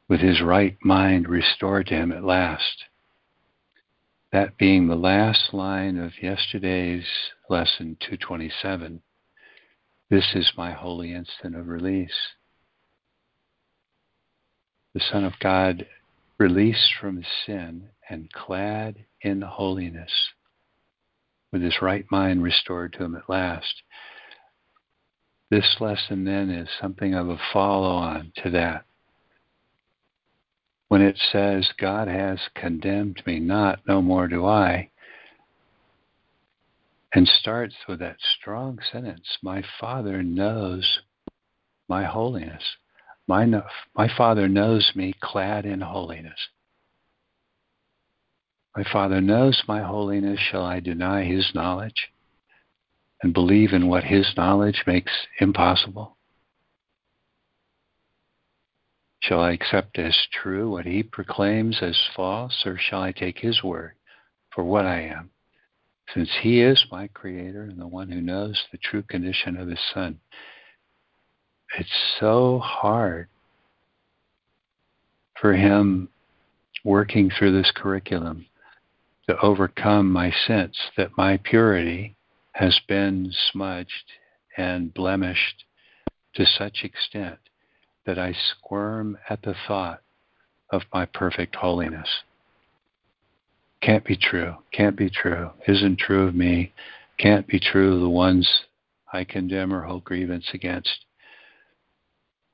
with 0.08 0.20
his 0.20 0.40
right 0.40 0.78
mind 0.82 1.28
restored 1.28 1.88
to 1.88 1.94
him 1.94 2.10
at 2.10 2.24
last. 2.24 2.84
That 4.32 4.56
being 4.56 4.88
the 4.88 4.96
last 4.96 5.52
line 5.52 5.98
of 5.98 6.22
yesterday's 6.22 7.04
lesson 7.50 7.98
227. 8.00 9.02
This 10.08 10.34
is 10.34 10.56
my 10.56 10.72
holy 10.72 11.12
instant 11.12 11.54
of 11.54 11.68
release. 11.68 12.28
The 14.94 15.00
Son 15.00 15.24
of 15.24 15.38
God 15.38 15.86
released 16.38 16.94
from 16.98 17.26
sin 17.44 17.90
and 18.08 18.32
clad 18.32 19.04
in 19.20 19.42
holiness. 19.42 20.30
With 21.52 21.62
his 21.62 21.80
right 21.80 22.04
mind 22.10 22.42
restored 22.42 22.92
to 22.94 23.04
him 23.04 23.14
at 23.14 23.28
last. 23.28 23.82
This 25.50 25.76
lesson 25.80 26.24
then 26.24 26.50
is 26.50 26.68
something 26.80 27.14
of 27.14 27.28
a 27.28 27.38
follow 27.52 27.90
on 27.90 28.32
to 28.42 28.50
that. 28.50 28.84
When 30.88 31.02
it 31.02 31.18
says, 31.32 31.70
God 31.78 32.08
has 32.08 32.38
condemned 32.54 33.22
me 33.26 33.38
not, 33.38 33.80
no 33.86 34.02
more 34.02 34.28
do 34.28 34.46
I, 34.46 34.90
and 37.14 37.26
starts 37.26 37.74
with 37.88 38.00
that 38.00 38.16
strong 38.38 38.78
sentence 38.92 39.38
My 39.42 39.62
Father 39.80 40.22
knows 40.22 41.00
my 41.88 42.04
holiness. 42.04 42.62
My, 43.26 43.46
my 43.96 44.08
Father 44.16 44.48
knows 44.48 44.92
me 44.94 45.14
clad 45.22 45.64
in 45.64 45.80
holiness. 45.80 46.38
My 48.76 48.84
Father 48.92 49.20
knows 49.20 49.62
my 49.66 49.82
holiness. 49.82 50.38
Shall 50.38 50.64
I 50.64 50.80
deny 50.80 51.24
his 51.24 51.50
knowledge 51.54 52.12
and 53.22 53.34
believe 53.34 53.72
in 53.72 53.88
what 53.88 54.04
his 54.04 54.32
knowledge 54.36 54.84
makes 54.86 55.12
impossible? 55.40 56.16
Shall 59.20 59.40
I 59.40 59.52
accept 59.52 59.98
as 59.98 60.16
true 60.32 60.70
what 60.70 60.86
he 60.86 61.02
proclaims 61.02 61.78
as 61.82 61.98
false, 62.14 62.62
or 62.64 62.78
shall 62.78 63.02
I 63.02 63.12
take 63.12 63.38
his 63.38 63.62
word 63.62 63.92
for 64.50 64.64
what 64.64 64.86
I 64.86 65.00
am? 65.00 65.30
Since 66.14 66.30
he 66.40 66.60
is 66.60 66.86
my 66.90 67.08
creator 67.08 67.62
and 67.62 67.78
the 67.78 67.86
one 67.86 68.10
who 68.10 68.20
knows 68.20 68.64
the 68.70 68.78
true 68.78 69.02
condition 69.02 69.56
of 69.56 69.68
his 69.68 69.80
son, 69.92 70.20
it's 71.78 72.16
so 72.18 72.58
hard 72.60 73.28
for 75.38 75.52
him 75.52 76.08
working 76.84 77.30
through 77.30 77.52
this 77.52 77.70
curriculum 77.74 78.46
to 79.28 79.38
overcome 79.40 80.10
my 80.10 80.32
sense 80.46 80.76
that 80.96 81.16
my 81.16 81.36
purity 81.36 82.16
has 82.52 82.80
been 82.88 83.30
smudged 83.52 84.12
and 84.56 84.92
blemished 84.94 85.64
to 86.34 86.46
such 86.46 86.82
extent 86.82 87.38
that 88.06 88.18
I 88.18 88.34
squirm 88.56 89.18
at 89.28 89.42
the 89.42 89.54
thought 89.66 90.00
of 90.70 90.82
my 90.92 91.04
perfect 91.04 91.56
holiness. 91.56 92.08
Can't 93.82 94.04
be 94.04 94.16
true. 94.16 94.54
Can't 94.72 94.96
be 94.96 95.10
true. 95.10 95.50
Isn't 95.66 95.98
true 95.98 96.26
of 96.26 96.34
me. 96.34 96.72
Can't 97.18 97.46
be 97.46 97.60
true 97.60 97.94
of 97.94 98.00
the 98.00 98.08
ones 98.08 98.48
I 99.12 99.24
condemn 99.24 99.72
or 99.72 99.82
hold 99.82 100.04
grievance 100.04 100.46
against. 100.54 101.04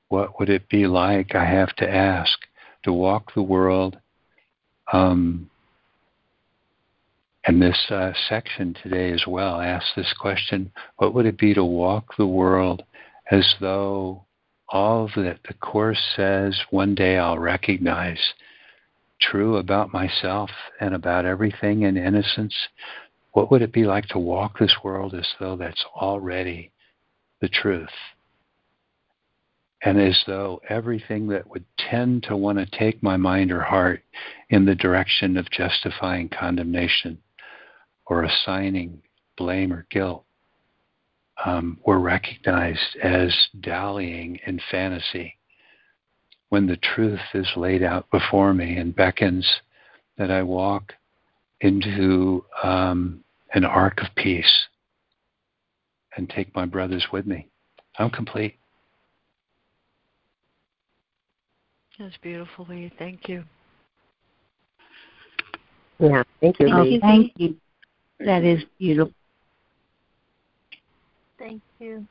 What 0.09 0.39
would 0.39 0.49
it 0.49 0.69
be 0.69 0.87
like, 0.87 1.35
I 1.35 1.45
have 1.45 1.73
to 1.77 1.89
ask, 1.89 2.37
to 2.83 2.91
walk 2.93 3.33
the 3.33 3.41
world 3.41 3.97
um, 4.91 5.49
and 7.47 7.61
this 7.61 7.91
uh, 7.91 8.11
section 8.27 8.75
today 8.81 9.11
as 9.11 9.23
well 9.27 9.61
asks 9.61 9.91
this 9.95 10.13
question 10.19 10.71
What 10.97 11.13
would 11.13 11.27
it 11.27 11.37
be 11.37 11.53
to 11.53 11.63
walk 11.63 12.15
the 12.17 12.25
world 12.25 12.83
as 13.29 13.55
though 13.61 14.25
all 14.69 15.09
that 15.15 15.39
the 15.47 15.53
Course 15.53 16.01
says 16.15 16.59
one 16.71 16.95
day 16.95 17.17
I'll 17.17 17.37
recognize 17.37 18.19
true 19.21 19.57
about 19.57 19.93
myself 19.93 20.49
and 20.79 20.95
about 20.95 21.25
everything 21.25 21.83
in 21.83 21.97
innocence? 21.97 22.55
What 23.33 23.51
would 23.51 23.61
it 23.61 23.73
be 23.73 23.83
like 23.83 24.07
to 24.07 24.19
walk 24.19 24.57
this 24.57 24.77
world 24.83 25.13
as 25.13 25.27
though 25.39 25.55
that's 25.55 25.85
already 25.95 26.71
the 27.41 27.49
truth? 27.49 27.89
And 29.83 30.01
as 30.01 30.17
though 30.25 30.61
everything 30.67 31.27
that 31.27 31.47
would 31.47 31.65
tend 31.77 32.23
to 32.23 32.35
want 32.35 32.57
to 32.57 32.79
take 32.79 33.03
my 33.03 33.17
mind 33.17 33.51
or 33.51 33.61
heart 33.61 34.01
in 34.49 34.65
the 34.65 34.73
direction 34.73 35.37
of 35.37 35.51
justifying 35.51 36.27
condemnation 36.29 37.19
or 38.07 38.23
assigning 38.23 39.01
blame 39.37 39.73
or 39.73 39.85
guilt 39.89 40.23
um, 41.45 41.77
were 41.85 41.99
recognized 41.99 42.95
as 43.03 43.33
dallying 43.59 44.39
in 44.47 44.59
fantasy 44.71 45.37
when 46.49 46.67
the 46.67 46.77
truth 46.77 47.19
is 47.33 47.47
laid 47.55 47.83
out 47.83 48.09
before 48.11 48.53
me 48.53 48.77
and 48.77 48.95
beckons 48.95 49.49
that 50.17 50.31
I 50.31 50.43
walk 50.43 50.93
into 51.61 52.45
um, 52.63 53.23
an 53.53 53.65
ark 53.65 54.01
of 54.01 54.07
peace 54.15 54.65
and 56.15 56.29
take 56.29 56.53
my 56.55 56.65
brothers 56.65 57.05
with 57.11 57.25
me. 57.25 57.47
I'm 57.99 58.09
complete. 58.09 58.55
That's 61.97 62.17
beautiful, 62.17 62.65
Lee. 62.69 62.91
Thank 62.99 63.29
you. 63.29 63.43
Yeah, 65.99 66.23
thank 66.41 66.59
you. 66.59 66.67
Oh, 66.71 66.85
thank 67.01 67.31
you. 67.37 67.55
That 68.19 68.43
is 68.43 68.63
beautiful. 68.79 69.13
Thank 71.37 71.61
you. 71.79 72.05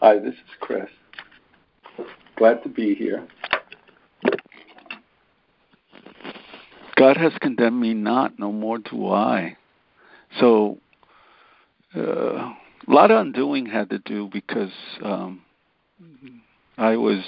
Hi, 0.00 0.18
this 0.18 0.34
is 0.34 0.40
Chris. 0.60 0.88
Glad 2.36 2.62
to 2.62 2.68
be 2.68 2.94
here. 2.94 3.26
God 6.96 7.16
has 7.16 7.32
condemned 7.40 7.80
me 7.80 7.92
not, 7.92 8.38
no 8.38 8.50
more 8.52 8.78
do 8.78 9.08
I. 9.10 9.56
So, 10.40 10.78
uh, 11.94 12.00
a 12.00 12.56
lot 12.88 13.10
of 13.10 13.20
undoing 13.20 13.66
had 13.66 13.90
to 13.90 13.98
do 13.98 14.30
because 14.32 14.72
um, 15.02 15.42
I 16.78 16.96
was 16.96 17.22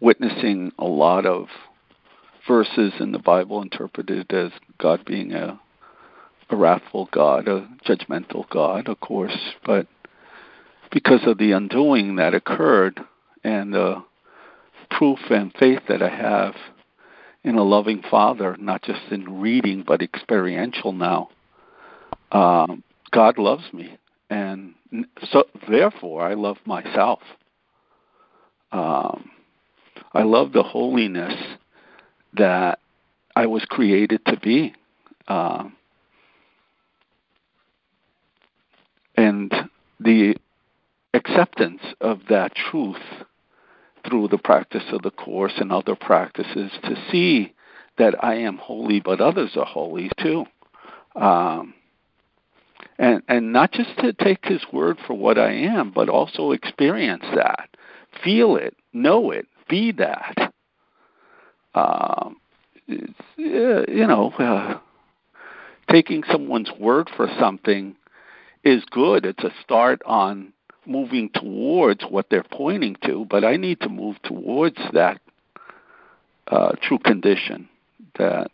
witnessing 0.00 0.72
a 0.78 0.84
lot 0.84 1.26
of 1.26 1.46
verses 2.46 2.92
in 3.00 3.12
the 3.12 3.18
Bible 3.18 3.62
interpreted 3.62 4.32
as 4.32 4.50
God 4.78 5.04
being 5.04 5.32
a 5.32 5.60
a 6.50 6.56
wrathful 6.56 7.08
God, 7.12 7.48
a 7.48 7.68
judgmental 7.86 8.48
God, 8.50 8.88
of 8.88 9.00
course, 9.00 9.54
but 9.64 9.86
because 10.90 11.20
of 11.26 11.38
the 11.38 11.52
undoing 11.52 12.16
that 12.16 12.34
occurred 12.34 13.00
and 13.44 13.72
the 13.72 14.02
proof 14.90 15.18
and 15.30 15.52
faith 15.58 15.80
that 15.88 16.02
I 16.02 16.08
have 16.08 16.54
in 17.44 17.54
a 17.54 17.62
loving 17.62 18.02
Father, 18.10 18.56
not 18.58 18.82
just 18.82 19.00
in 19.10 19.40
reading 19.40 19.84
but 19.86 20.02
experiential 20.02 20.92
now, 20.92 21.30
um, 22.32 22.82
God 23.12 23.38
loves 23.38 23.72
me, 23.72 23.96
and 24.28 24.74
so 25.30 25.44
therefore 25.68 26.22
I 26.22 26.34
love 26.34 26.58
myself. 26.64 27.20
Um, 28.72 29.30
I 30.12 30.22
love 30.22 30.52
the 30.52 30.62
holiness 30.62 31.34
that 32.34 32.78
I 33.34 33.46
was 33.46 33.64
created 33.64 34.24
to 34.26 34.38
be. 34.38 34.74
Uh, 35.28 35.64
and 39.16 39.52
the 39.98 40.36
acceptance 41.14 41.82
of 42.00 42.20
that 42.28 42.54
truth 42.54 42.96
through 44.06 44.28
the 44.28 44.38
practice 44.38 44.84
of 44.92 45.02
the 45.02 45.10
Course 45.10 45.54
and 45.58 45.70
other 45.70 45.94
practices 45.94 46.70
to 46.82 46.96
see 47.10 47.52
that 47.98 48.22
I 48.24 48.36
am 48.36 48.56
holy, 48.56 49.00
but 49.00 49.20
others 49.20 49.50
are 49.56 49.66
holy 49.66 50.10
too. 50.18 50.46
Um, 51.14 51.74
and, 52.98 53.22
and 53.28 53.52
not 53.52 53.72
just 53.72 53.96
to 53.98 54.12
take 54.12 54.44
his 54.44 54.62
word 54.72 54.98
for 55.06 55.14
what 55.14 55.38
I 55.38 55.52
am, 55.52 55.90
but 55.90 56.08
also 56.08 56.52
experience 56.52 57.24
that, 57.34 57.68
feel 58.24 58.56
it, 58.56 58.76
know 58.92 59.30
it, 59.30 59.46
be 59.68 59.92
that 59.92 60.49
um, 61.74 62.36
you 62.86 64.06
know, 64.06 64.32
uh, 64.38 64.78
taking 65.90 66.22
someone's 66.30 66.70
word 66.78 67.10
for 67.16 67.28
something 67.38 67.96
is 68.64 68.82
good. 68.90 69.24
It's 69.24 69.44
a 69.44 69.52
start 69.62 70.02
on 70.04 70.52
moving 70.86 71.30
towards 71.30 72.02
what 72.04 72.26
they're 72.30 72.42
pointing 72.42 72.96
to, 73.04 73.26
but 73.28 73.44
I 73.44 73.56
need 73.56 73.80
to 73.80 73.88
move 73.88 74.20
towards 74.22 74.78
that 74.92 75.20
uh, 76.48 76.72
true 76.82 76.98
condition 76.98 77.68
that 78.18 78.50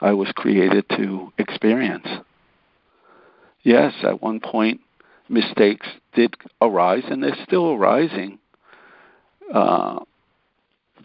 I 0.00 0.12
was 0.12 0.30
created 0.34 0.86
to 0.96 1.32
experience. 1.38 2.06
Yes, 3.62 3.92
at 4.02 4.22
one 4.22 4.40
point, 4.40 4.80
mistakes 5.28 5.86
did 6.14 6.34
arise, 6.62 7.02
and 7.10 7.22
they're 7.22 7.36
still 7.44 7.72
arising. 7.72 8.38
Uh, 9.52 10.00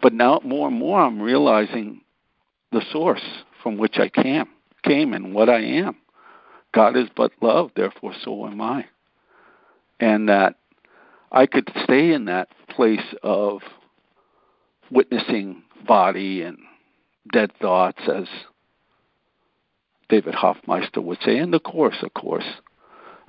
but 0.04 0.12
now 0.12 0.38
more 0.44 0.68
and 0.68 0.78
more 0.78 1.00
I'm 1.00 1.18
realizing 1.18 2.02
the 2.72 2.82
source 2.92 3.24
from 3.62 3.78
which 3.78 3.96
I 3.98 4.10
came, 4.10 4.44
came 4.82 5.14
and 5.14 5.34
what 5.34 5.48
I 5.48 5.60
am. 5.60 5.96
God 6.74 6.94
is 6.94 7.08
but 7.16 7.32
love, 7.40 7.70
therefore 7.74 8.12
so 8.22 8.46
am 8.46 8.60
I. 8.60 8.84
And 9.98 10.28
that 10.28 10.56
I 11.32 11.46
could 11.46 11.70
stay 11.84 12.12
in 12.12 12.26
that 12.26 12.48
place 12.68 13.14
of 13.22 13.62
witnessing 14.90 15.62
body 15.88 16.42
and 16.42 16.58
dead 17.32 17.52
thoughts, 17.58 18.02
as 18.06 18.26
David 20.10 20.34
Hoffmeister 20.34 21.00
would 21.00 21.22
say, 21.24 21.38
and 21.38 21.50
the 21.50 21.60
course, 21.60 22.02
of 22.02 22.12
course. 22.12 22.44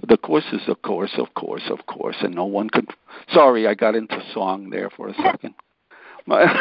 The 0.05 0.17
course 0.17 0.51
is 0.51 0.67
of 0.67 0.82
course, 0.82 1.13
of 1.17 1.36
course, 1.36 1.69
of 1.69 1.86
course, 1.86 2.17
and 2.19 2.36
no 2.36 2.43
one 2.43 2.69
could. 2.69 2.89
Sorry, 3.34 3.65
I 3.65 3.76
got 3.76 3.95
into 3.95 4.21
song 4.34 4.71
there 4.71 4.89
for 4.89 5.07
a 5.07 5.13
second. 5.13 5.53
My 6.28 6.45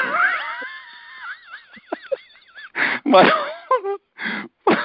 my 3.05 3.31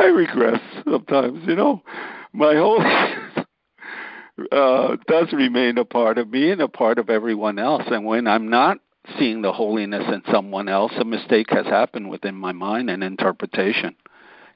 I 0.00 0.04
regress 0.04 0.60
sometimes, 0.84 1.46
you 1.46 1.56
know. 1.56 1.82
My 2.32 2.54
holiness 2.54 3.46
uh, 4.52 4.96
does 5.06 5.32
remain 5.32 5.78
a 5.78 5.84
part 5.84 6.18
of 6.18 6.30
me 6.30 6.50
and 6.50 6.60
a 6.60 6.68
part 6.68 6.98
of 6.98 7.10
everyone 7.10 7.58
else. 7.58 7.84
And 7.86 8.04
when 8.04 8.26
I'm 8.26 8.48
not 8.48 8.78
seeing 9.18 9.42
the 9.42 9.52
holiness 9.52 10.04
in 10.08 10.22
someone 10.32 10.68
else, 10.68 10.92
a 10.98 11.04
mistake 11.04 11.48
has 11.50 11.66
happened 11.66 12.10
within 12.10 12.34
my 12.34 12.52
mind 12.52 12.90
and 12.90 13.02
interpretation. 13.02 13.94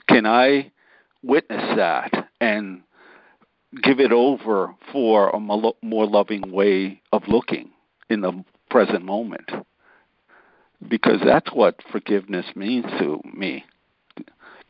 Can 0.08 0.26
I 0.26 0.70
witness 1.22 1.76
that 1.76 2.28
and 2.40 2.82
give 3.82 3.98
it 3.98 4.12
over 4.12 4.74
for 4.92 5.30
a 5.30 5.40
more 5.40 6.06
loving 6.06 6.52
way 6.52 7.02
of 7.12 7.22
looking 7.28 7.70
in 8.08 8.20
the 8.20 8.44
present 8.70 9.04
moment? 9.04 9.50
Because 10.86 11.20
that's 11.24 11.50
what 11.52 11.80
forgiveness 11.90 12.46
means 12.54 12.86
to 12.98 13.20
me 13.32 13.64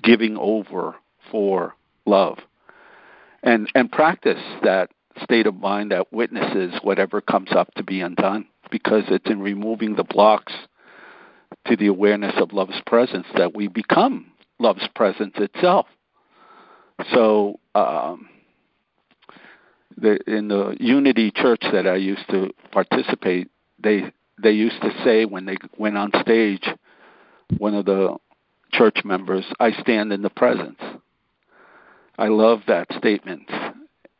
giving 0.02 0.36
over 0.36 0.94
for 1.30 1.74
love. 2.06 2.38
And, 3.42 3.68
and 3.74 3.90
practice 3.90 4.42
that 4.62 4.90
state 5.22 5.46
of 5.46 5.56
mind 5.56 5.90
that 5.90 6.12
witnesses 6.12 6.74
whatever 6.82 7.20
comes 7.20 7.50
up 7.52 7.72
to 7.74 7.82
be 7.82 8.00
undone 8.00 8.46
because 8.70 9.04
it's 9.08 9.28
in 9.30 9.40
removing 9.40 9.96
the 9.96 10.04
blocks 10.04 10.52
to 11.66 11.76
the 11.76 11.86
awareness 11.86 12.34
of 12.36 12.52
love's 12.52 12.80
presence 12.86 13.26
that 13.36 13.54
we 13.54 13.68
become 13.68 14.26
love's 14.58 14.88
presence 14.94 15.34
itself. 15.36 15.86
So, 17.12 17.58
um, 17.74 18.28
the, 19.96 20.18
in 20.26 20.48
the 20.48 20.76
Unity 20.80 21.30
Church 21.30 21.62
that 21.72 21.86
I 21.86 21.96
used 21.96 22.28
to 22.30 22.50
participate, 22.72 23.50
they 23.82 24.12
they 24.42 24.50
used 24.50 24.80
to 24.82 24.90
say 25.04 25.24
when 25.24 25.46
they 25.46 25.56
went 25.78 25.96
on 25.96 26.10
stage, 26.20 26.68
one 27.58 27.74
of 27.74 27.84
the 27.84 28.16
church 28.72 28.98
members, 29.04 29.44
I 29.60 29.70
stand 29.80 30.12
in 30.12 30.22
the 30.22 30.30
presence. 30.30 30.80
I 32.18 32.28
love 32.28 32.60
that 32.66 32.88
statement. 32.98 33.48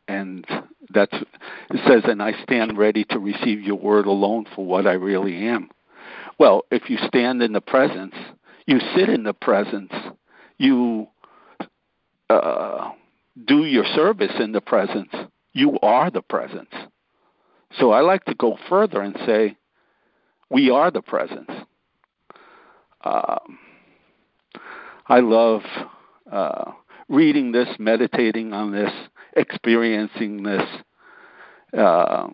And 0.07 0.45
that's 0.93 1.13
it 1.13 1.81
says, 1.87 2.03
and 2.05 2.21
I 2.21 2.31
stand 2.43 2.77
ready 2.77 3.03
to 3.05 3.19
receive 3.19 3.61
your 3.61 3.75
word 3.75 4.05
alone 4.05 4.45
for 4.55 4.65
what 4.65 4.87
I 4.87 4.93
really 4.93 5.47
am. 5.47 5.69
Well, 6.37 6.63
if 6.71 6.89
you 6.89 6.97
stand 7.07 7.41
in 7.41 7.53
the 7.53 7.61
presence, 7.61 8.13
you 8.67 8.79
sit 8.95 9.09
in 9.09 9.23
the 9.23 9.33
presence, 9.33 9.91
you 10.57 11.07
uh, 12.29 12.91
do 13.45 13.65
your 13.65 13.85
service 13.95 14.31
in 14.39 14.51
the 14.51 14.61
presence, 14.61 15.09
you 15.55 15.79
are 15.81 16.11
the 16.11 16.21
presence. 16.21 16.69
So 17.79 17.91
I 17.91 18.01
like 18.01 18.25
to 18.25 18.35
go 18.35 18.57
further 18.69 19.01
and 19.01 19.17
say, 19.25 19.57
we 20.49 20.69
are 20.69 20.91
the 20.91 21.01
presence. 21.01 21.49
Um, 23.03 23.59
I 25.07 25.19
love 25.21 25.61
uh, 26.31 26.71
reading 27.09 27.51
this, 27.51 27.69
meditating 27.79 28.53
on 28.53 28.71
this, 28.71 28.91
experiencing 29.35 30.43
this, 30.43 30.67
uh, 31.77 32.27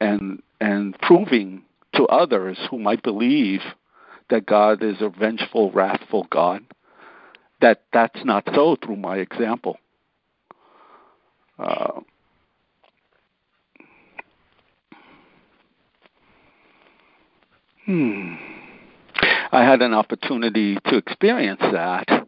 and 0.00 0.42
and 0.60 0.98
proving 1.00 1.62
to 1.94 2.04
others 2.04 2.58
who 2.70 2.78
might 2.78 3.02
believe 3.02 3.60
that 4.30 4.46
God 4.46 4.82
is 4.82 4.96
a 5.00 5.08
vengeful, 5.08 5.70
wrathful 5.72 6.26
God 6.30 6.62
that 7.60 7.82
that's 7.92 8.24
not 8.24 8.46
so 8.54 8.76
through 8.84 8.96
my 8.96 9.18
example. 9.18 9.78
Uh, 11.58 12.00
hmm. 17.84 18.34
I 19.52 19.62
had 19.62 19.82
an 19.82 19.94
opportunity 19.94 20.76
to 20.86 20.96
experience 20.96 21.60
that 21.60 22.26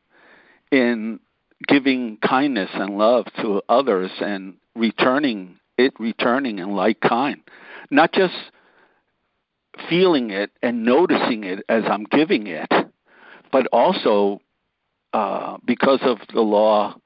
in 0.70 1.20
giving 1.66 2.18
kindness 2.18 2.70
and 2.74 2.98
love 2.98 3.26
to 3.40 3.62
others 3.68 4.10
and 4.20 4.54
returning 4.74 5.58
it 5.78 5.92
returning 5.98 6.58
in 6.58 6.74
like 6.74 7.00
kind. 7.00 7.40
Not 7.90 8.12
just 8.12 8.34
feeling 9.88 10.30
it 10.30 10.50
and 10.62 10.84
noticing 10.84 11.44
it 11.44 11.64
as 11.68 11.84
I'm 11.86 12.04
giving 12.04 12.46
it, 12.46 12.70
but 13.52 13.66
also 13.72 14.40
uh, 15.12 15.58
because 15.64 16.00
of 16.02 16.18
the 16.32 16.40
law 16.40 16.96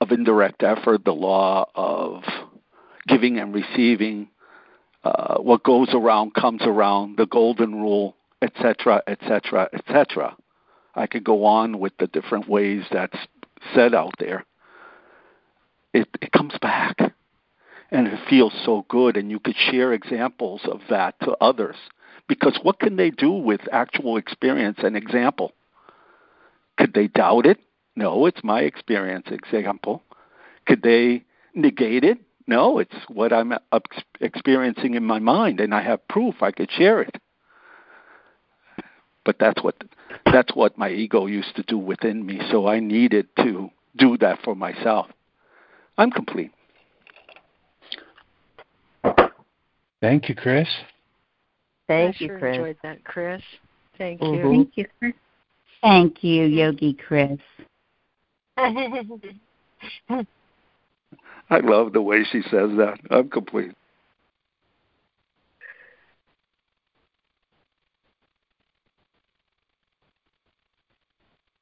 of 0.00 0.10
indirect 0.10 0.62
effort, 0.62 1.04
the 1.04 1.12
law 1.12 1.68
of 1.74 2.22
giving 3.06 3.38
and 3.38 3.54
receiving, 3.54 4.28
uh, 5.04 5.38
what 5.38 5.64
goes 5.64 5.88
around 5.92 6.34
comes 6.34 6.62
around, 6.62 7.16
the 7.16 7.26
golden 7.26 7.74
rule, 7.74 8.16
etc., 8.40 9.02
etc., 9.06 9.68
etc. 9.72 10.36
I 10.94 11.06
could 11.06 11.24
go 11.24 11.44
on 11.44 11.78
with 11.78 11.96
the 11.98 12.06
different 12.06 12.48
ways 12.48 12.84
that's 12.90 13.16
said 13.74 13.94
out 13.94 14.14
there. 14.18 14.44
It, 15.92 16.08
it 16.20 16.32
comes 16.32 16.54
back, 16.60 16.96
and 17.90 18.06
it 18.06 18.18
feels 18.28 18.52
so 18.64 18.84
good, 18.88 19.16
and 19.16 19.30
you 19.30 19.38
could 19.38 19.56
share 19.56 19.92
examples 19.92 20.62
of 20.64 20.80
that 20.88 21.18
to 21.20 21.36
others. 21.40 21.76
Because 22.28 22.58
what 22.62 22.78
can 22.78 22.96
they 22.96 23.10
do 23.10 23.30
with 23.30 23.60
actual 23.72 24.16
experience 24.16 24.78
and 24.82 24.96
example? 24.96 25.52
Could 26.78 26.94
they 26.94 27.08
doubt 27.08 27.46
it? 27.46 27.58
No, 27.94 28.26
it's 28.26 28.42
my 28.42 28.60
experience 28.62 29.26
example. 29.30 30.02
Could 30.66 30.82
they 30.82 31.24
negate 31.54 32.04
it? 32.04 32.18
No, 32.52 32.78
it's 32.80 32.94
what 33.08 33.32
I'm 33.32 33.54
experiencing 34.20 34.92
in 34.92 35.04
my 35.06 35.18
mind, 35.18 35.58
and 35.58 35.74
I 35.74 35.80
have 35.80 36.06
proof. 36.06 36.42
I 36.42 36.50
could 36.50 36.70
share 36.70 37.00
it. 37.00 37.16
But 39.24 39.36
that's 39.40 39.64
what 39.64 39.76
that's 40.26 40.54
what 40.54 40.76
my 40.76 40.90
ego 40.90 41.24
used 41.24 41.56
to 41.56 41.62
do 41.62 41.78
within 41.78 42.26
me. 42.26 42.42
So 42.50 42.68
I 42.68 42.78
needed 42.78 43.28
to 43.36 43.70
do 43.96 44.18
that 44.18 44.40
for 44.44 44.54
myself. 44.54 45.06
I'm 45.96 46.10
complete. 46.10 46.50
Thank 50.02 50.28
you, 50.28 50.34
Chris. 50.34 50.68
Thank 51.88 52.16
I 52.16 52.18
you, 52.18 52.26
sure 52.26 52.38
Chris. 52.38 52.56
enjoyed 52.56 52.76
that, 52.82 53.02
Chris. 53.04 53.40
Thank 53.96 54.20
you. 54.20 54.26
Mm-hmm. 54.26 54.50
Thank 54.50 54.70
you, 54.74 54.86
Chris. 54.98 55.14
Thank 55.80 56.22
you, 56.22 56.44
Yogi 56.44 56.92
Chris. 56.92 57.38
I 61.50 61.58
love 61.58 61.92
the 61.92 62.02
way 62.02 62.24
she 62.24 62.42
says 62.42 62.70
that. 62.78 62.98
I'm 63.10 63.28
complete. 63.28 63.72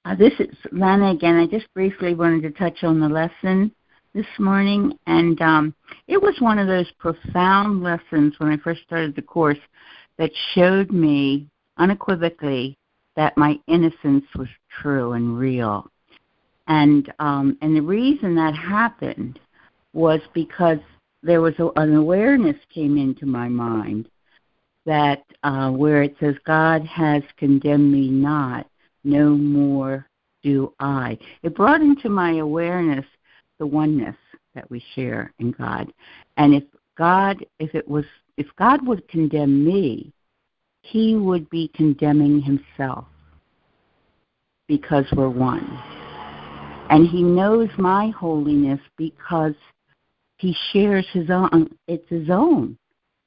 Uh, 0.05 0.15
this 0.15 0.33
is 0.39 0.49
Lana 0.73 1.11
again. 1.11 1.37
I 1.37 1.47
just 1.47 1.73
briefly 1.75 2.15
wanted 2.15 2.43
to 2.43 2.51
touch 2.51 2.83
on 2.83 3.01
the 3.01 3.09
lesson 3.09 3.71
this 4.15 4.27
morning, 4.39 4.99
and 5.07 5.41
um, 5.41 5.75
it 6.09 6.21
was 6.21 6.35
one 6.41 6.59
of 6.59 6.67
those 6.67 6.91
profound 6.99 7.83
lessons 7.83 8.35
when 8.39 8.51
I 8.51 8.57
first 8.57 8.83
started 8.83 9.15
the 9.15 9.23
course 9.23 9.59
that 10.19 10.31
showed 10.55 10.91
me 10.91 11.47
unequivocally 11.77 12.77
that 13.17 13.37
my 13.37 13.59
innocence 13.69 14.25
was 14.37 14.49
true 14.81 15.13
and 15.13 15.39
real. 15.39 15.91
And 16.71 17.13
um, 17.19 17.59
and 17.63 17.77
the 17.77 17.83
reason 17.83 18.37
that 18.37 18.55
happened 18.55 19.41
was 19.93 20.21
because 20.33 20.79
there 21.21 21.41
was 21.41 21.55
a, 21.59 21.69
an 21.81 21.97
awareness 21.97 22.57
came 22.73 22.97
into 22.97 23.27
my 23.27 23.49
mind 23.49 24.09
that 24.87 25.25
uh, 25.43 25.71
where 25.71 26.05
it 26.05 26.15
says 26.21 26.37
God 26.47 26.87
has 26.87 27.25
condemned 27.37 27.91
me 27.91 28.09
not, 28.09 28.69
no 29.03 29.31
more 29.31 30.07
do 30.45 30.73
I. 30.79 31.19
It 31.43 31.57
brought 31.57 31.81
into 31.81 32.09
my 32.09 32.37
awareness 32.37 33.05
the 33.59 33.67
oneness 33.67 34.17
that 34.55 34.71
we 34.71 34.83
share 34.95 35.35
in 35.41 35.51
God. 35.51 35.93
And 36.37 36.55
if 36.55 36.63
God, 36.97 37.45
if 37.59 37.75
it 37.75 37.87
was, 37.89 38.05
if 38.37 38.47
God 38.57 38.87
would 38.87 39.09
condemn 39.09 39.65
me, 39.65 40.13
He 40.83 41.17
would 41.17 41.51
be 41.51 41.69
condemning 41.75 42.41
Himself 42.41 43.07
because 44.69 45.05
we're 45.17 45.29
one. 45.29 46.00
And 46.91 47.09
He 47.09 47.23
knows 47.23 47.69
my 47.79 48.11
holiness 48.11 48.81
because 48.97 49.55
He 50.37 50.55
shares 50.73 51.07
His 51.13 51.31
own. 51.31 51.71
It's 51.89 52.09
His 52.09 52.29
own. 52.29 52.77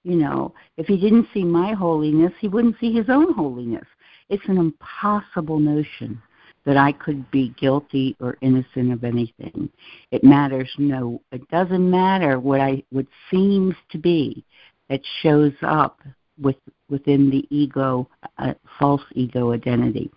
You 0.03 0.18
know, 0.18 0.53
if 0.78 0.86
He 0.86 0.97
didn't 0.97 1.28
see 1.34 1.43
my 1.43 1.72
holiness, 1.74 2.34
He 2.39 2.49
wouldn't 2.49 2.80
see 2.80 2.93
His 2.93 3.09
own 3.09 3.34
holiness. 3.34 3.88
It's 4.30 4.47
an 4.47 4.57
impossible 4.57 5.59
notion 5.59 6.22
that 6.66 6.78
I 6.78 6.91
could 6.91 7.30
be 7.32 7.53
guilty 7.59 8.16
or 8.20 8.38
innocent 8.41 8.91
of 8.91 9.03
anything. 9.03 9.70
It 10.11 10.24
matters 10.24 10.72
no. 10.78 11.22
It 11.32 11.47
doesn't 11.49 11.89
matter 11.89 12.39
what 12.39 12.61
I 12.61 12.84
what 12.89 13.05
seems 13.30 13.76
to 13.91 13.97
be. 13.97 14.43
It 14.89 15.05
shows 15.22 15.53
up 15.61 16.01
with 16.43 16.57
within 16.89 17.29
the 17.29 17.45
ego, 17.49 18.07
uh, 18.37 18.53
false 18.79 19.01
ego 19.13 19.53
identity. 19.53 20.11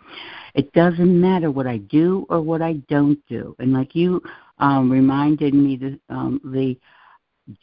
It 0.55 0.73
doesn't 0.73 1.21
matter 1.21 1.51
what 1.51 1.67
I 1.67 1.79
do 1.79 2.27
or 2.29 2.41
what 2.41 2.61
I 2.61 2.75
don't 2.89 3.19
do. 3.29 3.57
And 3.59 3.73
like 3.73 3.95
you 3.95 4.23
um, 4.59 4.91
reminded 4.91 5.55
me, 5.55 5.77
that 5.77 5.99
um, 6.09 6.41
the 6.45 6.77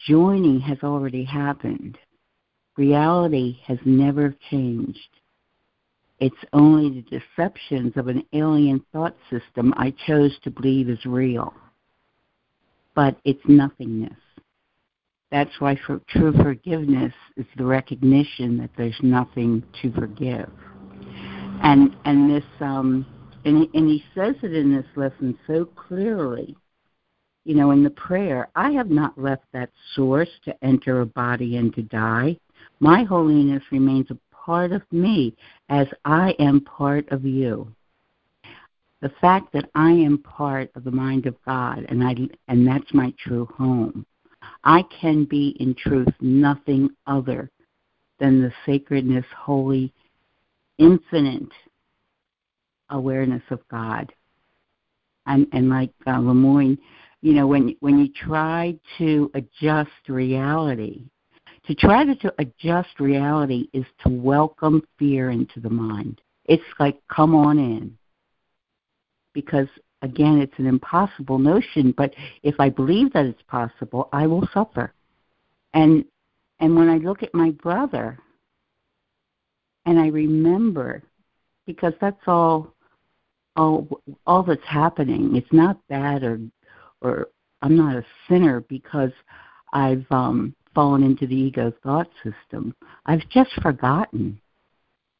joining 0.07 0.59
has 0.61 0.78
already 0.84 1.24
happened. 1.24 1.97
Reality 2.78 3.59
has 3.68 3.78
never 3.86 4.36
changed 4.49 5.09
it's 6.24 6.36
only 6.53 6.89
the 6.89 7.20
deceptions 7.20 7.91
of 7.97 8.07
an 8.07 8.24
alien 8.32 8.82
thought 8.93 9.14
system 9.30 9.74
I 9.76 9.93
chose 10.07 10.32
to 10.45 10.51
believe 10.51 10.88
is 10.88 11.05
real. 11.05 11.53
But 12.95 13.18
it's 13.26 13.41
nothingness. 13.45 14.22
That's 15.34 15.60
why 15.60 15.78
for 15.86 16.00
true 16.08 16.32
forgiveness 16.32 17.14
is 17.36 17.48
the 17.58 17.66
recognition 17.66 18.56
that 18.60 18.70
there's 18.78 18.96
nothing 19.02 19.64
to 19.82 19.92
forgive. 19.92 20.50
And 21.64 21.96
and 22.06 22.30
this 22.30 22.46
um 22.62 23.06
and 23.44 23.68
and 23.74 23.90
he 23.90 24.04
says 24.16 24.36
it 24.44 24.54
in 24.54 24.74
this 24.74 24.86
lesson 24.96 25.38
so 25.48 25.66
clearly 25.66 26.56
you 27.46 27.56
know, 27.56 27.72
in 27.72 27.84
the 27.84 27.90
prayer, 27.90 28.48
I 28.56 28.72
have 28.72 28.90
not 28.90 29.18
left 29.18 29.44
that 29.52 29.70
source 29.96 30.30
to 30.46 30.56
enter 30.64 31.02
a 31.02 31.06
body 31.06 31.58
and 31.58 31.74
to 31.76 31.82
die. 31.82 32.38
My 32.80 33.04
holiness 33.04 33.64
remains 33.72 34.10
a 34.12 34.18
part 34.34 34.72
of 34.72 34.82
me 34.92 35.36
as 35.70 35.88
I 36.06 36.36
am 36.40 36.62
part 36.62 37.10
of 37.12 37.26
you. 37.26 37.68
The 39.02 39.12
fact 39.20 39.52
that 39.52 39.70
I 39.76 39.92
am 39.92 40.20
part 40.20 40.72
of 40.76 40.86
the 40.86 40.92
mind 40.92 41.26
of 41.26 41.36
God 41.46 41.86
and 41.90 42.02
I 42.02 42.16
and 42.48 42.66
that's 42.66 42.94
my 42.94 43.14
true 43.22 43.46
home. 43.58 44.06
I 44.64 44.84
can 45.01 45.26
be 45.26 45.55
in 45.59 45.76
truth 45.76 46.14
nothing 46.22 46.89
other 47.07 47.49
than 48.20 48.41
the 48.41 48.53
sacredness, 48.66 49.26
holy, 49.36 49.93
infinite 50.78 51.51
awareness 52.89 53.43
of 53.49 53.59
God. 53.70 54.14
And 55.26 55.47
and 55.53 55.70
like 55.70 55.91
uh, 56.05 56.20
Lemoyne 56.20 56.78
you 57.24 57.34
know 57.34 57.47
when 57.47 57.76
when 57.80 57.97
you 57.97 58.09
try 58.09 58.78
to 58.97 59.32
adjust 59.34 60.09
reality 60.09 61.05
to 61.66 61.74
try 61.74 62.03
to, 62.03 62.14
to 62.16 62.34
adjust 62.38 62.99
reality 62.99 63.70
is 63.72 63.86
to 64.03 64.09
welcome 64.09 64.84
fear 64.99 65.32
into 65.32 65.59
the 65.61 65.70
mind 65.70 66.22
it's 66.45 66.61
like 66.80 66.99
come 67.07 67.34
on 67.34 67.57
in 67.57 67.97
because 69.34 69.68
again 70.04 70.39
it's 70.39 70.58
an 70.60 70.68
impossible 70.68 71.39
notion 71.39 71.93
but 71.97 72.14
if 72.43 72.56
i 72.60 72.70
believe 72.70 73.12
that 73.14 73.26
it's 73.26 73.41
possible 73.47 74.10
i 74.14 74.28
will 74.28 74.47
suffer 74.54 74.93
and 75.74 76.06
and 76.60 76.76
when 76.76 76.89
i 76.89 76.97
look 76.97 77.24
at 77.24 77.34
my 77.34 77.49
brother 77.49 78.20
and 79.86 79.99
i 79.99 80.08
remember 80.08 81.01
because 81.66 81.93
that's 81.99 82.22
all 82.28 82.72
all 83.56 83.88
all 84.28 84.43
that's 84.43 84.68
happening 84.68 85.36
it's 85.36 85.51
not 85.51 85.78
bad 85.88 86.24
or 86.24 86.39
or 87.01 87.28
I'm 87.64 87.78
not 87.78 87.95
a 87.95 88.06
sinner 88.28 88.60
because 88.68 89.12
I've 89.72 90.06
um, 90.12 90.54
fallen 90.76 91.01
into 91.01 91.26
the 91.26 91.36
ego 91.36 91.72
thought 91.82 92.10
system. 92.22 92.76
I've 93.06 93.28
just 93.30 93.51
forgotten. 93.62 94.39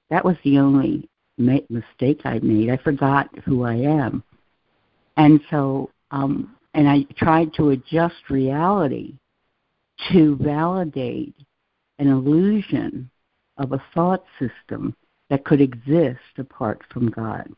That 0.10 0.26
was 0.26 0.36
the 0.44 0.60
only 0.60 1.10
mistake 1.38 2.22
I 2.26 2.40
made. 2.40 2.70
I 2.70 2.78
forgot 2.78 3.30
who 3.46 3.64
I 3.64 3.76
am, 3.76 4.24
and 5.18 5.40
so 5.50 5.90
um, 6.12 6.56
and 6.74 6.90
I 6.90 7.04
tried 7.18 7.54
to 7.56 7.70
adjust 7.70 8.30
reality 8.30 9.16
to 10.12 10.36
validate 10.38 11.36
an 12.00 12.08
illusion 12.08 13.10
of 13.58 13.72
a 13.72 13.84
thought 13.94 14.24
system 14.40 14.96
that 15.30 15.46
could 15.46 15.62
exist 15.62 16.20
apart 16.38 16.82
from 16.92 17.10
God 17.10 17.50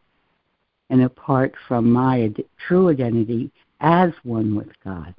and 0.90 1.02
apart 1.04 1.54
from 1.68 1.92
my 1.92 2.24
ad- 2.24 2.44
true 2.68 2.90
identity 2.90 3.52
as 3.80 4.12
one 4.24 4.56
with 4.56 4.70
God. 4.84 5.16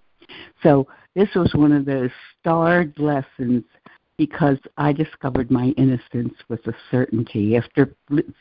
So 0.63 0.87
this 1.15 1.29
was 1.35 1.53
one 1.55 1.73
of 1.73 1.85
those 1.85 2.11
starred 2.41 2.99
lessons 2.99 3.65
because 4.19 4.59
I 4.77 4.93
discovered 4.93 5.51
my 5.51 5.69
innocence 5.77 6.35
with 6.49 6.67
a 6.67 6.75
certainty 6.91 7.57
after 7.57 7.95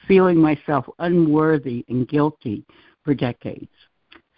feeling 0.07 0.37
myself 0.37 0.85
unworthy 0.99 1.83
and 1.89 2.07
guilty 2.07 2.63
for 3.03 3.13
decades. 3.13 3.69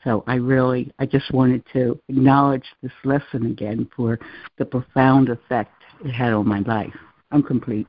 So 0.08 0.24
I 0.26 0.36
really, 0.36 0.90
I 1.00 1.06
just 1.06 1.34
wanted 1.34 1.66
to 1.74 2.00
acknowledge 2.08 2.64
this 2.82 2.94
lesson 3.04 3.48
again 3.48 3.90
for 3.94 4.18
the 4.58 4.64
profound 4.64 5.28
effect 5.28 5.74
it 6.06 6.12
had 6.12 6.32
on 6.32 6.48
my 6.48 6.60
life. 6.60 6.94
I'm 7.32 7.44
complete. 7.44 7.88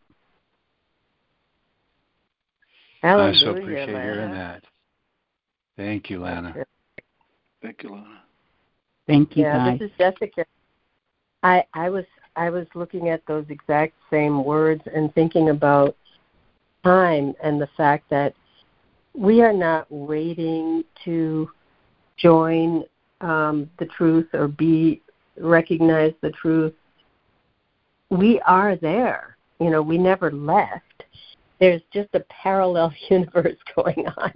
Hallelujah, 3.03 3.31
I 3.31 3.41
so 3.41 3.51
appreciate 3.51 3.95
Lana. 3.95 4.03
hearing 4.03 4.31
that. 4.33 4.65
Thank 5.77 6.11
you, 6.11 6.21
Lana. 6.21 6.57
Thank 7.63 7.85
you, 7.85 7.91
Lana. 7.91 8.23
Thank 9.07 9.37
you. 9.37 9.45
Yeah, 9.45 9.77
this 9.79 9.89
is 9.89 9.97
Jessica. 9.97 10.45
I 11.45 11.63
I 11.75 11.89
was 11.89 12.05
I 12.35 12.51
was 12.51 12.67
looking 12.75 13.11
at 13.11 13.25
those 13.29 13.45
exact 13.49 13.95
same 14.11 14.45
words 14.45 14.83
and 14.93 15.15
thinking 15.15 15.51
about 15.51 15.95
time 16.83 17.35
and 17.45 17.61
the 17.61 17.69
fact 17.77 18.11
that 18.11 18.35
we 19.15 19.41
are 19.41 19.53
not 19.53 19.87
waiting 19.89 20.83
to 21.05 21.49
join 22.19 22.85
um, 23.21 23.71
the 23.79 23.87
truth 23.87 24.29
or 24.33 24.49
be 24.49 25.03
recognize 25.39 26.13
the 26.21 26.31
truth. 26.31 26.75
We 28.11 28.41
are 28.41 28.77
there. 28.77 29.37
You 29.61 29.71
know, 29.71 29.83
we 29.83 29.99
never 29.99 30.31
left. 30.31 31.05
There's 31.61 31.83
just 31.93 32.09
a 32.15 32.21
parallel 32.29 32.93
universe 33.11 33.57
going 33.75 34.07
on 34.17 34.33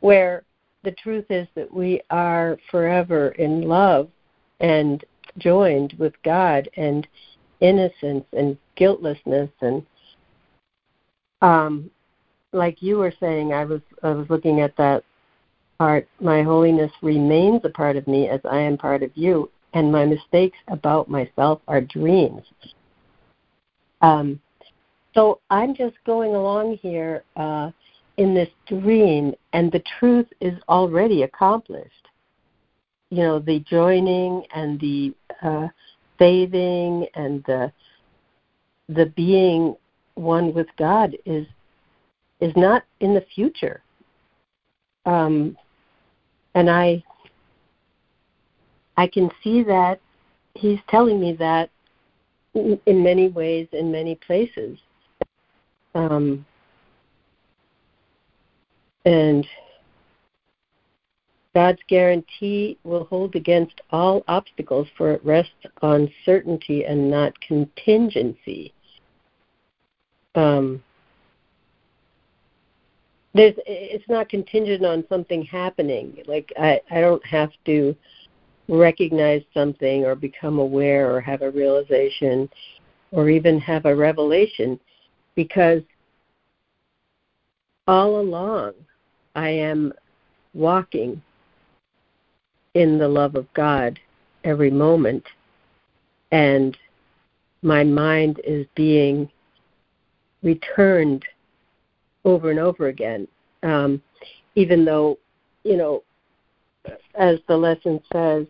where 0.00 0.44
the 0.82 0.92
truth 0.92 1.26
is 1.30 1.46
that 1.54 1.72
we 1.72 2.00
are 2.10 2.58
forever 2.70 3.30
in 3.30 3.62
love 3.62 4.08
and 4.60 5.04
joined 5.38 5.94
with 5.98 6.14
God 6.22 6.68
and 6.76 7.06
innocence 7.60 8.24
and 8.32 8.56
guiltlessness 8.76 9.50
and 9.60 9.84
um 11.42 11.90
like 12.52 12.80
you 12.80 12.96
were 12.96 13.12
saying 13.20 13.52
I 13.52 13.66
was 13.66 13.82
I 14.02 14.10
was 14.10 14.28
looking 14.30 14.60
at 14.60 14.74
that 14.78 15.04
part 15.80 16.06
my 16.20 16.42
holiness 16.42 16.92
remains 17.00 17.60
a 17.64 17.70
part 17.70 17.96
of 17.96 18.06
me 18.06 18.28
as 18.28 18.40
I 18.44 18.60
am 18.60 18.76
part 18.76 19.02
of 19.02 19.10
you 19.14 19.50
and 19.72 19.90
my 19.90 20.04
mistakes 20.04 20.58
about 20.68 21.08
myself 21.08 21.60
are 21.68 21.80
dreams 21.80 22.42
um 24.02 24.40
so 25.14 25.40
I'm 25.48 25.74
just 25.74 25.96
going 26.04 26.34
along 26.34 26.78
here 26.82 27.24
uh 27.36 27.70
in 28.20 28.34
this 28.34 28.50
dream, 28.66 29.32
and 29.54 29.72
the 29.72 29.82
truth 29.98 30.26
is 30.42 30.52
already 30.68 31.22
accomplished. 31.22 32.08
You 33.08 33.22
know, 33.22 33.38
the 33.38 33.60
joining 33.60 34.44
and 34.54 34.78
the 34.78 35.14
uh, 35.42 35.68
saving 36.18 37.06
and 37.14 37.42
the 37.44 37.72
the 38.90 39.06
being 39.16 39.74
one 40.16 40.52
with 40.52 40.66
God 40.76 41.16
is 41.24 41.46
is 42.40 42.52
not 42.56 42.84
in 43.00 43.14
the 43.14 43.24
future. 43.34 43.82
Um, 45.06 45.56
and 46.54 46.70
I 46.70 47.02
I 48.96 49.06
can 49.06 49.30
see 49.42 49.62
that 49.62 50.00
he's 50.54 50.78
telling 50.88 51.20
me 51.20 51.32
that 51.38 51.70
in 52.54 53.02
many 53.02 53.28
ways, 53.28 53.68
in 53.72 53.90
many 53.90 54.14
places. 54.16 54.78
Um, 55.94 56.44
and 59.04 59.46
God's 61.54 61.80
guarantee 61.88 62.78
will 62.84 63.04
hold 63.04 63.34
against 63.34 63.80
all 63.90 64.22
obstacles, 64.28 64.88
for 64.96 65.12
it 65.12 65.24
rests 65.24 65.52
on 65.82 66.10
certainty 66.24 66.84
and 66.84 67.10
not 67.10 67.40
contingency. 67.40 68.72
Um, 70.34 70.82
there's, 73.34 73.54
it's 73.66 74.08
not 74.08 74.28
contingent 74.28 74.84
on 74.84 75.04
something 75.08 75.44
happening. 75.44 76.18
Like 76.26 76.52
I, 76.58 76.80
I 76.90 77.00
don't 77.00 77.24
have 77.24 77.50
to 77.66 77.94
recognize 78.68 79.42
something 79.54 80.04
or 80.04 80.14
become 80.14 80.58
aware 80.58 81.14
or 81.14 81.20
have 81.20 81.42
a 81.42 81.50
realization 81.50 82.48
or 83.12 83.28
even 83.28 83.58
have 83.60 83.86
a 83.86 83.94
revelation 83.94 84.78
because 85.34 85.82
all 87.86 88.20
along 88.20 88.72
I 89.34 89.48
am 89.48 89.92
walking 90.54 91.20
in 92.74 92.98
the 92.98 93.08
love 93.08 93.34
of 93.34 93.52
God 93.54 93.98
every 94.44 94.70
moment, 94.70 95.24
and 96.30 96.76
my 97.62 97.82
mind 97.84 98.40
is 98.44 98.66
being 98.74 99.28
returned 100.42 101.24
over 102.24 102.50
and 102.50 102.58
over 102.58 102.88
again. 102.88 103.26
Um, 103.62 104.02
even 104.54 104.84
though, 104.84 105.18
you 105.64 105.76
know, 105.76 106.02
as 107.14 107.38
the 107.48 107.56
lesson 107.56 108.00
says, 108.12 108.46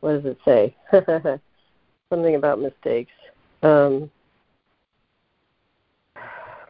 what 0.00 0.22
does 0.22 0.24
it 0.24 0.38
say? 0.44 0.76
Something 2.10 2.34
about 2.34 2.60
mistakes. 2.60 3.12
Um, 3.62 4.10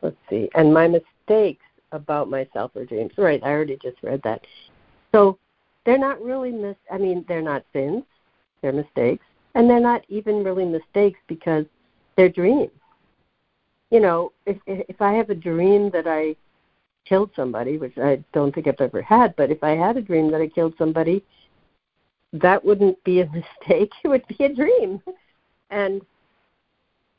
let's 0.02 0.16
see. 0.30 0.48
And 0.54 0.72
my 0.72 0.86
mistakes 0.86 1.64
about 1.92 2.28
myself 2.28 2.72
or 2.74 2.84
dreams. 2.84 3.12
Right, 3.16 3.42
I 3.42 3.48
already 3.48 3.78
just 3.82 3.96
read 4.02 4.20
that. 4.24 4.46
So 5.12 5.38
they're 5.86 5.98
not 5.98 6.22
really 6.22 6.52
mis 6.52 6.76
I 6.92 6.98
mean, 6.98 7.24
they're 7.28 7.42
not 7.42 7.64
sins, 7.72 8.04
they're 8.62 8.72
mistakes. 8.72 9.24
And 9.54 9.70
they're 9.70 9.80
not 9.80 10.02
even 10.08 10.42
really 10.42 10.64
mistakes 10.64 11.18
because 11.28 11.64
they're 12.16 12.28
dreams. 12.28 12.72
You 13.94 14.00
know, 14.00 14.32
if 14.44 14.56
if 14.66 15.00
I 15.00 15.12
have 15.12 15.30
a 15.30 15.36
dream 15.36 15.88
that 15.90 16.08
I 16.08 16.34
killed 17.08 17.30
somebody, 17.36 17.78
which 17.78 17.96
I 17.96 18.24
don't 18.32 18.52
think 18.52 18.66
I've 18.66 18.80
ever 18.80 19.00
had, 19.00 19.36
but 19.36 19.52
if 19.52 19.62
I 19.62 19.76
had 19.76 19.96
a 19.96 20.02
dream 20.02 20.32
that 20.32 20.40
I 20.40 20.48
killed 20.48 20.74
somebody, 20.76 21.22
that 22.32 22.64
wouldn't 22.64 23.02
be 23.04 23.20
a 23.20 23.26
mistake. 23.40 23.92
It 24.02 24.08
would 24.08 24.26
be 24.26 24.44
a 24.46 24.52
dream. 24.52 25.00
And 25.70 26.02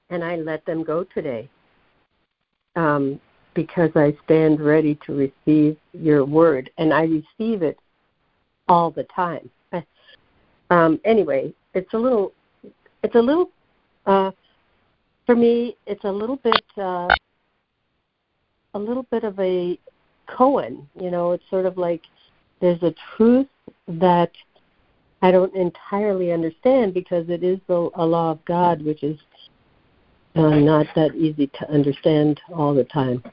and 0.09 0.21
I 0.21 0.35
let 0.35 0.65
them 0.65 0.83
go 0.83 1.05
today. 1.05 1.49
Um, 2.75 3.21
because 3.53 3.91
I 3.95 4.13
stand 4.25 4.59
ready 4.59 4.99
to 5.05 5.13
receive 5.13 5.77
your 5.93 6.25
word 6.25 6.69
and 6.77 6.93
I 6.93 7.03
receive 7.03 7.63
it 7.63 7.79
all 8.67 8.91
the 8.91 9.05
time. 9.15 9.49
Um, 10.71 10.99
anyway, 11.05 11.53
it's 11.75 11.93
a 11.93 11.97
little 11.97 12.33
it's 13.03 13.13
a 13.13 13.21
little 13.21 13.51
uh, 14.07 14.31
for 15.25 15.35
me 15.35 15.75
it's 15.85 16.03
a 16.03 16.11
little 16.11 16.37
bit 16.37 16.63
uh, 16.77 17.07
a 18.73 18.79
little 18.79 19.03
bit 19.03 19.23
of 19.23 19.39
a 19.39 19.79
koan. 20.27 20.85
You 20.99 21.09
know, 21.11 21.31
it's 21.31 21.43
sort 21.49 21.65
of 21.65 21.77
like 21.77 22.01
there's 22.61 22.81
a 22.83 22.93
truth 23.15 23.47
that 23.87 24.31
I 25.21 25.31
don't 25.31 25.55
entirely 25.55 26.31
understand 26.31 26.93
because 26.93 27.29
it 27.29 27.43
is 27.43 27.59
the, 27.67 27.89
a 27.95 28.05
law 28.05 28.31
of 28.31 28.45
God, 28.45 28.81
which 28.81 29.03
is 29.03 29.17
uh, 30.35 30.59
not 30.59 30.87
that 30.95 31.15
easy 31.15 31.47
to 31.47 31.71
understand 31.71 32.39
all 32.53 32.75
the 32.75 32.83
time. 32.83 33.23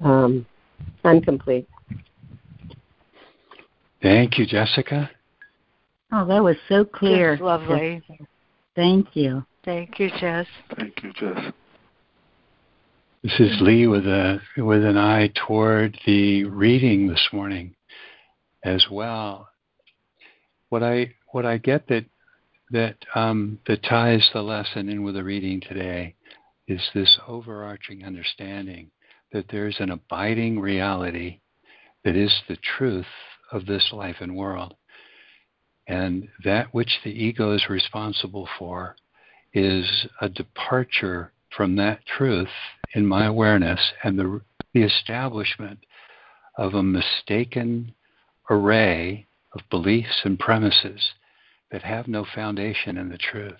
Um, 0.00 0.46
I'm 1.04 1.20
complete. 1.20 1.68
Thank 4.02 4.38
you, 4.38 4.44
Jessica. 4.44 5.10
Oh, 6.12 6.26
that 6.26 6.42
was 6.42 6.56
so 6.68 6.84
clear. 6.84 7.36
Just 7.36 7.42
lovely. 7.42 8.02
Thank 8.76 9.14
you. 9.14 9.44
Thank 9.64 9.98
you, 9.98 10.10
Jess. 10.20 10.46
Thank 10.76 11.02
you, 11.02 11.12
Jess. 11.14 11.52
This 13.22 13.40
is 13.40 13.60
Lee 13.62 13.86
with 13.86 14.06
a 14.06 14.38
with 14.58 14.84
an 14.84 14.98
eye 14.98 15.32
toward 15.34 15.96
the 16.04 16.44
reading 16.44 17.08
this 17.08 17.28
morning 17.32 17.74
as 18.62 18.84
well. 18.90 19.48
What 20.68 20.82
I 20.82 21.14
what 21.32 21.46
I 21.46 21.56
get 21.56 21.88
that 21.88 22.04
that 22.72 22.96
um, 23.14 23.58
that 23.66 23.82
ties 23.82 24.28
the 24.34 24.42
lesson 24.42 24.90
in 24.90 25.02
with 25.02 25.14
the 25.14 25.24
reading 25.24 25.62
today 25.62 26.14
is 26.68 26.82
this 26.94 27.18
overarching 27.26 28.04
understanding 28.04 28.90
that 29.32 29.46
there's 29.50 29.76
an 29.80 29.90
abiding 29.90 30.60
reality 30.60 31.40
that 32.04 32.16
is 32.16 32.32
the 32.48 32.58
truth 32.76 33.06
of 33.52 33.64
this 33.64 33.90
life 33.92 34.16
and 34.20 34.36
world. 34.36 34.74
And 35.86 36.28
that 36.44 36.72
which 36.72 37.00
the 37.04 37.10
ego 37.10 37.54
is 37.54 37.68
responsible 37.68 38.48
for 38.58 38.96
is 39.54 40.06
a 40.20 40.28
departure 40.28 41.32
from 41.56 41.76
that 41.76 42.04
truth 42.04 42.48
in 42.94 43.06
my 43.06 43.26
awareness 43.26 43.80
and 44.02 44.18
the, 44.18 44.40
the 44.72 44.82
establishment 44.82 45.78
of 46.58 46.74
a 46.74 46.82
mistaken 46.82 47.94
array 48.50 49.26
of 49.54 49.60
beliefs 49.70 50.20
and 50.24 50.38
premises 50.38 51.12
that 51.70 51.82
have 51.82 52.08
no 52.08 52.26
foundation 52.34 52.98
in 52.98 53.08
the 53.08 53.18
truth. 53.18 53.54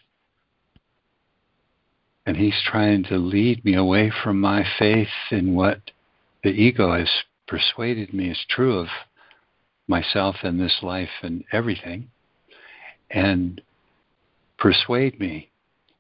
And 2.27 2.37
he's 2.37 2.61
trying 2.65 3.05
to 3.05 3.17
lead 3.17 3.65
me 3.65 3.75
away 3.75 4.11
from 4.23 4.41
my 4.41 4.65
faith 4.79 5.09
in 5.31 5.55
what 5.55 5.91
the 6.43 6.51
ego 6.51 6.97
has 6.97 7.11
persuaded 7.47 8.13
me 8.13 8.31
is 8.31 8.45
true 8.49 8.79
of 8.79 8.89
myself 9.87 10.37
and 10.43 10.59
this 10.59 10.79
life 10.83 11.11
and 11.23 11.45
everything, 11.53 12.09
and 13.11 13.61
persuade 14.59 15.21
me 15.21 15.51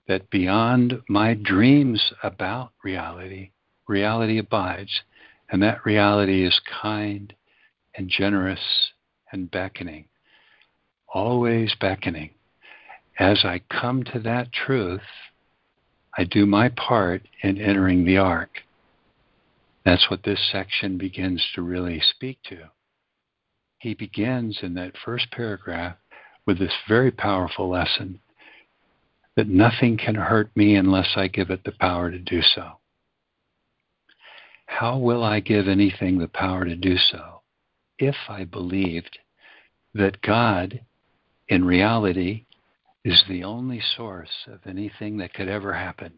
that 0.07 0.31
beyond 0.31 1.01
my 1.09 1.35
dreams 1.35 2.13
about 2.23 2.73
reality, 2.83 3.51
reality 3.89 4.39
abides, 4.39 5.03
and 5.51 5.63
that 5.63 5.85
reality 5.85 6.47
is 6.47 6.61
kind 6.83 7.35
and 7.97 8.09
generous 8.09 8.93
and 9.33 9.51
beckoning, 9.51 10.07
always 11.09 11.75
beckoning. 11.81 12.31
As 13.19 13.45
I 13.45 13.61
come 13.71 14.03
to 14.05 14.19
that 14.21 14.53
truth, 14.53 15.01
I 16.17 16.25
do 16.25 16.47
my 16.47 16.69
part 16.69 17.23
in 17.43 17.61
entering 17.61 18.05
the 18.05 18.19
ark. 18.19 18.63
That's 19.85 20.11
what 20.11 20.23
this 20.23 20.49
section 20.51 20.99
begins 20.99 21.45
to 21.55 21.63
really 21.63 22.01
speak 22.01 22.39
to. 22.49 22.71
He 23.79 23.95
begins 23.95 24.59
in 24.63 24.75
that 24.75 24.95
first 25.05 25.31
paragraph 25.31 25.97
with 26.47 26.59
this 26.59 26.73
very 26.89 27.11
powerful 27.11 27.69
lesson 27.69 28.21
that 29.37 29.49
nothing 29.49 29.97
can 29.97 30.15
hurt 30.15 30.55
me 30.57 30.77
unless 30.77 31.09
I 31.17 31.29
give 31.29 31.51
it 31.51 31.65
the 31.65 31.73
power 31.73 32.11
to 32.11 32.19
do 32.19 32.41
so. 32.43 32.79
How 34.67 34.99
will 34.99 35.23
I 35.23 35.41
give 35.41 35.69
anything 35.69 36.19
the 36.19 36.29
power 36.29 36.65
to 36.65 36.77
do 36.77 36.97
so 36.97 37.43
if 37.99 38.17
I 38.29 38.45
believed 38.45 39.19
that 39.95 40.23
God, 40.23 40.81
in 41.49 41.65
reality, 41.65 42.47
is 43.05 43.23
the 43.29 43.45
only 43.45 43.81
source 43.97 44.47
of 44.47 44.61
anything 44.67 45.19
that 45.19 45.35
could 45.35 45.49
ever 45.49 45.73
happen? 45.73 46.13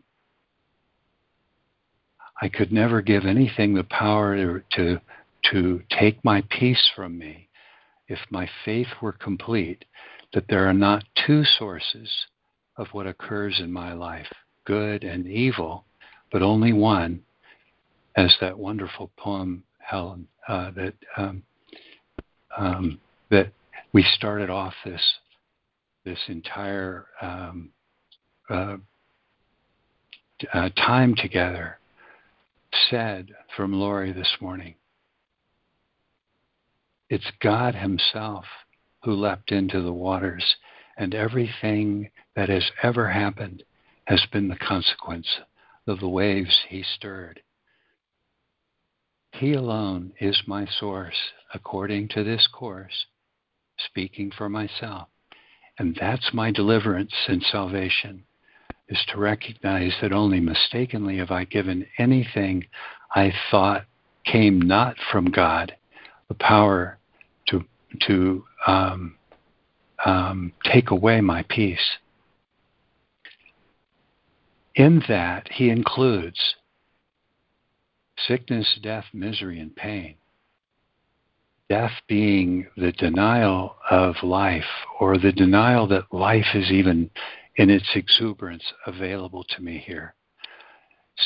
I 2.41 2.49
could 2.49 2.71
never 2.71 3.01
give 3.01 3.25
anything 3.25 3.75
the 3.75 3.85
power 3.85 4.63
to, 4.75 5.01
to, 5.51 5.83
take 5.99 6.23
my 6.25 6.43
peace 6.51 6.91
from 6.95 7.17
me 7.17 7.49
if 8.09 8.19
my 8.31 8.49
faith 8.65 8.89
were 9.01 9.13
complete 9.13 9.85
that 10.35 10.45
there 10.49 10.69
are 10.69 10.75
not 10.75 11.05
two 11.27 11.45
sources 11.45 12.11
of 12.77 12.89
what 12.93 13.07
occurs 13.07 13.61
in 13.61 13.73
my 13.73 13.93
life, 13.93 14.27
good 14.65 15.05
and 15.05 15.27
evil, 15.27 15.85
but 16.31 16.43
only 16.43 16.73
one, 16.73 17.23
as 18.17 18.35
that 18.41 18.59
wonderful 18.59 19.11
poem, 19.17 19.63
Helen, 19.79 20.27
uh, 20.49 20.71
that 20.73 20.95
um, 21.17 21.43
um, 22.57 23.01
that 23.31 23.53
we 23.93 24.03
started 24.15 24.51
off 24.51 24.75
this 24.85 25.03
this 26.05 26.19
entire 26.29 27.07
um, 27.21 27.71
uh, 28.49 28.77
uh, 30.53 30.69
time 30.71 31.15
together 31.17 31.79
said 32.91 33.31
from 33.57 33.73
Laurie 33.73 34.13
this 34.13 34.37
morning. 34.41 34.75
It's 37.09 37.31
God 37.41 37.75
Himself 37.75 38.45
who 39.03 39.13
leapt 39.13 39.53
into 39.53 39.83
the 39.83 39.93
waters, 39.93 40.57
and 40.97 41.15
everything 41.15 42.11
that 42.35 42.49
has 42.49 42.71
ever 42.83 43.09
happened 43.09 43.63
has 44.07 44.25
been 44.33 44.49
the 44.49 44.57
consequence 44.57 45.41
of 45.87 46.01
the 46.01 46.09
waves 46.09 46.65
He 46.69 46.83
stirred. 46.83 47.41
He 49.33 49.53
alone 49.53 50.13
is 50.21 50.43
my 50.47 50.67
source, 50.67 51.17
according 51.53 52.09
to 52.09 52.25
this 52.25 52.49
course, 52.53 53.07
speaking 53.79 54.31
for 54.37 54.49
myself. 54.49 55.09
And 55.79 55.97
that's 56.01 56.31
my 56.33 56.51
deliverance 56.51 57.13
and 57.29 57.43
salvation 57.43 58.25
is 58.89 59.05
to 59.09 59.19
recognize 59.19 59.93
that 60.01 60.13
only 60.13 60.41
mistakenly 60.41 61.19
have 61.19 61.31
I 61.31 61.45
given 61.45 61.87
anything 61.99 62.67
I 63.15 63.33
thought 63.51 63.85
came 64.25 64.61
not 64.61 64.97
from 65.11 65.31
God 65.31 65.77
the 66.29 66.35
power 66.35 66.99
to 67.49 67.65
to 68.07 68.45
um, 68.67 69.17
um, 70.07 70.53
take 70.65 70.93
away 70.93 71.21
my 71.21 71.45
peace. 71.49 71.99
In 74.77 75.03
that, 75.09 75.49
he 75.53 75.69
includes 75.69 76.55
sickness, 78.17 78.79
death, 78.83 79.07
misery, 79.13 79.59
and 79.59 79.75
pain. 79.75 80.15
Death 81.69 81.91
being 82.07 82.69
the 82.77 82.93
denial 82.93 83.75
of 83.91 84.15
life 84.23 84.63
or 85.01 85.19
the 85.19 85.33
denial 85.33 85.89
that 85.89 86.13
life 86.13 86.55
is 86.55 86.71
even 86.71 87.11
in 87.57 87.69
its 87.69 87.89
exuberance 87.97 88.73
available 88.87 89.45
to 89.57 89.63
me 89.63 89.83
here. 89.85 90.15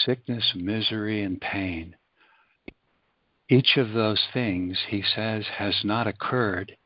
Sickness, 0.06 0.54
misery, 0.56 1.22
and 1.22 1.38
pain. 1.40 1.96
Each 3.50 3.76
of 3.76 3.92
those 3.92 4.22
things, 4.32 4.78
he 4.88 5.02
says, 5.02 5.44
has 5.58 5.74
not 5.84 6.06
occurred 6.06 6.76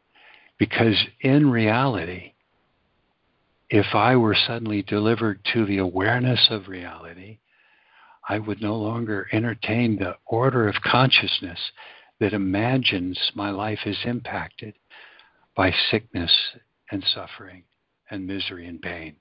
because 0.58 1.06
in 1.20 1.50
reality, 1.50 2.32
if 3.70 3.94
I 3.94 4.16
were 4.16 4.36
suddenly 4.46 4.82
delivered 4.82 5.40
to 5.52 5.64
the 5.66 5.78
awareness 5.78 6.48
of 6.50 6.68
reality, 6.68 7.38
I 8.28 8.38
would 8.38 8.62
no 8.62 8.76
longer 8.76 9.28
entertain 9.32 9.96
the 9.96 10.16
order 10.26 10.68
of 10.68 10.76
consciousness 10.82 11.58
that 12.20 12.32
imagines 12.32 13.18
my 13.34 13.50
life 13.50 13.80
is 13.84 13.98
impacted 14.04 14.74
by 15.56 15.72
sickness 15.90 16.32
and 16.90 17.04
suffering 17.04 17.64
and 18.10 18.26
misery 18.26 18.66
and 18.66 18.80
pain. 18.80 19.16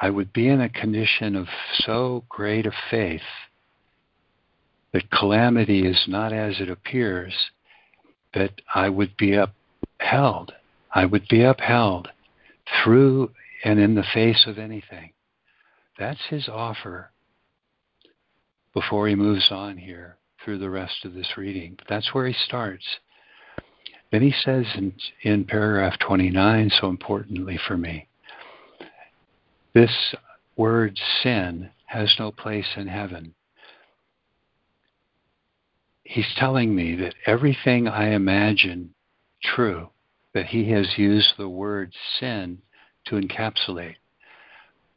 I 0.00 0.10
would 0.10 0.32
be 0.32 0.48
in 0.48 0.60
a 0.60 0.68
condition 0.68 1.36
of 1.36 1.46
so 1.80 2.24
great 2.28 2.66
a 2.66 2.72
faith 2.90 3.20
that 4.92 5.10
calamity 5.10 5.86
is 5.86 6.02
not 6.08 6.32
as 6.32 6.60
it 6.60 6.70
appears, 6.70 7.34
that 8.34 8.52
I 8.74 8.88
would 8.88 9.16
be 9.16 9.36
upheld. 10.00 10.52
I 10.92 11.04
would 11.04 11.28
be 11.28 11.42
upheld 11.42 12.08
through 12.82 13.30
and 13.64 13.78
in 13.78 13.94
the 13.94 14.04
face 14.14 14.44
of 14.46 14.58
anything. 14.58 15.12
That's 15.98 16.20
his 16.28 16.48
offer 16.48 17.10
before 18.74 19.08
he 19.08 19.14
moves 19.14 19.48
on 19.50 19.76
here 19.76 20.16
through 20.44 20.58
the 20.58 20.70
rest 20.70 21.04
of 21.04 21.14
this 21.14 21.36
reading. 21.36 21.74
But 21.76 21.86
that's 21.88 22.14
where 22.14 22.26
he 22.26 22.32
starts. 22.32 22.84
Then 24.10 24.22
he 24.22 24.32
says 24.44 24.66
in, 24.76 24.94
in 25.22 25.44
paragraph 25.44 25.98
29, 26.00 26.70
so 26.80 26.88
importantly 26.88 27.58
for 27.66 27.76
me, 27.76 28.08
this 29.74 30.14
word 30.56 30.98
sin 31.22 31.70
has 31.86 32.12
no 32.18 32.32
place 32.32 32.66
in 32.76 32.88
heaven. 32.88 33.34
He's 36.02 36.34
telling 36.36 36.74
me 36.74 36.96
that 36.96 37.14
everything 37.26 37.86
I 37.86 38.10
imagine 38.14 38.94
true, 39.42 39.90
that 40.34 40.46
he 40.46 40.70
has 40.70 40.96
used 40.96 41.34
the 41.36 41.48
word 41.48 41.92
sin 42.18 42.58
to 43.06 43.16
encapsulate 43.16 43.96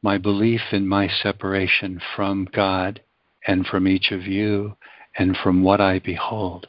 my 0.04 0.18
belief 0.18 0.62
in 0.74 0.86
my 0.86 1.08
separation 1.08 2.00
from 2.16 2.46
God 2.54 3.02
and 3.48 3.66
from 3.66 3.88
each 3.88 4.12
of 4.12 4.28
you 4.28 4.76
and 5.18 5.36
from 5.38 5.64
what 5.64 5.80
I 5.80 6.00
behold. 6.00 6.68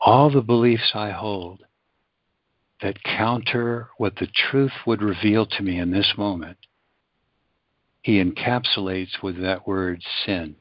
All 0.00 0.30
the 0.30 0.40
beliefs 0.40 0.92
I 0.94 1.10
hold 1.10 1.60
that 2.82 3.02
counter 3.04 3.90
what 3.98 4.16
the 4.16 4.28
truth 4.50 4.72
would 4.86 5.02
reveal 5.02 5.46
to 5.46 5.62
me 5.62 5.78
in 5.78 5.90
this 5.90 6.14
moment, 6.16 6.56
he 8.02 8.22
encapsulates 8.22 9.22
with 9.22 9.40
that 9.42 9.66
word 9.66 10.02
sin. 10.24 10.56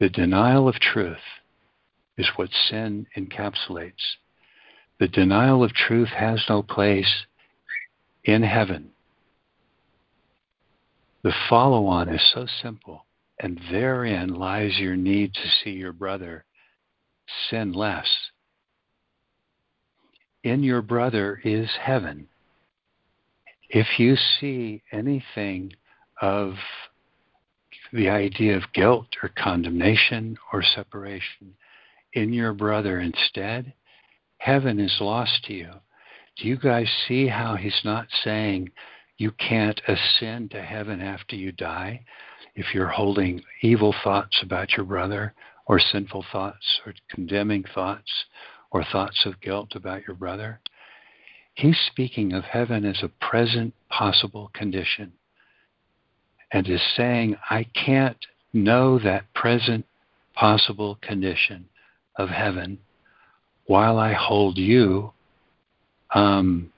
The 0.00 0.08
denial 0.08 0.68
of 0.68 0.76
truth 0.76 1.16
is 2.16 2.28
what 2.36 2.50
sin 2.70 3.06
encapsulates. 3.16 4.16
The 4.98 5.08
denial 5.08 5.62
of 5.62 5.72
truth 5.72 6.08
has 6.08 6.44
no 6.48 6.62
place 6.62 7.24
in 8.24 8.42
heaven. 8.42 8.90
The 11.22 11.34
follow 11.48 11.86
on 11.86 12.08
is 12.08 12.22
so 12.32 12.46
simple, 12.62 13.06
and 13.38 13.60
therein 13.70 14.34
lies 14.34 14.78
your 14.78 14.96
need 14.96 15.34
to 15.34 15.48
see 15.62 15.70
your 15.70 15.92
brother 15.92 16.44
sin 17.48 17.72
less. 17.72 18.08
In 20.42 20.62
your 20.62 20.82
brother 20.82 21.40
is 21.44 21.68
heaven. 21.80 22.28
If 23.68 23.98
you 23.98 24.16
see 24.16 24.82
anything 24.92 25.74
of 26.20 26.54
the 27.92 28.08
idea 28.08 28.56
of 28.56 28.72
guilt 28.72 29.08
or 29.22 29.28
condemnation 29.28 30.38
or 30.52 30.62
separation 30.62 31.54
in 32.12 32.32
your 32.32 32.52
brother 32.52 33.00
instead, 33.00 33.74
heaven 34.38 34.80
is 34.80 34.96
lost 35.00 35.44
to 35.44 35.52
you. 35.52 35.70
Do 36.36 36.48
you 36.48 36.56
guys 36.56 36.88
see 37.06 37.26
how 37.26 37.56
he's 37.56 37.80
not 37.84 38.06
saying 38.24 38.70
you 39.16 39.32
can't 39.32 39.80
ascend 39.88 40.52
to 40.52 40.62
heaven 40.62 41.00
after 41.00 41.36
you 41.36 41.52
die 41.52 42.04
if 42.54 42.74
you're 42.74 42.88
holding 42.88 43.42
evil 43.62 43.94
thoughts 44.04 44.40
about 44.42 44.76
your 44.76 44.86
brother 44.86 45.34
or 45.66 45.80
sinful 45.80 46.24
thoughts 46.32 46.80
or 46.86 46.94
condemning 47.10 47.64
thoughts 47.74 48.10
or 48.70 48.84
thoughts 48.84 49.26
of 49.26 49.40
guilt 49.40 49.72
about 49.74 50.06
your 50.06 50.16
brother? 50.16 50.60
He's 51.54 51.78
speaking 51.90 52.32
of 52.32 52.44
heaven 52.44 52.84
as 52.84 53.02
a 53.02 53.08
present 53.08 53.74
possible 53.90 54.50
condition 54.54 55.12
and 56.52 56.68
is 56.68 56.82
saying, 56.96 57.36
I 57.50 57.64
can't 57.74 58.24
know 58.52 58.98
that 59.00 59.32
present 59.34 59.84
possible 60.34 60.98
condition 61.02 61.68
of 62.16 62.28
heaven 62.28 62.78
while 63.68 63.98
I 63.98 64.14
hold 64.14 64.56
you 64.56 65.12
um, 66.14 66.72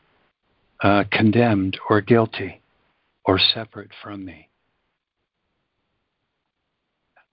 uh, 0.82 1.04
condemned 1.10 1.78
or 1.88 2.00
guilty 2.00 2.60
or 3.24 3.38
separate 3.38 3.92
from 4.02 4.24
me. 4.24 4.48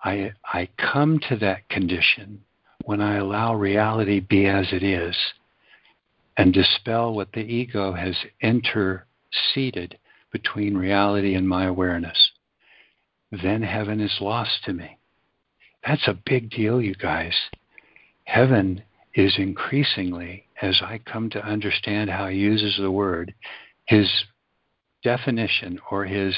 I, 0.03 0.31
I 0.45 0.69
come 0.77 1.19
to 1.27 1.35
that 1.37 1.67
condition 1.69 2.43
when 2.85 3.01
I 3.01 3.17
allow 3.17 3.55
reality 3.55 4.19
be 4.19 4.45
as 4.45 4.67
it 4.71 4.83
is 4.83 5.15
and 6.37 6.53
dispel 6.53 7.15
what 7.15 7.31
the 7.31 7.41
ego 7.41 7.93
has 7.93 8.15
interceded 8.41 9.97
between 10.31 10.77
reality 10.77 11.33
and 11.33 11.49
my 11.49 11.65
awareness. 11.65 12.29
Then 13.31 13.63
heaven 13.63 13.99
is 14.01 14.15
lost 14.21 14.63
to 14.65 14.73
me. 14.73 14.99
That's 15.85 16.07
a 16.07 16.19
big 16.25 16.51
deal, 16.51 16.79
you 16.79 16.93
guys. 16.93 17.33
Heaven 18.25 18.83
is 19.17 19.33
increasingly, 19.39 20.45
as 20.61 20.79
I 20.83 20.99
come 20.99 21.27
to 21.31 21.43
understand 21.43 22.11
how 22.11 22.27
he 22.27 22.37
uses 22.37 22.77
the 22.77 22.91
word, 22.91 23.33
his 23.87 24.07
definition 25.03 25.79
or 25.89 26.05
his 26.05 26.35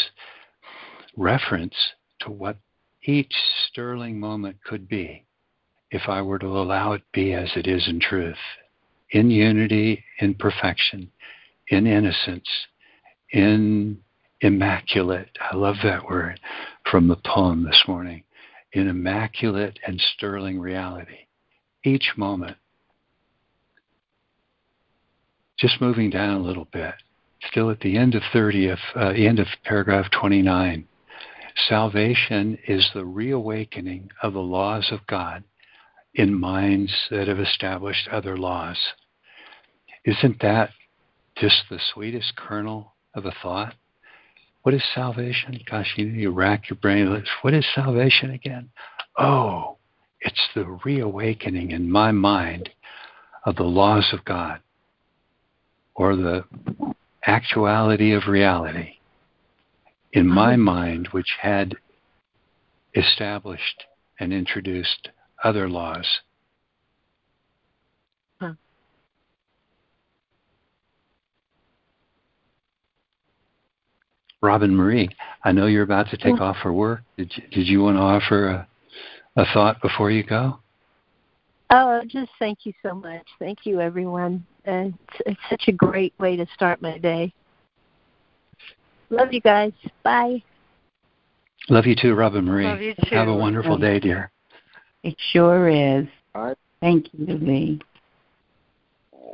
reference 1.18 1.76
to 2.22 2.32
what 2.32 2.58
each 3.04 3.34
sterling 3.68 4.18
moment 4.18 4.64
could 4.64 4.88
be 4.88 5.26
if 5.92 6.04
I 6.08 6.22
were 6.22 6.40
to 6.40 6.48
allow 6.48 6.94
it 6.94 7.02
be 7.12 7.34
as 7.34 7.50
it 7.58 7.68
is 7.68 7.86
in 7.90 8.00
truth, 8.00 8.38
in 9.12 9.30
unity, 9.30 10.06
in 10.20 10.36
perfection, 10.36 11.12
in 11.68 11.86
innocence, 11.86 12.48
in 13.32 14.00
immaculate. 14.40 15.38
I 15.52 15.58
love 15.58 15.76
that 15.84 16.06
word 16.06 16.40
from 16.90 17.10
the 17.10 17.20
poem 17.26 17.66
this 17.66 17.84
morning. 17.90 18.24
In 18.72 18.88
immaculate 18.88 19.80
and 19.86 20.00
sterling 20.16 20.60
reality. 20.60 21.28
Each 21.84 22.14
moment 22.16 22.56
just 25.60 25.82
moving 25.82 26.10
down 26.10 26.36
a 26.36 26.44
little 26.44 26.68
bit, 26.72 26.96
still 27.52 27.70
at 27.70 27.82
the 27.82 27.98
end 27.98 28.16
of 28.16 28.22
30th, 28.34 28.80
uh, 28.96 29.10
end 29.10 29.40
of 29.40 29.48
paragraph 29.66 30.10
29. 30.12 30.88
Salvation 31.68 32.58
is 32.68 32.90
the 32.94 33.06
reawakening 33.06 34.10
of 34.24 34.34
the 34.34 34.40
laws 34.40 34.88
of 34.92 35.06
God 35.08 35.44
in 36.14 36.40
minds 36.40 36.94
that 37.12 37.28
have 37.28 37.40
established 37.40 38.08
other 38.10 38.38
laws. 38.38 38.78
Isn't 40.06 40.42
that 40.42 40.70
just 41.36 41.64
the 41.70 41.80
sweetest 41.94 42.36
kernel 42.38 42.94
of 43.14 43.26
a 43.26 43.34
thought? 43.44 43.76
What 44.64 44.74
is 44.74 44.84
salvation? 44.96 45.60
Gosh, 45.70 45.94
you, 45.98 46.06
you 46.06 46.32
rack 46.32 46.70
your 46.70 46.78
brain. 46.78 47.24
What 47.42 47.54
is 47.54 47.66
salvation 47.76 48.32
again? 48.32 48.70
Oh, 49.18 49.78
it's 50.22 50.48
the 50.56 50.80
reawakening 50.86 51.72
in 51.72 51.92
my 51.92 52.12
mind 52.12 52.70
of 53.46 53.58
the 53.58 53.64
laws 53.64 54.10
of 54.14 54.24
God 54.24 54.62
or 56.00 56.16
the 56.16 56.46
actuality 57.28 58.14
of 58.14 58.24
reality 58.28 58.94
in 60.14 60.26
my 60.26 60.54
uh-huh. 60.54 60.58
mind, 60.58 61.10
which 61.12 61.36
had 61.42 61.76
established 62.96 63.84
and 64.18 64.34
introduced 64.34 65.10
other 65.44 65.70
laws. 65.70 66.08
Huh. 68.40 68.54
Robin 74.42 74.74
Marie, 74.74 75.10
I 75.44 75.52
know 75.52 75.68
you're 75.68 75.84
about 75.84 76.10
to 76.12 76.18
take 76.18 76.38
yeah. 76.38 76.44
off 76.44 76.58
for 76.64 76.72
work. 76.72 77.02
Did 77.18 77.34
you, 77.36 77.44
did 77.52 77.68
you 77.68 77.82
want 77.82 77.98
to 77.98 78.02
offer 78.02 78.48
a, 78.48 78.68
a 79.36 79.46
thought 79.54 79.82
before 79.82 80.10
you 80.10 80.24
go? 80.24 80.60
Oh, 81.72 82.02
just 82.08 82.32
thank 82.40 82.60
you 82.66 82.74
so 82.84 82.96
much. 82.96 83.26
Thank 83.38 83.60
you, 83.66 83.80
everyone. 83.80 84.46
And 84.66 84.94
it's, 85.08 85.22
it's 85.26 85.40
such 85.50 85.64
a 85.68 85.72
great 85.72 86.14
way 86.20 86.36
to 86.36 86.46
start 86.56 86.82
my 86.82 86.98
day. 86.98 87.34
Love 89.10 89.34
you 89.34 89.42
guys. 89.42 89.72
Bye. 90.04 90.44
Love 91.70 91.86
you 91.86 91.96
too, 91.96 92.16
Robin 92.16 92.46
Marie. 92.46 92.66
Love 92.66 92.82
you 92.82 92.96
too. 92.96 93.16
Have 93.16 93.28
a 93.28 93.36
wonderful 93.36 93.78
day, 93.78 94.00
dear. 94.00 94.32
It 95.04 95.16
sure 95.32 95.68
is. 95.70 96.08
Thank 96.82 97.08
you, 97.14 97.38
Lee. 97.38 97.80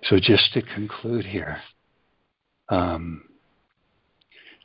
So, 0.03 0.19
just 0.19 0.53
to 0.53 0.61
conclude 0.61 1.25
here, 1.25 1.57
um, 2.69 3.23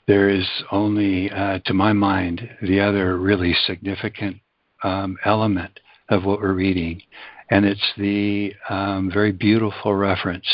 there 0.07 0.29
is 0.29 0.47
only, 0.73 1.31
uh, 1.31 1.61
to 1.67 1.75
my 1.75 1.93
mind, 1.93 2.49
the 2.63 2.81
other 2.81 3.17
really 3.19 3.55
significant 3.67 4.39
um, 4.83 5.17
element 5.25 5.79
of 6.09 6.25
what 6.25 6.41
we're 6.41 6.55
reading, 6.55 7.01
and 7.51 7.65
it's 7.65 7.93
the 7.99 8.55
um, 8.69 9.11
very 9.13 9.33
beautiful 9.33 9.95
reference 9.95 10.47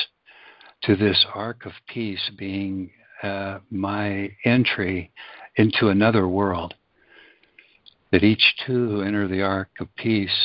to 0.83 0.97
this 0.97 1.25
ark 1.35 1.67
of 1.67 1.73
peace 1.87 2.31
being 2.39 2.91
uh, 3.23 3.59
my 3.71 4.31
entry 4.45 5.13
into 5.57 5.89
another 5.89 6.27
world. 6.27 6.75
That 8.13 8.25
each 8.25 8.55
two 8.67 8.89
who 8.89 9.03
enter 9.03 9.29
the 9.29 9.43
ark 9.43 9.69
of 9.79 9.95
peace, 9.97 10.37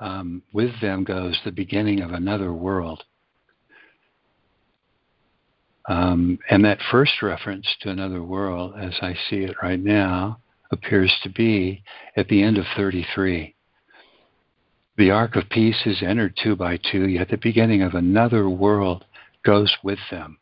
um, 0.00 0.42
with 0.52 0.80
them 0.80 1.04
goes 1.04 1.38
the 1.44 1.52
beginning 1.52 2.00
of 2.00 2.12
another 2.12 2.52
world. 2.52 3.04
Um, 5.88 6.38
and 6.48 6.64
that 6.64 6.78
first 6.90 7.22
reference 7.22 7.66
to 7.80 7.90
another 7.90 8.22
world, 8.22 8.74
as 8.80 8.94
I 9.00 9.14
see 9.28 9.38
it 9.38 9.56
right 9.62 9.80
now, 9.80 10.40
appears 10.72 11.14
to 11.22 11.28
be 11.28 11.82
at 12.16 12.28
the 12.28 12.42
end 12.42 12.58
of 12.58 12.64
33. 12.76 13.54
The 15.00 15.12
ark 15.12 15.34
of 15.34 15.48
peace 15.48 15.86
is 15.86 16.02
entered 16.02 16.36
two 16.36 16.54
by 16.56 16.76
two, 16.76 17.08
yet 17.08 17.30
the 17.30 17.38
beginning 17.38 17.80
of 17.80 17.94
another 17.94 18.50
world 18.50 19.06
goes 19.42 19.74
with 19.82 19.98
them. 20.10 20.36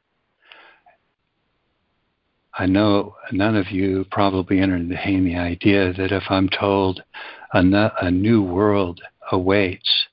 I 2.52 2.66
know 2.66 3.14
none 3.30 3.54
of 3.54 3.70
you 3.70 4.04
probably 4.10 4.58
entertain 4.58 5.24
the 5.24 5.36
idea 5.36 5.92
that 5.92 6.10
if 6.10 6.24
I'm 6.28 6.48
told 6.48 7.04
a, 7.52 8.10
new 8.10 8.42
world 8.42 9.00
awaits, 9.30 10.08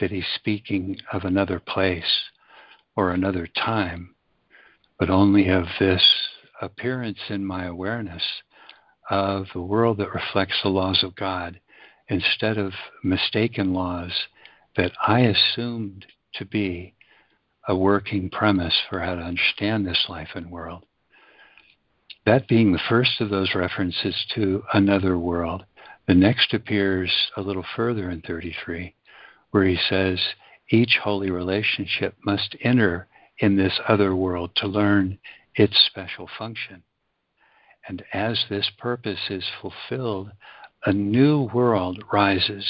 that 0.00 0.10
he's 0.10 0.28
speaking 0.34 0.98
of 1.10 1.24
another 1.24 1.58
place 1.58 2.28
or 2.94 3.12
another 3.12 3.46
time, 3.46 4.14
but 4.98 5.08
only 5.08 5.48
of 5.48 5.64
this 5.80 6.04
appearance 6.60 7.20
in 7.30 7.42
my 7.42 7.64
awareness 7.64 8.42
of 9.08 9.46
the 9.54 9.62
world 9.62 9.96
that 9.96 10.12
reflects 10.12 10.60
the 10.62 10.68
laws 10.68 11.02
of 11.02 11.16
God 11.16 11.58
instead 12.08 12.58
of 12.58 12.72
mistaken 13.02 13.72
laws 13.74 14.12
that 14.76 14.92
I 15.06 15.20
assumed 15.20 16.06
to 16.34 16.44
be 16.44 16.94
a 17.66 17.76
working 17.76 18.30
premise 18.30 18.80
for 18.88 19.00
how 19.00 19.14
to 19.14 19.20
understand 19.20 19.86
this 19.86 20.06
life 20.08 20.30
and 20.34 20.50
world. 20.50 20.84
That 22.24 22.48
being 22.48 22.72
the 22.72 22.80
first 22.88 23.20
of 23.20 23.30
those 23.30 23.54
references 23.54 24.26
to 24.34 24.62
another 24.72 25.18
world, 25.18 25.64
the 26.06 26.14
next 26.14 26.54
appears 26.54 27.12
a 27.36 27.42
little 27.42 27.64
further 27.76 28.10
in 28.10 28.22
33, 28.22 28.94
where 29.50 29.64
he 29.64 29.78
says, 29.88 30.20
each 30.70 30.98
holy 31.02 31.30
relationship 31.30 32.14
must 32.24 32.56
enter 32.62 33.08
in 33.38 33.56
this 33.56 33.78
other 33.88 34.14
world 34.14 34.50
to 34.56 34.66
learn 34.66 35.18
its 35.54 35.78
special 35.86 36.28
function. 36.38 36.82
And 37.86 38.04
as 38.12 38.44
this 38.50 38.70
purpose 38.78 39.30
is 39.30 39.44
fulfilled, 39.60 40.30
a 40.84 40.92
new 40.92 41.48
world 41.54 42.02
rises 42.12 42.64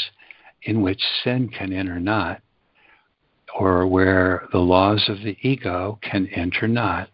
in 0.62 0.82
which 0.82 1.02
sin 1.22 1.48
can 1.48 1.72
enter 1.72 2.00
not, 2.00 2.40
or 3.58 3.86
where 3.86 4.46
the 4.52 4.58
laws 4.58 5.08
of 5.08 5.22
the 5.22 5.36
ego 5.42 5.98
can 6.02 6.26
enter 6.28 6.66
not, 6.66 7.08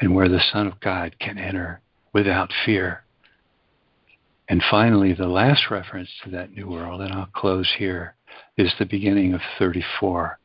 and 0.00 0.14
where 0.14 0.28
the 0.28 0.42
Son 0.52 0.66
of 0.66 0.80
God 0.80 1.18
can 1.18 1.38
enter 1.38 1.80
without 2.12 2.50
fear. 2.64 3.02
And 4.48 4.62
finally, 4.70 5.12
the 5.12 5.28
last 5.28 5.70
reference 5.70 6.08
to 6.24 6.30
that 6.30 6.52
new 6.52 6.68
world, 6.68 7.02
and 7.02 7.12
I'll 7.12 7.28
close 7.34 7.70
here, 7.78 8.14
is 8.56 8.72
the 8.78 8.86
beginning 8.86 9.34
of 9.34 9.40
34. 9.58 10.38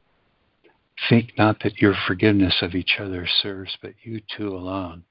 Think 1.10 1.32
not 1.38 1.62
that 1.64 1.82
your 1.82 1.96
forgiveness 2.08 2.56
of 2.62 2.76
each 2.76 2.98
other 3.00 3.28
serves 3.42 3.78
but 3.82 3.94
you 4.04 4.22
two 4.36 4.50
alone, 4.50 5.04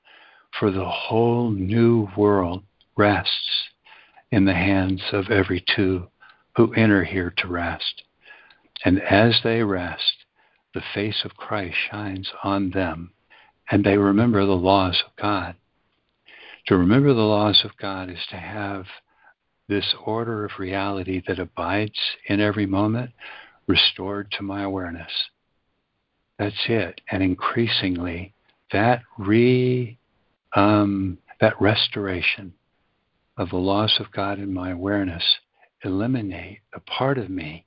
for 0.58 0.70
the 0.70 0.84
whole 0.84 1.50
new 1.50 2.08
world 2.16 2.62
rests 2.96 3.71
in 4.32 4.46
the 4.46 4.54
hands 4.54 5.02
of 5.12 5.30
every 5.30 5.62
two 5.76 6.08
who 6.56 6.72
enter 6.72 7.04
here 7.04 7.32
to 7.36 7.46
rest. 7.46 8.02
And 8.84 9.00
as 9.02 9.38
they 9.44 9.62
rest, 9.62 10.24
the 10.74 10.82
face 10.94 11.22
of 11.24 11.36
Christ 11.36 11.76
shines 11.90 12.30
on 12.42 12.70
them, 12.70 13.12
and 13.70 13.84
they 13.84 13.98
remember 13.98 14.44
the 14.44 14.52
laws 14.52 15.02
of 15.06 15.14
God. 15.20 15.54
To 16.66 16.76
remember 16.76 17.12
the 17.12 17.20
laws 17.20 17.60
of 17.64 17.76
God 17.76 18.08
is 18.08 18.24
to 18.30 18.36
have 18.36 18.86
this 19.68 19.94
order 20.04 20.44
of 20.44 20.58
reality 20.58 21.22
that 21.26 21.38
abides 21.38 21.98
in 22.26 22.40
every 22.40 22.66
moment 22.66 23.10
restored 23.66 24.30
to 24.32 24.42
my 24.42 24.62
awareness. 24.62 25.12
That's 26.38 26.64
it. 26.68 27.00
And 27.10 27.22
increasingly, 27.22 28.32
that 28.72 29.02
re 29.18 29.98
um, 30.54 31.18
that 31.40 31.60
restoration 31.60 32.54
of 33.38 33.50
the 33.50 33.56
loss 33.56 33.98
of 33.98 34.12
God 34.12 34.38
in 34.38 34.52
my 34.52 34.70
awareness 34.70 35.22
eliminate 35.84 36.60
a 36.74 36.80
part 36.80 37.18
of 37.18 37.30
me 37.30 37.64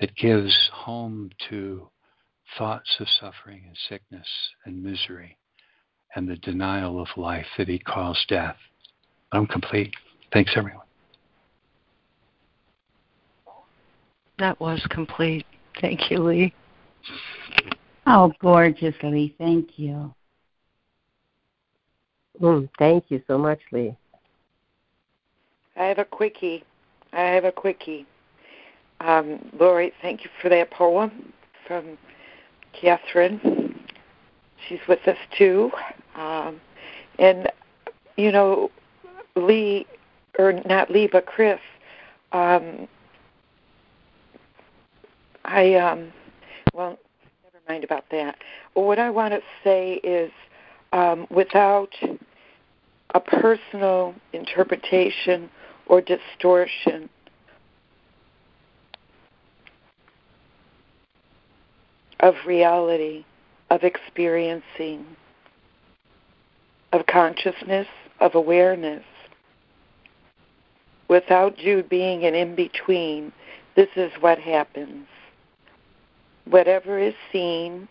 that 0.00 0.16
gives 0.16 0.70
home 0.72 1.30
to 1.50 1.88
thoughts 2.58 2.96
of 3.00 3.06
suffering 3.20 3.62
and 3.66 3.76
sickness 3.88 4.26
and 4.64 4.82
misery 4.82 5.38
and 6.14 6.28
the 6.28 6.36
denial 6.36 7.00
of 7.00 7.08
life 7.16 7.46
that 7.56 7.68
he 7.68 7.78
calls 7.78 8.22
death. 8.28 8.56
I'm 9.32 9.46
complete. 9.46 9.94
Thanks, 10.32 10.52
everyone. 10.56 10.86
That 14.38 14.58
was 14.60 14.84
complete. 14.90 15.46
Thank 15.80 16.10
you, 16.10 16.18
Lee. 16.18 16.54
Oh, 18.06 18.32
gorgeously. 18.40 19.34
Thank 19.38 19.78
you. 19.78 20.12
Mm, 22.40 22.68
thank 22.78 23.04
you 23.08 23.22
so 23.26 23.38
much, 23.38 23.60
Lee. 23.70 23.96
I 25.76 25.84
have 25.84 25.98
a 25.98 26.04
quickie. 26.04 26.64
I 27.12 27.22
have 27.22 27.44
a 27.44 27.52
quickie. 27.52 28.06
Um, 29.00 29.50
Lori, 29.58 29.92
thank 30.00 30.24
you 30.24 30.30
for 30.40 30.48
that 30.48 30.70
poem 30.70 31.32
from 31.66 31.98
Catherine. 32.72 33.74
She's 34.68 34.78
with 34.88 35.06
us 35.06 35.16
too. 35.36 35.70
Um, 36.14 36.60
and, 37.18 37.48
you 38.16 38.30
know, 38.30 38.70
Lee, 39.34 39.86
or 40.38 40.52
not 40.52 40.90
Lee, 40.90 41.08
but 41.10 41.26
Chris, 41.26 41.60
um, 42.32 42.86
I, 45.44 45.74
um, 45.74 46.12
well, 46.72 46.98
never 47.44 47.58
mind 47.68 47.84
about 47.84 48.04
that. 48.10 48.36
what 48.74 48.98
I 48.98 49.10
want 49.10 49.34
to 49.34 49.40
say 49.64 49.94
is 50.04 50.30
um, 50.92 51.26
without 51.30 51.94
a 53.14 53.20
personal 53.20 54.14
interpretation 54.32 55.50
or 55.92 56.00
distortion, 56.00 57.10
of 62.20 62.34
reality, 62.46 63.26
of 63.68 63.82
experiencing, 63.82 65.04
of 66.94 67.04
consciousness, 67.04 67.86
of 68.20 68.34
awareness. 68.34 69.04
Without 71.08 71.58
Jude 71.58 71.90
being 71.90 72.24
an 72.24 72.34
in 72.34 72.54
between, 72.54 73.30
this 73.76 73.90
is 73.94 74.10
what 74.20 74.38
happens. 74.38 75.06
Whatever 76.46 76.98
is 76.98 77.14
seen, 77.30 77.86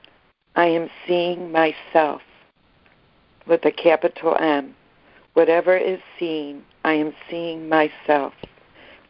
I 0.55 0.65
am 0.65 0.89
seeing 1.05 1.51
myself 1.51 2.23
with 3.45 3.63
a 3.63 3.71
capital 3.71 4.35
M. 4.39 4.73
Whatever 5.33 5.77
is 5.77 5.99
seen, 6.19 6.63
I 6.83 6.93
am 6.93 7.13
seeing 7.29 7.69
myself. 7.69 8.33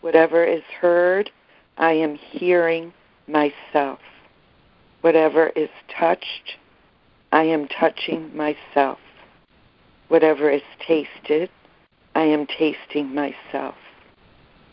Whatever 0.01 0.43
is 0.43 0.63
heard, 0.79 1.31
I 1.77 1.93
am 1.93 2.15
hearing 2.15 2.93
myself. 3.27 3.99
Whatever 5.01 5.47
is 5.55 5.69
touched, 5.97 6.57
I 7.31 7.43
am 7.43 7.67
touching 7.67 8.35
myself. 8.35 8.99
Whatever 10.09 10.51
is 10.51 10.61
tasted, 10.85 11.49
I 12.13 12.23
am 12.23 12.45
tasting 12.45 13.15
myself. 13.15 13.75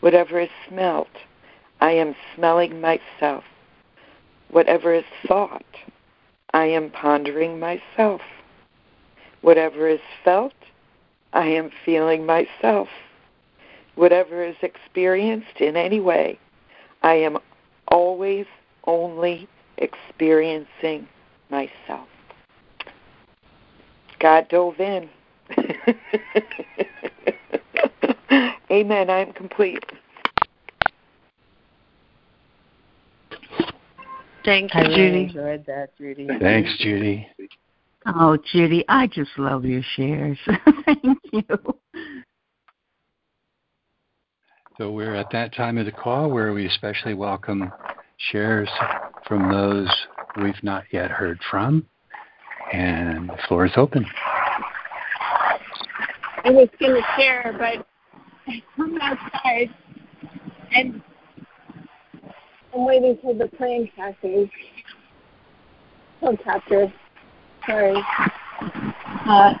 Whatever 0.01 0.39
is 0.39 0.49
smelt, 0.67 1.07
I 1.81 1.91
am 1.91 2.15
smelling 2.35 2.79
myself. 2.79 3.43
Whatever 4.51 4.93
is 4.93 5.05
thought, 5.27 5.65
I 6.53 6.65
am 6.65 6.91
pondering 6.91 7.59
myself. 7.59 8.21
Whatever 9.41 9.87
is 9.87 10.01
felt, 10.23 10.53
I 11.33 11.45
am 11.47 11.71
feeling 11.85 12.25
myself. 12.25 12.87
Whatever 13.95 14.43
is 14.43 14.55
experienced 14.61 15.59
in 15.59 15.75
any 15.75 15.99
way, 15.99 16.39
I 17.03 17.15
am 17.15 17.37
always 17.87 18.45
only 18.85 19.47
experiencing 19.77 21.07
myself. 21.49 22.07
God 24.19 24.47
dove 24.49 24.79
in. 24.79 25.09
Amen. 28.71 29.09
I'm 29.09 29.33
complete. 29.33 29.83
Thank 34.45 34.73
you, 34.73 34.79
I 34.79 34.83
Judy. 34.83 35.01
really 35.01 35.23
enjoyed 35.23 35.65
that, 35.67 35.97
Judy. 35.97 36.27
Thanks, 36.39 36.75
Judy. 36.79 37.27
Oh, 38.05 38.37
Judy, 38.51 38.85
I 38.87 39.07
just 39.07 39.31
love 39.37 39.65
your 39.65 39.81
shares. 39.95 40.37
Thank 40.85 41.19
you. 41.31 41.43
So 44.77 44.91
we're 44.91 45.15
at 45.15 45.29
that 45.31 45.53
time 45.53 45.77
of 45.77 45.85
the 45.85 45.91
call 45.91 46.29
where 46.29 46.53
we 46.53 46.65
especially 46.65 47.13
welcome 47.13 47.71
shares 48.31 48.69
from 49.27 49.51
those 49.51 49.89
we've 50.41 50.63
not 50.63 50.85
yet 50.91 51.11
heard 51.11 51.39
from. 51.51 51.85
And 52.71 53.29
the 53.29 53.37
floor 53.47 53.65
is 53.65 53.73
open. 53.75 54.05
I 56.45 56.51
was 56.51 56.69
going 56.79 56.93
to 56.93 57.01
share, 57.17 57.55
but 57.57 57.85
I'm 58.77 59.01
outside 59.01 59.69
and 60.73 61.01
I'm 62.73 62.85
waiting 62.85 63.17
for 63.21 63.33
the 63.33 63.47
plane 63.47 63.91
passing. 63.97 64.49
Helicopter. 66.21 66.93
Sorry. 67.69 68.03
Uh, 69.27 69.53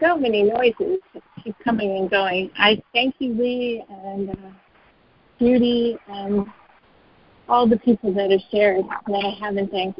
so 0.00 0.16
many 0.16 0.44
noises 0.44 0.98
keep 1.42 1.56
coming 1.64 1.96
and 1.96 2.08
going. 2.08 2.50
I 2.56 2.80
thank 2.92 3.16
you, 3.18 3.34
Lee, 3.34 3.82
and 3.88 4.30
uh, 4.30 4.34
Judy, 5.40 5.98
and 6.06 6.46
all 7.48 7.66
the 7.68 7.78
people 7.78 8.14
that 8.14 8.30
have 8.30 8.40
shared 8.52 8.84
that 9.08 9.24
I 9.24 9.44
haven't 9.44 9.72
thanked. 9.72 9.98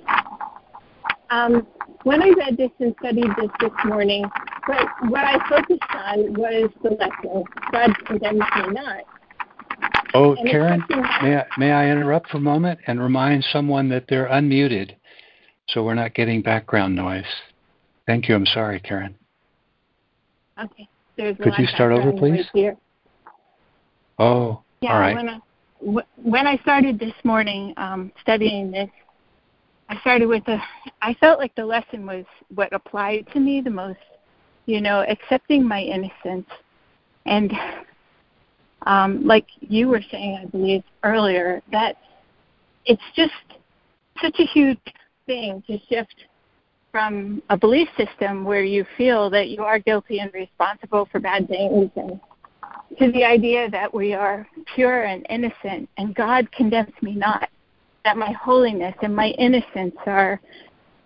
Um, 1.31 1.67
when 2.05 2.23
I 2.23 2.31
read 2.31 2.57
this 2.57 2.71
and 2.79 2.95
studied 3.01 3.31
this 3.37 3.51
this 3.59 3.73
morning, 3.85 4.25
but 4.69 4.87
what 5.09 5.25
I 5.25 5.37
focused 5.49 5.83
on 5.91 6.35
was 6.35 6.71
the 6.85 6.91
lesson. 6.91 7.43
God 7.73 7.91
condemns 8.07 8.39
me 8.39 8.73
not. 8.73 9.03
Oh, 10.15 10.37
Karen, 10.49 10.85
may 10.89 11.37
I, 11.37 11.47
may 11.59 11.73
I 11.73 11.91
interrupt 11.91 12.31
for 12.31 12.37
a 12.37 12.41
moment 12.41 12.79
and 12.87 13.01
remind 13.01 13.45
someone 13.51 13.89
that 13.89 14.05
they're 14.09 14.29
unmuted 14.29 14.95
so 15.69 15.83
we're 15.83 15.95
not 15.95 16.15
getting 16.15 16.43
background 16.43 16.95
noise? 16.95 17.25
Thank 18.07 18.29
you. 18.29 18.35
I'm 18.35 18.47
sorry, 18.47 18.81
Karen. 18.81 19.15
Okay. 20.63 20.89
There's 21.17 21.37
Could 21.39 21.55
you 21.59 21.67
start 21.67 21.93
over, 21.93 22.13
please? 22.13 22.47
Here. 22.53 22.77
Oh, 24.19 24.63
yeah, 24.81 24.93
all 24.93 25.01
right. 25.01 25.17
When 25.17 25.29
I, 25.29 25.41
when 26.23 26.47
I 26.47 26.57
started 26.59 26.99
this 26.99 27.13
morning 27.25 27.75
um, 27.77 28.13
studying 28.23 28.71
this, 28.71 28.89
I 29.89 29.99
started 30.01 30.27
with 30.27 30.47
a. 30.49 30.59
I 31.03 31.15
felt 31.15 31.39
like 31.39 31.55
the 31.55 31.65
lesson 31.65 32.07
was 32.07 32.25
what 32.55 32.73
applied 32.73 33.27
to 33.33 33.41
me 33.41 33.61
the 33.61 33.71
most. 33.71 33.99
You 34.67 34.81
know, 34.81 35.05
accepting 35.09 35.67
my 35.67 35.81
innocence, 35.81 36.49
and 37.25 37.53
um, 38.87 39.25
like 39.27 39.47
you 39.61 39.89
were 39.89 40.03
saying, 40.11 40.41
I 40.43 40.47
believe 40.47 40.83
earlier, 41.05 41.63
that 41.73 41.97
it's 42.85 43.03
just 43.15 43.33
such 44.21 44.37
a 44.39 44.45
huge 44.45 44.79
thing 45.27 45.63
to 45.67 45.79
shift 45.89 46.15
from 46.97 47.43
a 47.51 47.59
belief 47.59 47.89
system 47.99 48.43
where 48.43 48.65
you 48.65 48.83
feel 48.97 49.29
that 49.29 49.51
you 49.51 49.63
are 49.63 49.79
guilty 49.79 50.21
and 50.21 50.33
responsible 50.33 51.07
for 51.13 51.21
bad 51.21 51.47
things 51.47 51.91
and 51.95 52.19
to 52.99 53.13
the 53.13 53.23
idea 53.23 53.69
that 53.69 53.93
we 53.93 54.15
are 54.15 54.47
pure 54.75 55.03
and 55.03 55.27
innocent 55.29 55.91
and 55.99 56.15
God 56.15 56.51
condemns 56.53 56.95
me 57.03 57.15
not, 57.15 57.51
that 58.07 58.17
my 58.17 58.33
holiness 58.33 58.95
and 59.03 59.15
my 59.15 59.27
innocence 59.33 59.95
are 60.07 60.41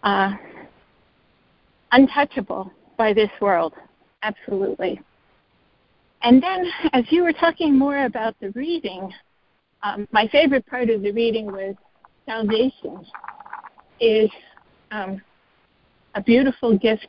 uh, 0.04 0.30
untouchable 1.90 2.70
by 2.96 3.12
this 3.12 3.30
world. 3.40 3.74
Absolutely. 4.22 5.00
And 6.22 6.40
then, 6.40 6.70
as 6.92 7.02
you 7.10 7.24
were 7.24 7.32
talking 7.32 7.76
more 7.76 8.04
about 8.04 8.36
the 8.38 8.50
reading, 8.50 9.12
um, 9.82 10.06
my 10.12 10.28
favorite 10.28 10.66
part 10.66 10.88
of 10.88 11.02
the 11.02 11.10
reading 11.10 11.46
was 11.46 11.74
salvation 12.26 13.04
is 13.98 14.30
um, 14.92 15.20
a 16.14 16.22
beautiful 16.22 16.76
gift, 16.76 17.06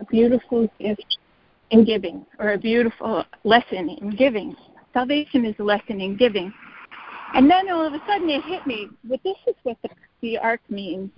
a 0.00 0.04
beautiful 0.06 0.70
gift 0.78 1.18
in 1.70 1.84
giving, 1.84 2.24
or 2.38 2.52
a 2.52 2.58
beautiful 2.58 3.24
lesson 3.44 3.90
in 4.00 4.10
giving. 4.10 4.56
Salvation 4.92 5.44
is 5.44 5.54
a 5.58 5.62
lesson 5.62 6.00
in 6.00 6.16
giving. 6.16 6.52
And 7.34 7.50
then 7.50 7.68
all 7.70 7.86
of 7.86 7.92
a 7.92 8.00
sudden 8.06 8.30
it 8.30 8.42
hit 8.44 8.66
me, 8.66 8.88
but 9.04 9.20
this 9.22 9.36
is 9.46 9.54
what 9.62 9.76
the, 9.82 9.90
the 10.22 10.38
ark 10.38 10.60
means. 10.70 11.10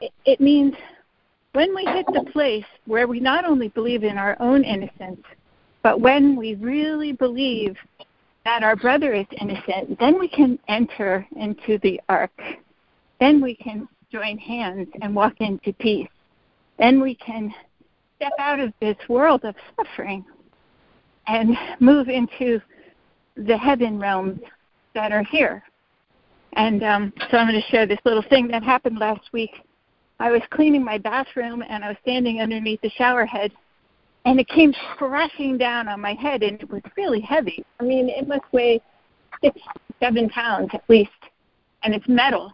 It, 0.00 0.12
it 0.24 0.40
means 0.40 0.74
when 1.52 1.74
we 1.74 1.84
hit 1.84 2.06
the 2.06 2.28
place 2.32 2.64
where 2.86 3.06
we 3.06 3.20
not 3.20 3.44
only 3.44 3.68
believe 3.68 4.02
in 4.02 4.18
our 4.18 4.36
own 4.40 4.64
innocence, 4.64 5.22
but 5.82 6.00
when 6.00 6.36
we 6.36 6.56
really 6.56 7.12
believe 7.12 7.76
that 8.44 8.62
our 8.62 8.76
brother 8.76 9.12
is 9.12 9.26
innocent, 9.40 9.98
then 9.98 10.18
we 10.18 10.28
can 10.28 10.58
enter 10.68 11.26
into 11.36 11.78
the 11.78 12.00
ark. 12.08 12.32
Then 13.20 13.40
we 13.40 13.54
can 13.54 13.88
join 14.10 14.38
hands 14.38 14.88
and 15.02 15.14
walk 15.14 15.34
into 15.40 15.72
peace. 15.74 16.08
Then 16.78 17.00
we 17.00 17.14
can 17.14 17.52
step 18.16 18.32
out 18.38 18.60
of 18.60 18.72
this 18.80 18.96
world 19.08 19.44
of 19.44 19.54
suffering 19.76 20.24
and 21.26 21.56
move 21.78 22.08
into 22.08 22.60
the 23.36 23.56
heaven 23.56 23.98
realms 23.98 24.40
that 24.94 25.12
are 25.12 25.24
here. 25.24 25.62
And 26.54 26.82
um, 26.82 27.12
so 27.30 27.38
I'm 27.38 27.48
going 27.48 27.60
to 27.60 27.68
share 27.68 27.86
this 27.86 27.98
little 28.04 28.24
thing 28.28 28.48
that 28.48 28.62
happened 28.62 28.98
last 28.98 29.32
week. 29.32 29.52
I 30.18 30.30
was 30.30 30.42
cleaning 30.50 30.84
my 30.84 30.98
bathroom 30.98 31.62
and 31.66 31.84
I 31.84 31.88
was 31.88 31.96
standing 32.02 32.40
underneath 32.40 32.80
the 32.82 32.90
shower 32.90 33.24
head 33.24 33.52
and 34.24 34.38
it 34.38 34.48
came 34.48 34.74
crashing 34.96 35.56
down 35.56 35.88
on 35.88 36.00
my 36.00 36.14
head 36.14 36.42
and 36.42 36.60
it 36.60 36.70
was 36.70 36.82
really 36.96 37.20
heavy. 37.20 37.64
I 37.78 37.84
mean, 37.84 38.08
it 38.08 38.28
must 38.28 38.44
weigh 38.52 38.80
six, 39.42 39.58
seven 39.98 40.28
pounds 40.28 40.70
at 40.74 40.82
least, 40.88 41.10
and 41.82 41.94
it's 41.94 42.06
metal. 42.08 42.52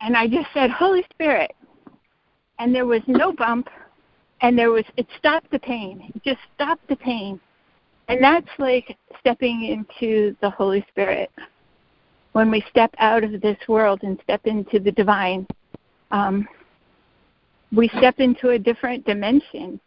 And 0.00 0.16
I 0.16 0.26
just 0.26 0.48
said, 0.52 0.70
Holy 0.70 1.04
Spirit. 1.10 1.52
And 2.58 2.74
there 2.74 2.86
was 2.86 3.02
no 3.06 3.32
bump, 3.32 3.68
and 4.40 4.56
there 4.56 4.70
was, 4.70 4.84
it 4.96 5.06
stopped 5.18 5.50
the 5.50 5.58
pain. 5.58 6.12
It 6.14 6.22
just 6.22 6.40
stopped 6.54 6.86
the 6.88 6.96
pain. 6.96 7.40
And 8.08 8.22
that's 8.22 8.48
like 8.58 8.96
stepping 9.18 9.64
into 9.64 10.36
the 10.40 10.50
Holy 10.50 10.84
Spirit. 10.90 11.30
When 12.32 12.50
we 12.50 12.64
step 12.70 12.94
out 12.98 13.24
of 13.24 13.40
this 13.40 13.56
world 13.68 14.00
and 14.02 14.18
step 14.22 14.42
into 14.44 14.78
the 14.78 14.92
divine, 14.92 15.46
um, 16.10 16.46
we 17.72 17.88
step 17.88 18.20
into 18.20 18.50
a 18.50 18.58
different 18.58 19.04
dimension 19.04 19.80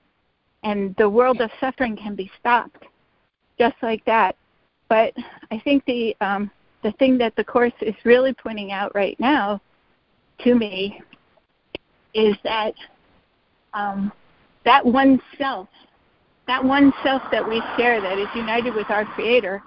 and 0.63 0.95
the 0.97 1.09
world 1.09 1.39
of 1.41 1.49
suffering 1.59 1.95
can 1.95 2.15
be 2.15 2.29
stopped 2.39 2.83
just 3.57 3.75
like 3.81 4.03
that. 4.05 4.35
But 4.89 5.13
I 5.51 5.59
think 5.59 5.83
the 5.85 6.15
um, 6.21 6.51
the 6.83 6.91
thing 6.93 7.17
that 7.17 7.35
the 7.35 7.43
course 7.43 7.73
is 7.81 7.95
really 8.03 8.33
pointing 8.33 8.71
out 8.71 8.93
right 8.95 9.19
now 9.19 9.61
to 10.43 10.55
me 10.55 11.01
is 12.13 12.35
that 12.43 12.73
um, 13.73 14.11
that 14.65 14.85
one 14.85 15.21
self, 15.37 15.69
that 16.47 16.63
one 16.63 16.91
self 17.03 17.21
that 17.31 17.47
we 17.47 17.61
share 17.77 18.01
that 18.01 18.17
is 18.17 18.27
united 18.35 18.73
with 18.73 18.89
our 18.89 19.05
Creator, 19.05 19.61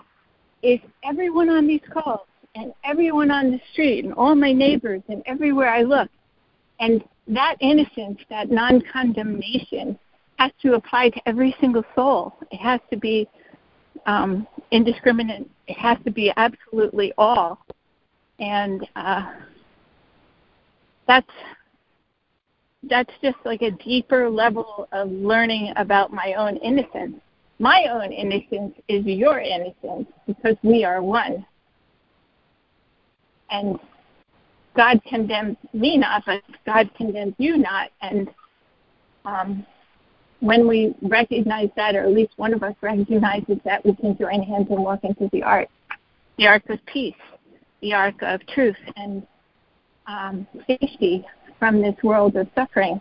is 0.63 0.79
everyone 1.05 1.49
on 1.49 1.67
these 1.67 1.81
calls 1.93 2.27
and 2.55 2.73
everyone 2.85 3.31
on 3.31 3.51
the 3.51 3.61
street 3.73 4.05
and 4.05 4.13
all 4.15 4.35
my 4.35 4.53
neighbors 4.53 5.03
and 5.09 5.23
everywhere 5.27 5.71
I 5.71 5.83
look. 5.83 6.11
And 6.81 7.03
that 7.29 7.57
innocence, 7.61 8.19
that 8.29 8.51
non 8.51 8.83
condemnation, 8.93 9.99
has 10.39 10.51
to 10.63 10.75
apply 10.75 11.11
to 11.11 11.29
every 11.29 11.55
single 11.61 11.85
soul. 11.95 12.35
It 12.51 12.59
has 12.59 12.81
to 12.91 12.97
be 12.97 13.29
um, 14.07 14.47
indiscriminate. 14.71 15.49
It 15.69 15.79
has 15.79 15.99
to 16.05 16.11
be 16.11 16.33
absolutely 16.37 17.13
all. 17.19 17.65
And 18.39 18.87
uh, 18.97 19.33
that's 21.11 21.27
that's 22.85 23.13
just 23.21 23.37
like 23.45 23.63
a 23.63 23.73
deeper 23.73 24.31
level 24.31 24.89
of 24.93 25.11
learning 25.11 25.73
about 25.77 26.13
my 26.13 26.35
own 26.35 26.57
innocence. 26.59 27.17
My 27.59 27.87
own 27.91 28.13
innocence 28.13 28.75
is 28.89 29.05
your 29.05 29.41
innocence 29.41 30.07
because 30.27 30.57
we 30.63 30.85
are 30.85 31.03
one. 31.03 31.45
And 33.51 33.79
God 34.77 35.01
condemns 35.07 35.57
me 35.75 35.99
not, 35.99 36.23
but 36.25 36.43
God 36.65 36.89
condemns 36.97 37.35
you 37.39 37.59
not. 37.59 37.91
And 38.01 38.31
um, 39.25 39.67
when 40.39 40.67
we 40.67 40.95
recognize 41.03 41.69
that, 41.77 41.97
or 41.97 42.05
at 42.05 42.13
least 42.13 42.33
one 42.37 42.55
of 42.55 42.63
us 42.63 42.75
recognizes 42.81 43.59
that, 43.65 43.85
we 43.85 43.95
can 43.97 44.17
join 44.17 44.43
hands 44.43 44.69
and 44.71 44.83
walk 44.83 45.01
into 45.03 45.29
the 45.33 45.43
ark, 45.43 45.69
the 46.39 46.47
ark 46.47 46.63
of 46.71 46.79
peace, 46.87 47.15
the 47.83 47.93
ark 47.93 48.23
of 48.23 48.41
truth 48.47 48.77
and 48.97 49.27
um, 50.11 50.47
safety 50.67 51.25
from 51.59 51.81
this 51.81 51.95
world 52.03 52.37
of 52.37 52.49
suffering. 52.55 52.99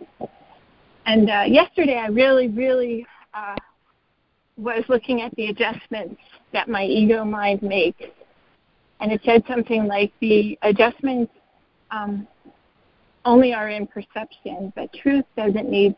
And 1.06 1.28
uh, 1.28 1.44
yesterday, 1.46 1.96
I 1.96 2.06
really, 2.06 2.48
really 2.48 3.06
uh, 3.34 3.56
was 4.56 4.84
looking 4.88 5.22
at 5.22 5.34
the 5.36 5.46
adjustments 5.46 6.20
that 6.52 6.68
my 6.68 6.84
ego 6.84 7.24
mind 7.24 7.62
makes, 7.62 8.02
and 9.00 9.10
it 9.10 9.20
said 9.24 9.42
something 9.48 9.86
like 9.86 10.12
the 10.20 10.58
adjustments 10.62 11.32
um, 11.90 12.28
only 13.24 13.52
are 13.52 13.70
in 13.70 13.86
perception, 13.86 14.72
but 14.76 14.92
truth 14.92 15.24
doesn't 15.36 15.68
need 15.68 15.96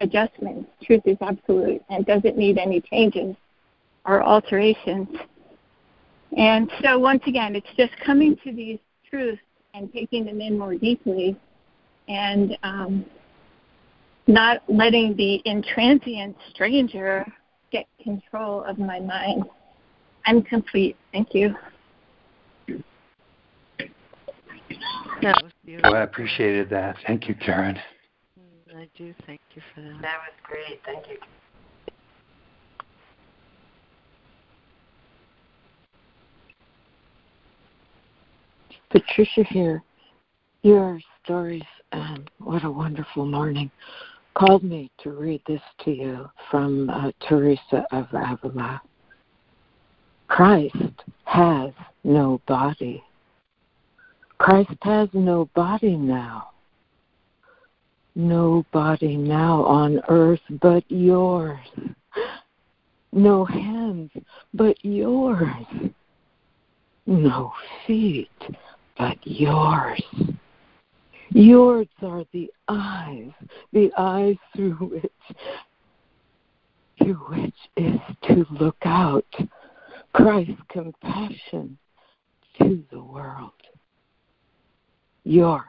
adjustments. 0.00 0.70
Truth 0.84 1.02
is 1.06 1.16
absolute 1.20 1.82
and 1.90 2.06
doesn't 2.06 2.38
need 2.38 2.58
any 2.58 2.80
changes 2.80 3.36
or 4.06 4.22
alterations. 4.22 5.08
And 6.36 6.70
so, 6.82 6.98
once 6.98 7.22
again, 7.26 7.54
it's 7.54 7.66
just 7.76 7.92
coming 8.04 8.36
to 8.44 8.52
these 8.52 8.78
truths 9.08 9.40
and 9.74 9.92
taking 9.92 10.24
them 10.24 10.40
in 10.40 10.58
more 10.58 10.74
deeply 10.74 11.36
and 12.08 12.56
um, 12.62 13.04
not 14.26 14.62
letting 14.68 15.16
the 15.16 15.42
intransient 15.46 16.34
stranger 16.50 17.26
get 17.70 17.86
control 18.02 18.62
of 18.64 18.78
my 18.78 19.00
mind. 19.00 19.44
I'm 20.26 20.42
complete. 20.42 20.96
Thank 21.12 21.34
you. 21.34 21.54
That 25.22 25.42
was 25.42 25.52
beautiful. 25.64 25.92
Oh, 25.92 25.96
I 25.96 26.02
appreciated 26.02 26.70
that. 26.70 26.96
Thank 27.06 27.28
you, 27.28 27.34
Karen. 27.34 27.78
I 28.76 28.88
do 28.96 29.14
thank 29.26 29.40
you 29.54 29.62
for 29.74 29.82
that. 29.82 30.02
That 30.02 30.18
was 30.18 30.34
great. 30.42 30.80
Thank 30.84 31.08
you. 31.08 31.18
Patricia 38.94 39.42
here. 39.48 39.82
Your 40.62 41.00
stories, 41.24 41.64
and 41.90 42.30
what 42.38 42.62
a 42.62 42.70
wonderful 42.70 43.26
morning, 43.26 43.68
called 44.34 44.62
me 44.62 44.88
to 45.02 45.10
read 45.10 45.42
this 45.48 45.60
to 45.84 45.90
you 45.90 46.30
from 46.48 46.88
uh, 46.88 47.10
Teresa 47.28 47.84
of 47.90 48.06
Avila. 48.12 48.80
Christ 50.28 50.76
has 51.24 51.72
no 52.04 52.40
body. 52.46 53.02
Christ 54.38 54.70
has 54.82 55.08
no 55.12 55.50
body 55.56 55.96
now. 55.96 56.50
No 58.14 58.64
body 58.72 59.16
now 59.16 59.64
on 59.64 60.00
earth 60.08 60.40
but 60.62 60.84
yours. 60.88 61.58
No 63.12 63.44
hands 63.44 64.12
but 64.54 64.76
yours. 64.84 65.66
No 67.06 67.52
feet 67.86 68.30
but 68.96 69.18
yours. 69.24 70.02
Yours 71.30 71.88
are 72.02 72.24
the 72.32 72.50
eyes, 72.68 73.30
the 73.72 73.90
eyes 73.98 74.36
through 74.54 74.74
which 74.74 75.12
through 76.98 77.14
which 77.14 77.54
is 77.76 77.98
to 78.22 78.46
look 78.50 78.76
out 78.84 79.26
Christ's 80.12 80.52
compassion 80.68 81.76
to 82.58 82.84
the 82.92 83.02
world. 83.02 83.50
Yours. 85.24 85.64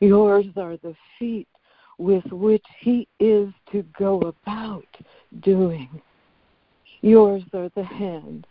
Yours 0.00 0.46
are 0.56 0.76
the 0.78 0.94
feet 1.18 1.48
with 1.98 2.24
which 2.26 2.66
he 2.80 3.08
is 3.20 3.48
to 3.72 3.84
go 3.98 4.20
about 4.20 4.86
doing. 5.40 5.88
Yours 7.00 7.42
are 7.54 7.70
the 7.74 7.84
hands 7.84 8.44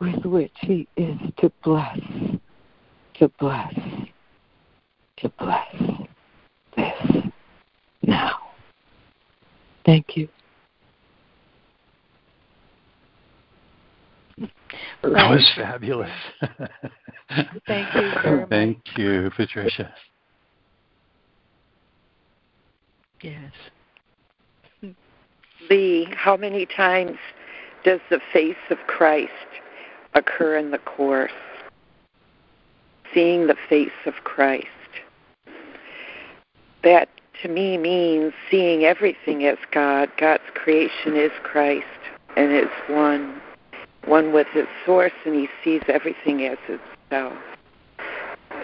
with 0.00 0.24
which 0.24 0.54
he 0.60 0.88
is 0.96 1.18
to 1.38 1.52
bless, 1.62 1.98
to 3.20 3.28
bless, 3.38 3.74
to 5.18 5.28
bless 5.38 5.76
this 6.74 7.24
now. 8.02 8.38
Thank 9.84 10.16
you. 10.16 10.26
That 15.02 15.30
was 15.30 15.52
fabulous. 15.54 16.10
Thank 17.66 17.94
you 17.94 18.12
very. 18.22 18.46
Thank 18.46 18.78
you, 18.96 19.30
Patricia. 19.36 19.92
Yes. 23.20 23.52
Lee, 25.68 26.08
how 26.16 26.38
many 26.38 26.64
times 26.64 27.18
does 27.84 28.00
the 28.08 28.20
face 28.32 28.56
of 28.70 28.78
Christ 28.86 29.30
occur 30.14 30.56
in 30.56 30.70
the 30.70 30.78
Course? 30.78 31.30
Seeing 33.14 33.46
the 33.46 33.56
face 33.68 33.90
of 34.06 34.14
Christ. 34.24 34.66
That 36.82 37.08
to 37.42 37.48
me 37.48 37.76
means 37.76 38.32
seeing 38.50 38.84
everything 38.84 39.44
as 39.44 39.58
God. 39.72 40.10
God's 40.18 40.42
creation 40.54 41.16
is 41.16 41.32
Christ 41.42 41.86
and 42.36 42.52
it's 42.52 42.70
one 42.88 43.40
one 44.06 44.32
with 44.32 44.46
its 44.54 44.70
source, 44.86 45.12
and 45.26 45.34
he 45.34 45.48
sees 45.62 45.82
everything 45.86 46.42
as 46.46 46.58
itself. 46.68 47.36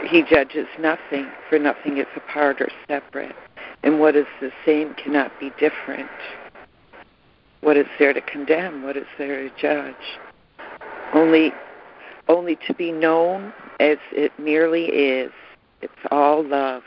He 0.08 0.22
judges 0.22 0.66
nothing, 0.78 1.30
for 1.48 1.58
nothing 1.58 1.98
is 1.98 2.06
apart 2.16 2.60
or 2.60 2.68
separate. 2.88 3.36
And 3.82 4.00
what 4.00 4.16
is 4.16 4.26
the 4.40 4.50
same 4.64 4.94
cannot 4.94 5.38
be 5.38 5.50
different. 5.58 6.10
What 7.60 7.76
is 7.76 7.86
there 7.98 8.14
to 8.14 8.20
condemn? 8.22 8.82
What 8.82 8.96
is 8.96 9.06
there 9.18 9.48
to 9.48 9.54
judge? 9.60 9.94
Only, 11.12 11.52
only 12.28 12.56
to 12.66 12.74
be 12.74 12.92
known 12.92 13.52
as 13.80 13.98
it 14.12 14.32
merely 14.38 14.86
is. 14.86 15.32
It's 15.82 15.92
all 16.10 16.44
love. 16.44 16.82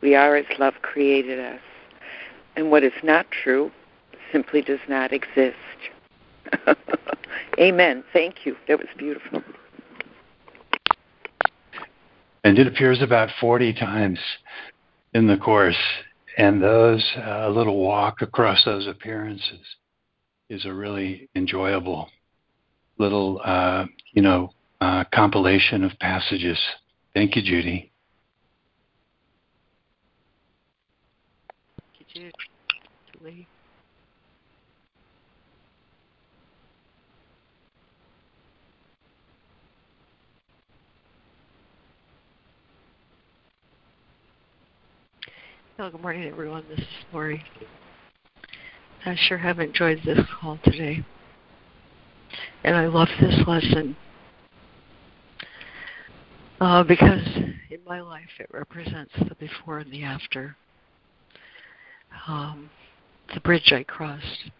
We 0.00 0.14
are 0.14 0.36
as 0.36 0.46
love 0.58 0.74
created 0.82 1.40
us. 1.40 1.60
And 2.56 2.70
what 2.70 2.84
is 2.84 2.92
not 3.02 3.26
true 3.30 3.70
simply 4.32 4.62
does 4.62 4.80
not 4.88 5.12
exist. 5.12 5.56
Amen. 7.58 8.04
Thank 8.12 8.46
you. 8.46 8.56
That 8.66 8.78
was 8.78 8.88
beautiful. 8.96 9.42
And 12.44 12.58
it 12.58 12.66
appears 12.66 13.02
about 13.02 13.30
40 13.40 13.74
times 13.74 14.18
in 15.14 15.26
the 15.26 15.36
Course. 15.36 15.76
And 16.36 16.62
those, 16.62 17.04
a 17.16 17.46
uh, 17.46 17.48
little 17.50 17.78
walk 17.78 18.22
across 18.22 18.64
those 18.64 18.86
appearances 18.86 19.60
is 20.48 20.64
a 20.64 20.72
really 20.72 21.28
enjoyable 21.34 22.08
little, 22.98 23.40
uh, 23.44 23.86
you 24.12 24.22
know, 24.22 24.50
uh, 24.80 25.04
compilation 25.12 25.84
of 25.84 25.92
passages. 25.98 26.58
Thank 27.14 27.36
you, 27.36 27.42
Judy. 27.42 27.92
Thank 31.98 32.14
you, 32.14 32.30
Judy. 33.20 33.48
Well, 45.78 45.90
good 45.90 46.02
morning, 46.02 46.24
everyone. 46.24 46.64
This 46.68 46.80
is 46.80 46.86
Lori. 47.12 47.44
I 49.06 49.16
sure 49.16 49.38
have 49.38 49.60
enjoyed 49.60 50.00
this 50.04 50.18
call 50.40 50.58
today. 50.64 51.04
And 52.64 52.76
I 52.76 52.86
love 52.86 53.08
this 53.20 53.36
lesson 53.46 53.96
uh, 56.60 56.82
because 56.82 57.26
in 57.70 57.80
my 57.86 58.00
life 58.00 58.28
it 58.38 58.48
represents 58.52 59.12
the 59.28 59.34
before 59.36 59.78
and 59.78 59.92
the 59.92 60.02
after. 60.02 60.56
Um, 62.26 62.70
the 63.34 63.40
bridge 63.40 63.72
I 63.72 63.84
crossed. 63.84 64.50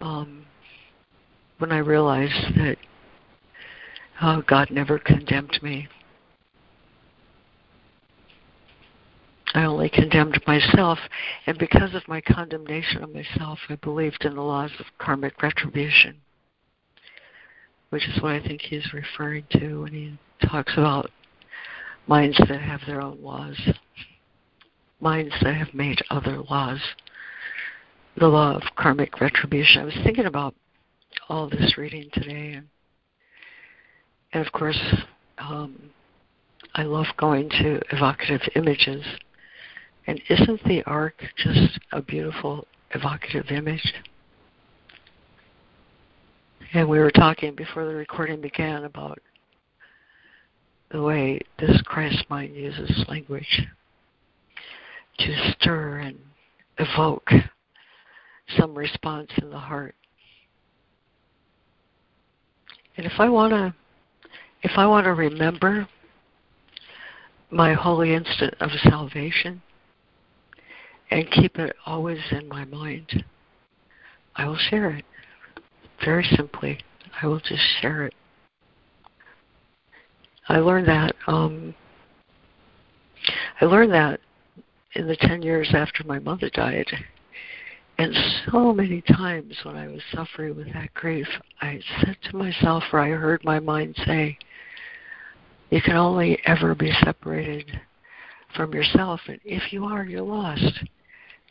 Um, 0.00 0.46
when 1.58 1.72
I 1.72 1.78
realized 1.78 2.56
that 2.56 2.76
uh, 4.20 4.40
God 4.46 4.70
never 4.70 4.98
condemned 4.98 5.58
me. 5.62 5.88
I 9.52 9.64
only 9.64 9.88
condemned 9.88 10.40
myself, 10.46 10.98
and 11.46 11.58
because 11.58 11.94
of 11.94 12.06
my 12.06 12.20
condemnation 12.20 13.02
of 13.02 13.12
myself, 13.12 13.58
I 13.68 13.74
believed 13.76 14.24
in 14.24 14.36
the 14.36 14.42
laws 14.42 14.70
of 14.78 14.86
karmic 14.98 15.42
retribution, 15.42 16.18
which 17.90 18.06
is 18.08 18.22
what 18.22 18.32
I 18.32 18.40
think 18.40 18.62
he's 18.62 18.92
referring 18.92 19.44
to 19.52 19.82
when 19.82 19.92
he 19.92 20.18
talks 20.46 20.72
about 20.76 21.10
minds 22.06 22.38
that 22.38 22.60
have 22.60 22.80
their 22.86 23.00
own 23.00 23.22
laws, 23.22 23.58
minds 25.00 25.34
that 25.42 25.54
have 25.54 25.74
made 25.74 25.98
other 26.10 26.38
laws, 26.48 26.80
the 28.16 28.28
law 28.28 28.56
of 28.56 28.62
karmic 28.76 29.20
retribution. 29.20 29.82
I 29.82 29.84
was 29.84 29.98
thinking 30.02 30.26
about 30.26 30.54
all 31.28 31.48
this 31.48 31.76
reading 31.76 32.08
today, 32.12 32.54
and, 32.54 32.68
and 34.32 34.46
of 34.46 34.52
course, 34.52 34.80
um, 35.38 35.90
I 36.74 36.82
love 36.82 37.06
going 37.18 37.48
to 37.50 37.80
evocative 37.92 38.42
images 38.54 39.04
and 40.06 40.20
isn't 40.28 40.64
the 40.64 40.82
ark 40.84 41.22
just 41.36 41.78
a 41.92 42.02
beautiful, 42.02 42.66
evocative 42.92 43.46
image? 43.50 43.94
And 46.72 46.88
we 46.88 47.00
were 47.00 47.10
talking 47.10 47.54
before 47.56 47.84
the 47.84 47.94
recording 47.94 48.40
began 48.40 48.84
about 48.84 49.18
the 50.90 51.02
way 51.02 51.40
this 51.58 51.82
Christ 51.82 52.24
mind 52.28 52.54
uses 52.54 53.04
language 53.08 53.62
to 55.18 55.52
stir 55.52 55.98
and 55.98 56.18
evoke 56.78 57.30
some 58.56 58.74
response 58.74 59.30
in 59.42 59.50
the 59.50 59.58
heart. 59.58 59.94
And 62.96 63.06
if 63.06 63.18
I 63.18 63.28
want 63.28 63.52
to 63.52 63.74
if 64.62 64.72
I 64.76 64.86
want 64.86 65.06
to 65.06 65.14
remember 65.14 65.88
my 67.50 67.72
holy 67.72 68.14
instant 68.14 68.54
of 68.60 68.70
salvation, 68.82 69.62
and 71.10 71.30
keep 71.30 71.58
it 71.58 71.74
always 71.86 72.20
in 72.30 72.46
my 72.46 72.64
mind, 72.64 73.24
I 74.36 74.46
will 74.46 74.58
share 74.58 74.90
it. 74.90 75.04
Very 76.04 76.24
simply, 76.36 76.78
I 77.20 77.26
will 77.26 77.40
just 77.40 77.62
share 77.80 78.06
it. 78.06 78.14
I 80.48 80.58
learned 80.58 80.88
that. 80.88 81.14
Um, 81.26 81.74
I 83.60 83.66
learned 83.66 83.92
that 83.92 84.20
in 84.94 85.06
the 85.06 85.16
ten 85.16 85.42
years 85.42 85.70
after 85.74 86.02
my 86.04 86.18
mother 86.18 86.50
died. 86.50 86.86
And 87.98 88.14
so 88.46 88.72
many 88.72 89.02
times 89.02 89.54
when 89.62 89.76
I 89.76 89.88
was 89.88 90.00
suffering 90.12 90.56
with 90.56 90.72
that 90.72 90.94
grief, 90.94 91.28
I 91.60 91.80
said 92.00 92.16
to 92.30 92.36
myself, 92.36 92.82
or 92.92 93.00
I 93.00 93.10
heard 93.10 93.44
my 93.44 93.60
mind 93.60 93.94
say, 94.06 94.38
You 95.68 95.82
can 95.82 95.96
only 95.96 96.40
ever 96.46 96.74
be 96.74 96.92
separated 97.04 97.78
from 98.56 98.72
yourself, 98.72 99.20
and 99.28 99.38
if 99.44 99.72
you 99.72 99.84
are, 99.84 100.04
you're 100.04 100.22
lost 100.22 100.80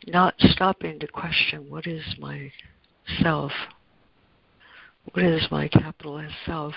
not 0.06 0.34
stopping 0.38 0.98
to 0.98 1.06
question 1.06 1.68
what 1.68 1.86
is 1.86 2.02
my 2.18 2.50
self? 3.22 3.52
What 5.04 5.24
is 5.24 5.46
my 5.50 5.68
capital 5.68 6.18
S 6.18 6.30
self? 6.46 6.74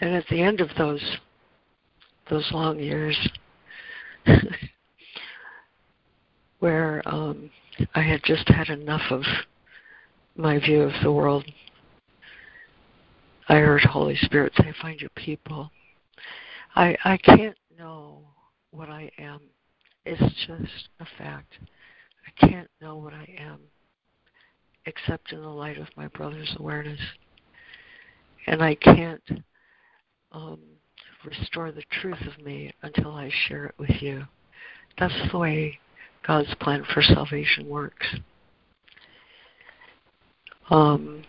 And 0.00 0.14
at 0.14 0.26
the 0.28 0.40
end 0.40 0.60
of 0.60 0.68
those 0.76 1.18
those 2.28 2.50
long 2.52 2.78
years 2.78 3.16
where 6.58 7.02
um, 7.06 7.50
I 7.94 8.00
had 8.00 8.22
just 8.24 8.48
had 8.48 8.68
enough 8.68 9.10
of 9.10 9.22
my 10.34 10.58
view 10.58 10.82
of 10.82 10.92
the 11.04 11.12
world, 11.12 11.44
I 13.48 13.58
heard 13.58 13.82
Holy 13.82 14.16
Spirit 14.16 14.52
say, 14.56 14.72
"Find 14.82 15.00
your 15.00 15.10
people." 15.10 15.70
I 16.74 16.96
I 17.04 17.16
can't 17.18 17.56
know 17.78 18.22
what 18.70 18.88
I 18.88 19.10
am. 19.18 19.40
It's 20.04 20.46
just 20.46 20.88
a 21.00 21.06
fact. 21.16 21.52
I 22.26 22.46
can't 22.46 22.70
know 22.80 22.96
what 22.96 23.14
I 23.14 23.28
am 23.38 23.60
except 24.86 25.32
in 25.32 25.42
the 25.42 25.48
light 25.48 25.78
of 25.78 25.88
my 25.96 26.08
brother's 26.08 26.54
awareness. 26.58 27.00
And 28.46 28.62
I 28.62 28.76
can't 28.76 29.22
um, 30.32 30.60
restore 31.24 31.72
the 31.72 31.82
truth 32.00 32.20
of 32.26 32.44
me 32.44 32.72
until 32.82 33.10
I 33.10 33.30
share 33.48 33.66
it 33.66 33.74
with 33.78 34.00
you. 34.00 34.24
That's 34.98 35.14
the 35.30 35.38
way 35.38 35.78
God's 36.26 36.54
plan 36.60 36.84
for 36.92 37.02
salvation 37.02 37.68
works. 37.68 38.06
Um, 40.70 41.22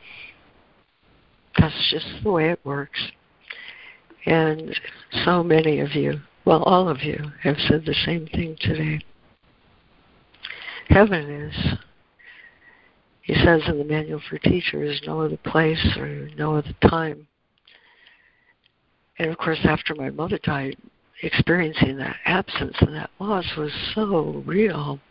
that's 1.57 1.89
just 1.91 2.23
the 2.23 2.31
way 2.31 2.49
it 2.51 2.59
works. 2.63 2.99
And 4.25 4.77
so 5.25 5.43
many 5.43 5.79
of 5.79 5.93
you, 5.93 6.19
well, 6.45 6.63
all 6.63 6.89
of 6.89 7.01
you, 7.01 7.17
have 7.43 7.57
said 7.67 7.85
the 7.85 7.95
same 8.05 8.27
thing 8.27 8.57
today. 8.59 8.99
Heaven 10.89 11.29
is, 11.29 11.77
he 13.27 13.33
says 13.43 13.61
in 13.67 13.77
the 13.77 13.83
Manual 13.83 14.21
for 14.29 14.37
Teachers, 14.37 15.01
no 15.05 15.19
other 15.19 15.35
place 15.35 15.85
or 15.97 16.29
no 16.37 16.55
other 16.55 16.73
time. 16.89 17.27
And 19.19 19.29
of 19.29 19.37
course, 19.37 19.59
after 19.65 19.93
my 19.95 20.09
mother 20.09 20.39
died, 20.41 20.77
experiencing 21.21 21.97
that 21.97 22.15
absence 22.23 22.77
and 22.79 22.95
that 22.95 23.09
loss 23.19 23.45
was 23.57 23.71
so 23.93 24.41
real 24.45 25.01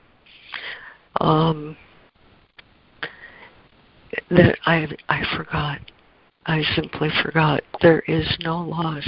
um, 1.21 1.77
that 4.31 4.57
I 4.65 4.89
I 5.11 5.23
forgot. 5.37 5.81
I 6.47 6.63
simply 6.75 7.11
forgot. 7.23 7.63
There 7.83 8.01
is 8.01 8.27
no 8.41 8.61
loss. 8.61 9.07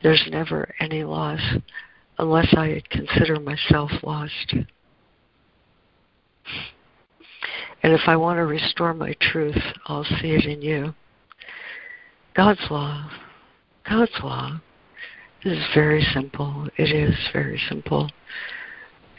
There's 0.00 0.24
never 0.30 0.72
any 0.78 1.02
loss 1.02 1.40
unless 2.18 2.54
I 2.56 2.82
consider 2.88 3.40
myself 3.40 3.90
lost. 4.04 4.54
And 7.82 7.92
if 7.92 8.02
I 8.06 8.16
want 8.16 8.38
to 8.38 8.44
restore 8.44 8.94
my 8.94 9.14
truth, 9.20 9.58
I'll 9.86 10.04
see 10.04 10.30
it 10.30 10.44
in 10.44 10.62
you. 10.62 10.94
God's 12.34 12.64
law, 12.70 13.10
God's 13.88 14.12
law 14.22 14.60
is 15.44 15.58
very 15.74 16.02
simple. 16.14 16.68
It 16.76 16.94
is 16.94 17.14
very 17.32 17.60
simple. 17.68 18.10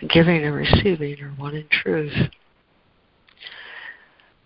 Giving 0.09 0.43
and 0.43 0.55
receiving 0.55 1.21
are 1.21 1.31
one 1.31 1.55
in 1.55 1.67
truth. 1.69 2.13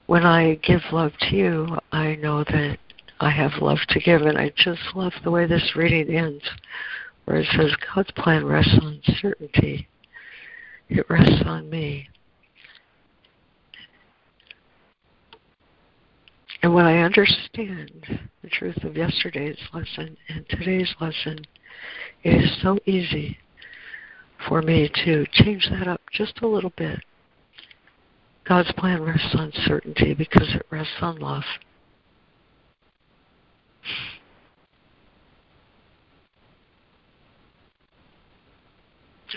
When 0.08 0.26
I 0.26 0.56
give 0.56 0.82
love 0.92 1.12
to 1.30 1.36
you, 1.36 1.78
I 1.92 2.16
know 2.16 2.44
that 2.44 2.78
I 3.20 3.30
have 3.30 3.62
love 3.62 3.80
to 3.90 4.00
give, 4.00 4.22
and 4.22 4.38
I 4.38 4.52
just 4.56 4.82
love 4.96 5.14
the 5.24 5.32
way 5.32 5.46
this 5.46 5.76
reading 5.76 6.16
ends, 6.16 6.44
where 7.26 7.38
it 7.38 7.48
says 7.56 7.72
God's 7.94 8.12
plan 8.12 8.46
rests 8.46 8.78
on 8.82 9.02
certainty. 9.20 9.88
It 10.90 11.10
rests 11.10 11.44
on 11.46 11.70
me. 11.70 12.08
And 16.64 16.74
when 16.74 16.86
I 16.86 17.00
understand 17.00 18.20
the 18.42 18.50
truth 18.50 18.84
of 18.84 18.98
yesterday's 18.98 19.60
lesson 19.74 20.18
and 20.30 20.46
today's 20.50 20.94
lesson, 21.00 21.40
it 22.24 22.44
is 22.44 22.62
so 22.62 22.80
easy 22.86 23.38
for 24.48 24.62
me 24.62 24.90
to 25.06 25.26
change 25.32 25.68
that 25.70 25.88
up 25.88 26.02
just 26.12 26.42
a 26.42 26.48
little 26.48 26.74
bit. 26.78 27.00
God's 28.48 28.72
plan 28.74 29.04
rests 29.04 29.36
on 29.36 29.52
certainty 29.66 30.14
because 30.14 30.56
it 30.56 30.66
rests 30.72 30.96
on 31.02 31.20
love. 31.20 31.44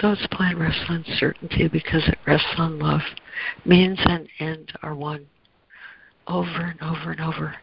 God's 0.01 0.27
plan 0.31 0.59
rests 0.59 0.85
on 0.89 1.05
certainty 1.19 1.69
because 1.69 2.07
it 2.07 2.19
rests 2.27 2.55
on 2.57 2.79
love. 2.79 3.03
Means 3.67 3.99
and 4.05 4.29
end 4.39 4.73
are 4.83 4.95
one 4.95 5.27
over 6.31 6.75
and 6.79 6.81
over 6.81 7.11
and 7.11 7.21
over. 7.21 7.57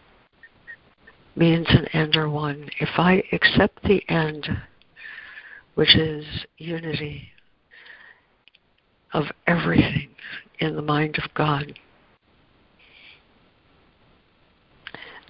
Means 1.36 1.68
and 1.70 1.90
end 1.94 2.16
are 2.16 2.30
one. 2.30 2.70
If 2.80 2.90
I 2.98 3.24
accept 3.32 3.84
the 3.84 4.04
end, 4.10 4.48
which 5.76 5.96
is 5.96 6.26
unity 6.58 7.30
of 9.14 9.26
everything 9.46 10.10
in 10.60 10.76
the 10.76 10.82
mind 10.82 11.18
of 11.18 11.34
God, 11.34 11.80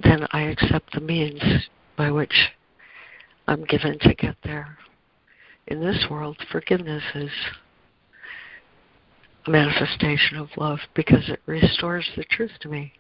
then 0.04 0.26
I 0.32 0.44
accept 0.44 0.94
the 0.94 1.02
means 1.02 1.42
by 1.96 2.12
which 2.12 2.50
I'm 3.48 3.66
given 3.66 4.00
to 4.00 4.14
get 4.14 4.36
there. 4.44 4.78
In 5.68 5.82
this 5.82 6.06
world, 6.10 6.38
forgiveness 6.52 7.04
is 7.14 7.32
a 9.46 9.50
manifestation 9.50 10.38
of 10.38 10.50
love 10.56 10.80
because 10.96 11.30
it 11.30 11.42
restores 11.46 12.10
the 12.16 12.24
truth 12.24 12.52
to 12.62 12.70
me 12.70 12.94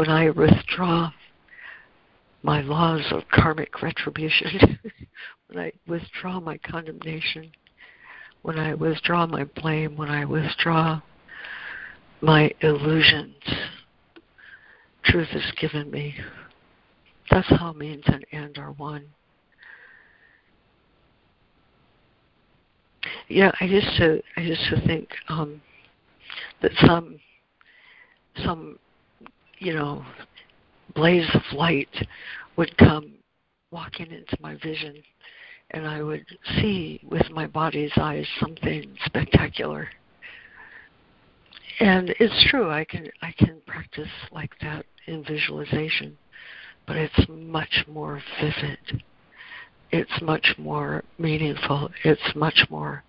when 0.00 0.08
I 0.08 0.30
withdraw 0.30 1.12
my 2.42 2.62
laws 2.62 3.02
of 3.10 3.28
karmic 3.30 3.82
retribution, 3.82 4.78
when 5.48 5.58
I 5.58 5.72
withdraw 5.86 6.40
my 6.40 6.56
condemnation, 6.56 7.52
when 8.40 8.58
I 8.58 8.72
withdraw 8.72 9.26
my 9.26 9.44
blame, 9.44 9.98
when 9.98 10.08
I 10.08 10.24
withdraw 10.24 11.02
my 12.22 12.50
illusions, 12.62 13.34
truth 15.04 15.28
is 15.34 15.52
given 15.60 15.90
me. 15.90 16.14
That's 17.30 17.50
how 17.50 17.74
means 17.74 18.04
and 18.06 18.24
end 18.32 18.56
are 18.56 18.72
one. 18.72 19.04
Yeah, 23.28 23.52
I 23.60 23.66
used 23.66 23.98
to 23.98 24.22
I 24.38 24.40
used 24.40 24.64
to 24.70 24.80
think 24.86 25.10
um, 25.28 25.60
that 26.62 26.72
some 26.86 27.20
some 28.42 28.78
you 29.60 29.74
know, 29.74 30.04
blaze 30.94 31.28
of 31.34 31.42
light 31.52 31.88
would 32.56 32.76
come 32.78 33.12
walking 33.70 34.10
into 34.10 34.36
my 34.40 34.56
vision 34.56 35.00
and 35.70 35.86
I 35.86 36.02
would 36.02 36.24
see 36.56 37.00
with 37.08 37.30
my 37.30 37.46
body's 37.46 37.92
eyes 37.96 38.26
something 38.40 38.96
spectacular. 39.04 39.88
And 41.78 42.14
it's 42.18 42.48
true, 42.50 42.70
I 42.70 42.84
can 42.84 43.08
I 43.22 43.32
can 43.38 43.60
practice 43.66 44.08
like 44.32 44.50
that 44.60 44.84
in 45.06 45.24
visualization, 45.24 46.18
but 46.86 46.96
it's 46.96 47.26
much 47.28 47.84
more 47.86 48.20
vivid. 48.40 49.02
It's 49.92 50.22
much 50.22 50.54
more 50.58 51.04
meaningful. 51.18 51.90
It's 52.04 52.34
much 52.34 52.66
more 52.68 53.02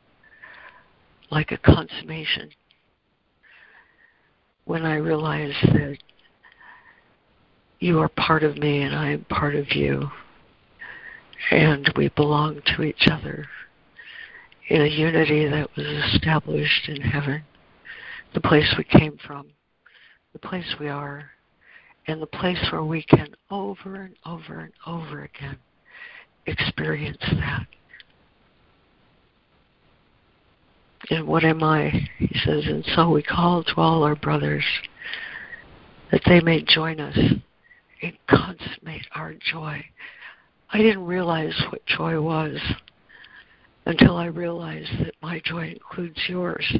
like 1.31 1.51
a 1.51 1.57
consummation. 1.57 2.49
When 4.65 4.85
I 4.85 4.95
realize 4.95 5.53
that 5.63 5.97
you 7.81 7.99
are 7.99 8.09
part 8.09 8.43
of 8.43 8.57
me 8.57 8.83
and 8.83 8.95
I 8.95 9.09
am 9.09 9.25
part 9.25 9.55
of 9.55 9.75
you. 9.75 10.09
And 11.49 11.91
we 11.97 12.09
belong 12.09 12.61
to 12.77 12.83
each 12.83 13.07
other 13.11 13.47
in 14.69 14.81
a 14.81 14.85
unity 14.85 15.49
that 15.49 15.67
was 15.75 15.87
established 16.13 16.87
in 16.87 17.01
heaven, 17.01 17.43
the 18.35 18.39
place 18.39 18.73
we 18.77 18.83
came 18.83 19.17
from, 19.25 19.47
the 20.31 20.39
place 20.39 20.75
we 20.79 20.87
are, 20.87 21.31
and 22.07 22.21
the 22.21 22.27
place 22.27 22.63
where 22.71 22.83
we 22.83 23.03
can 23.03 23.29
over 23.49 23.95
and 23.95 24.15
over 24.25 24.59
and 24.59 24.73
over 24.85 25.23
again 25.23 25.57
experience 26.45 27.17
that. 27.31 27.65
And 31.09 31.27
what 31.27 31.43
am 31.43 31.63
I? 31.63 32.07
He 32.19 32.39
says, 32.45 32.63
and 32.67 32.85
so 32.95 33.09
we 33.09 33.23
call 33.23 33.63
to 33.63 33.73
all 33.77 34.03
our 34.03 34.15
brothers 34.15 34.63
that 36.11 36.21
they 36.27 36.41
may 36.41 36.61
join 36.61 36.99
us 36.99 37.17
and 38.01 38.17
consummate 38.27 39.05
our 39.15 39.33
joy. 39.51 39.83
I 40.73 40.77
didn't 40.77 41.05
realize 41.05 41.59
what 41.69 41.85
joy 41.85 42.19
was 42.21 42.57
until 43.85 44.15
I 44.15 44.25
realized 44.25 44.91
that 44.99 45.15
my 45.21 45.41
joy 45.43 45.69
includes 45.69 46.19
yours. 46.27 46.77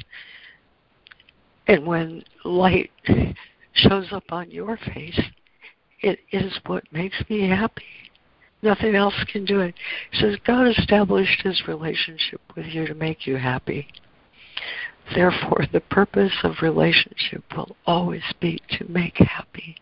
And 1.67 1.85
when 1.85 2.23
light 2.45 2.91
shows 3.73 4.07
up 4.11 4.23
on 4.31 4.51
your 4.51 4.77
face, 4.77 5.19
it 6.01 6.19
is 6.31 6.57
what 6.65 6.83
makes 6.91 7.21
me 7.29 7.47
happy. 7.49 7.83
Nothing 8.63 8.95
else 8.95 9.15
can 9.31 9.45
do 9.45 9.59
it. 9.61 9.75
He 10.11 10.19
says 10.19 10.37
God 10.45 10.67
established 10.67 11.41
his 11.41 11.67
relationship 11.67 12.41
with 12.55 12.67
you 12.67 12.85
to 12.87 12.93
make 12.93 13.25
you 13.25 13.37
happy. 13.37 13.87
Therefore, 15.15 15.65
the 15.71 15.81
purpose 15.81 16.33
of 16.43 16.61
relationship 16.61 17.43
will 17.55 17.75
always 17.85 18.23
be 18.39 18.59
to 18.77 18.89
make 18.89 19.17
happy. 19.17 19.77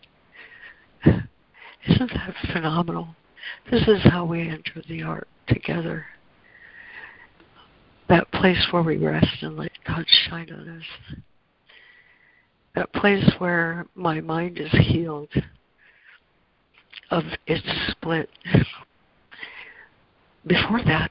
Isn't 1.88 2.10
that 2.10 2.34
phenomenal? 2.52 3.14
This 3.70 3.86
is 3.88 4.02
how 4.04 4.24
we 4.24 4.48
enter 4.48 4.82
the 4.88 5.02
ark 5.02 5.28
together. 5.46 6.06
That 8.08 8.30
place 8.32 8.66
where 8.70 8.82
we 8.82 8.96
rest 8.96 9.42
and 9.42 9.56
let 9.56 9.72
God 9.86 10.04
shine 10.08 10.52
on 10.52 10.68
us. 10.68 11.18
That 12.74 12.92
place 12.92 13.28
where 13.38 13.86
my 13.94 14.20
mind 14.20 14.58
is 14.58 14.70
healed 14.72 15.30
of 17.10 17.24
its 17.46 17.66
split. 17.90 18.30
Before 20.46 20.82
that, 20.84 21.10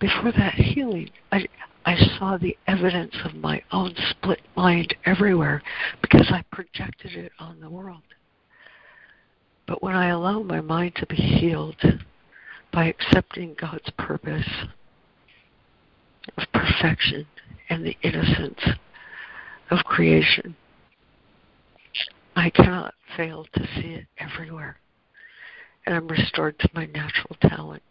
before 0.00 0.32
that 0.32 0.54
healing, 0.54 1.10
I 1.32 1.46
I 1.86 1.96
saw 2.18 2.38
the 2.38 2.56
evidence 2.66 3.14
of 3.24 3.34
my 3.34 3.62
own 3.70 3.94
split 4.10 4.40
mind 4.56 4.94
everywhere 5.04 5.62
because 6.00 6.26
I 6.30 6.42
projected 6.50 7.12
it 7.12 7.32
on 7.38 7.60
the 7.60 7.68
world. 7.68 8.02
But 9.66 9.82
when 9.82 9.94
I 9.94 10.08
allow 10.08 10.42
my 10.42 10.60
mind 10.60 10.94
to 10.96 11.06
be 11.06 11.16
healed 11.16 11.82
by 12.72 12.86
accepting 12.86 13.56
God's 13.58 13.90
purpose 13.96 14.48
of 16.36 16.44
perfection 16.52 17.26
and 17.70 17.84
the 17.84 17.96
innocence 18.02 18.60
of 19.70 19.78
creation, 19.84 20.56
I 22.36 22.50
cannot 22.50 22.94
fail 23.16 23.46
to 23.54 23.66
see 23.76 23.94
it 23.94 24.06
everywhere. 24.18 24.76
And 25.86 25.94
I'm 25.94 26.08
restored 26.08 26.58
to 26.58 26.68
my 26.74 26.86
natural 26.86 27.36
talent. 27.40 27.82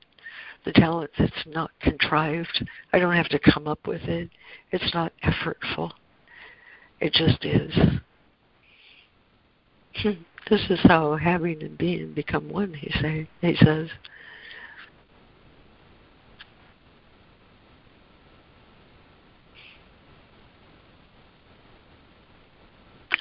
The 0.65 0.73
talent 0.73 1.11
that's 1.17 1.45
not 1.45 1.71
contrived. 1.81 2.65
I 2.91 2.99
don't 2.99 3.15
have 3.15 3.29
to 3.29 3.39
come 3.39 3.67
up 3.67 3.85
with 3.87 4.01
it. 4.03 4.29
It's 4.71 4.93
not 4.93 5.11
effortful. 5.23 5.91
It 6.99 7.13
just 7.13 7.43
is. 7.43 7.73
this 10.49 10.61
is 10.69 10.79
how 10.83 11.15
having 11.15 11.63
and 11.63 11.77
being 11.77 12.13
become 12.13 12.49
one, 12.49 12.73
he 12.73 12.91
say 13.01 13.27
he 13.41 13.55
says. 13.55 13.89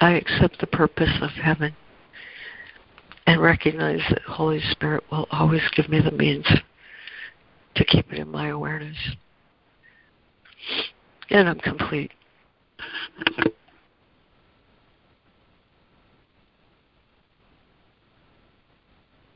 I 0.01 0.11
accept 0.11 0.59
the 0.59 0.67
purpose 0.67 1.17
of 1.21 1.29
heaven 1.29 1.73
and 3.25 3.41
recognize 3.41 4.01
that 4.09 4.21
Holy 4.23 4.59
Spirit 4.71 5.03
will 5.09 5.27
always 5.31 5.61
give 5.75 5.87
me 5.87 6.01
the 6.01 6.11
means 6.11 6.45
to 7.75 7.85
keep 7.85 8.11
it 8.11 8.19
in 8.19 8.29
my 8.29 8.49
awareness. 8.49 8.97
And 11.29 11.47
I'm 11.47 11.59
complete. 11.59 12.11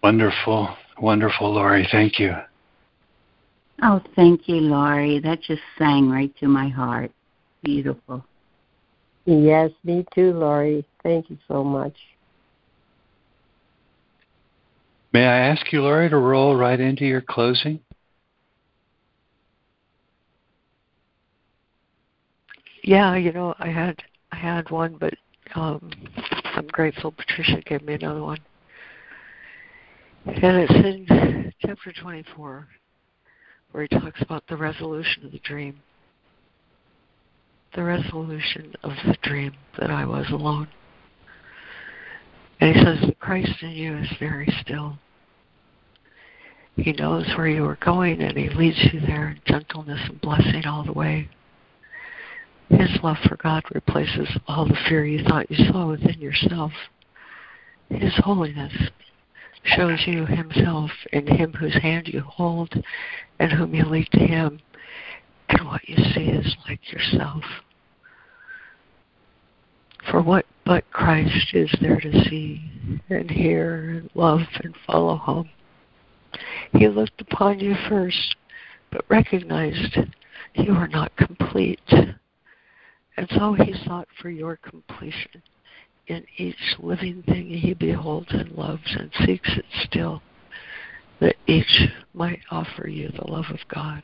Wonderful, 0.08 0.70
wonderful, 1.02 1.54
Laurie. 1.54 1.86
Thank 1.92 2.18
you. 2.18 2.34
Oh, 3.84 4.02
thank 4.16 4.48
you, 4.48 4.56
Laurie. 4.56 5.20
That 5.20 5.42
just 5.42 5.62
sang 5.78 6.10
right 6.10 6.34
to 6.40 6.48
my 6.48 6.70
heart. 6.70 7.12
Beautiful. 7.62 8.24
Yes, 9.26 9.70
me 9.84 10.06
too, 10.16 10.32
Laurie. 10.32 10.86
Thank 11.04 11.30
you 11.30 11.38
so 11.50 11.62
much. 11.62 11.94
May 15.12 15.28
I 15.28 15.40
ask 15.40 15.74
you, 15.74 15.82
Laurie, 15.82 16.10
to 16.10 16.18
roll 16.18 16.56
right 16.56 16.80
into 16.80 17.04
your 17.04 17.20
closing? 17.20 17.82
Yeah, 22.82 23.18
you 23.18 23.34
know, 23.34 23.56
I 23.60 23.68
had 23.68 24.02
I 24.32 24.38
had 24.38 24.72
one, 24.72 24.96
but 24.98 25.16
um, 25.56 25.92
I'm 26.56 26.68
grateful 26.68 27.12
Patricia 27.12 27.62
gave 27.66 27.84
me 27.84 27.96
another 27.96 28.24
one. 28.24 28.40
And 30.28 30.58
it's 30.58 30.74
in 30.74 31.54
chapter 31.62 31.94
24, 32.02 32.68
where 33.72 33.84
he 33.84 34.00
talks 34.00 34.22
about 34.22 34.44
the 34.48 34.58
resolution 34.58 35.26
of 35.26 35.32
the 35.32 35.40
dream 35.40 35.82
the 37.78 37.84
resolution 37.84 38.74
of 38.84 38.92
the 39.06 39.16
dream 39.22 39.54
that 39.80 39.92
I 39.92 40.04
was 40.04 40.26
alone. 40.32 40.68
And 42.60 42.76
he 42.76 42.84
says, 42.84 43.12
Christ 43.20 43.52
in 43.62 43.70
you 43.70 43.98
is 43.98 44.10
very 44.20 44.52
still. 44.62 44.98
He 46.76 46.92
knows 46.94 47.28
where 47.36 47.48
you 47.48 47.66
are 47.66 47.78
going 47.84 48.22
and 48.22 48.36
he 48.36 48.50
leads 48.50 48.80
you 48.92 49.00
there 49.02 49.30
in 49.30 49.40
gentleness 49.46 50.00
and 50.10 50.20
blessing 50.22 50.66
all 50.66 50.84
the 50.84 50.94
way. 50.94 51.30
His 52.70 52.90
love 53.04 53.18
for 53.28 53.38
God 53.38 53.64
replaces 53.74 54.28
all 54.48 54.68
the 54.68 54.78
fear 54.90 55.06
you 55.06 55.24
thought 55.24 55.50
you 55.50 55.72
saw 55.72 55.88
within 55.88 56.20
yourself. 56.20 56.72
His 57.90 58.14
holiness 58.18 58.74
shows 59.68 60.04
you 60.06 60.26
himself 60.26 60.92
in 61.12 61.28
him 61.28 61.54
whose 61.54 61.76
hand 61.82 62.08
you 62.08 62.22
hold 62.22 62.74
and 63.40 63.52
whom 63.52 63.76
you 63.76 63.86
lead 63.86 64.08
to 64.12 64.20
him. 64.20 64.60
And 65.50 65.68
what 65.68 65.88
you 65.88 65.96
see 66.14 66.30
is 66.30 66.56
like 66.68 66.92
yourself. 66.92 67.44
For 70.10 70.22
what 70.22 70.46
but 70.66 70.90
Christ 70.92 71.54
is 71.54 71.74
there 71.82 72.00
to 72.00 72.24
see 72.26 72.62
and 73.10 73.30
hear 73.30 73.90
and 73.90 74.10
love 74.16 74.42
and 74.64 74.76
follow 74.86 75.16
home? 75.18 75.50
He 76.74 76.88
looked 76.88 77.22
upon 77.22 77.60
you 77.60 77.76
first, 77.90 78.36
but 78.92 79.06
recognized 79.10 79.98
you 80.54 80.74
are 80.74 80.88
not 80.88 81.16
complete. 81.18 81.80
And 81.90 83.28
so 83.32 83.54
he 83.54 83.74
sought 83.86 84.08
for 84.22 84.30
your 84.30 84.58
completion 84.58 85.42
in 86.08 86.26
each 86.38 86.56
living 86.80 87.24
thing 87.24 87.50
he 87.50 87.74
beholds 87.74 88.28
and 88.32 88.52
loves 88.52 88.96
and 88.98 89.12
seeks 89.26 89.50
it 89.58 89.66
still, 89.84 90.22
that 91.20 91.36
each 91.48 91.90
might 92.14 92.40
offer 92.52 92.88
you 92.88 93.10
the 93.10 93.30
love 93.30 93.46
of 93.50 93.60
God. 93.74 94.02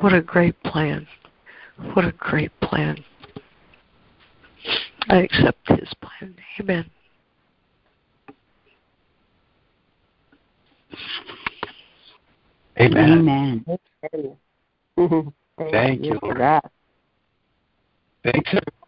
What 0.00 0.12
a 0.12 0.22
great 0.22 0.60
plan. 0.62 1.06
What 1.94 2.04
a 2.04 2.12
great 2.12 2.52
plan. 2.60 3.02
I 5.08 5.22
accept 5.22 5.68
his 5.68 5.92
plan. 6.00 6.34
Amen. 6.60 6.90
Amen. 12.80 13.12
Amen. 13.12 13.64
Thank, 13.66 15.34
Thank 15.72 16.04
you 16.04 16.12
you. 16.12 16.18
for 16.20 16.34
that. 16.34 16.70
Thanks, 18.24 18.48
everyone. 18.48 18.83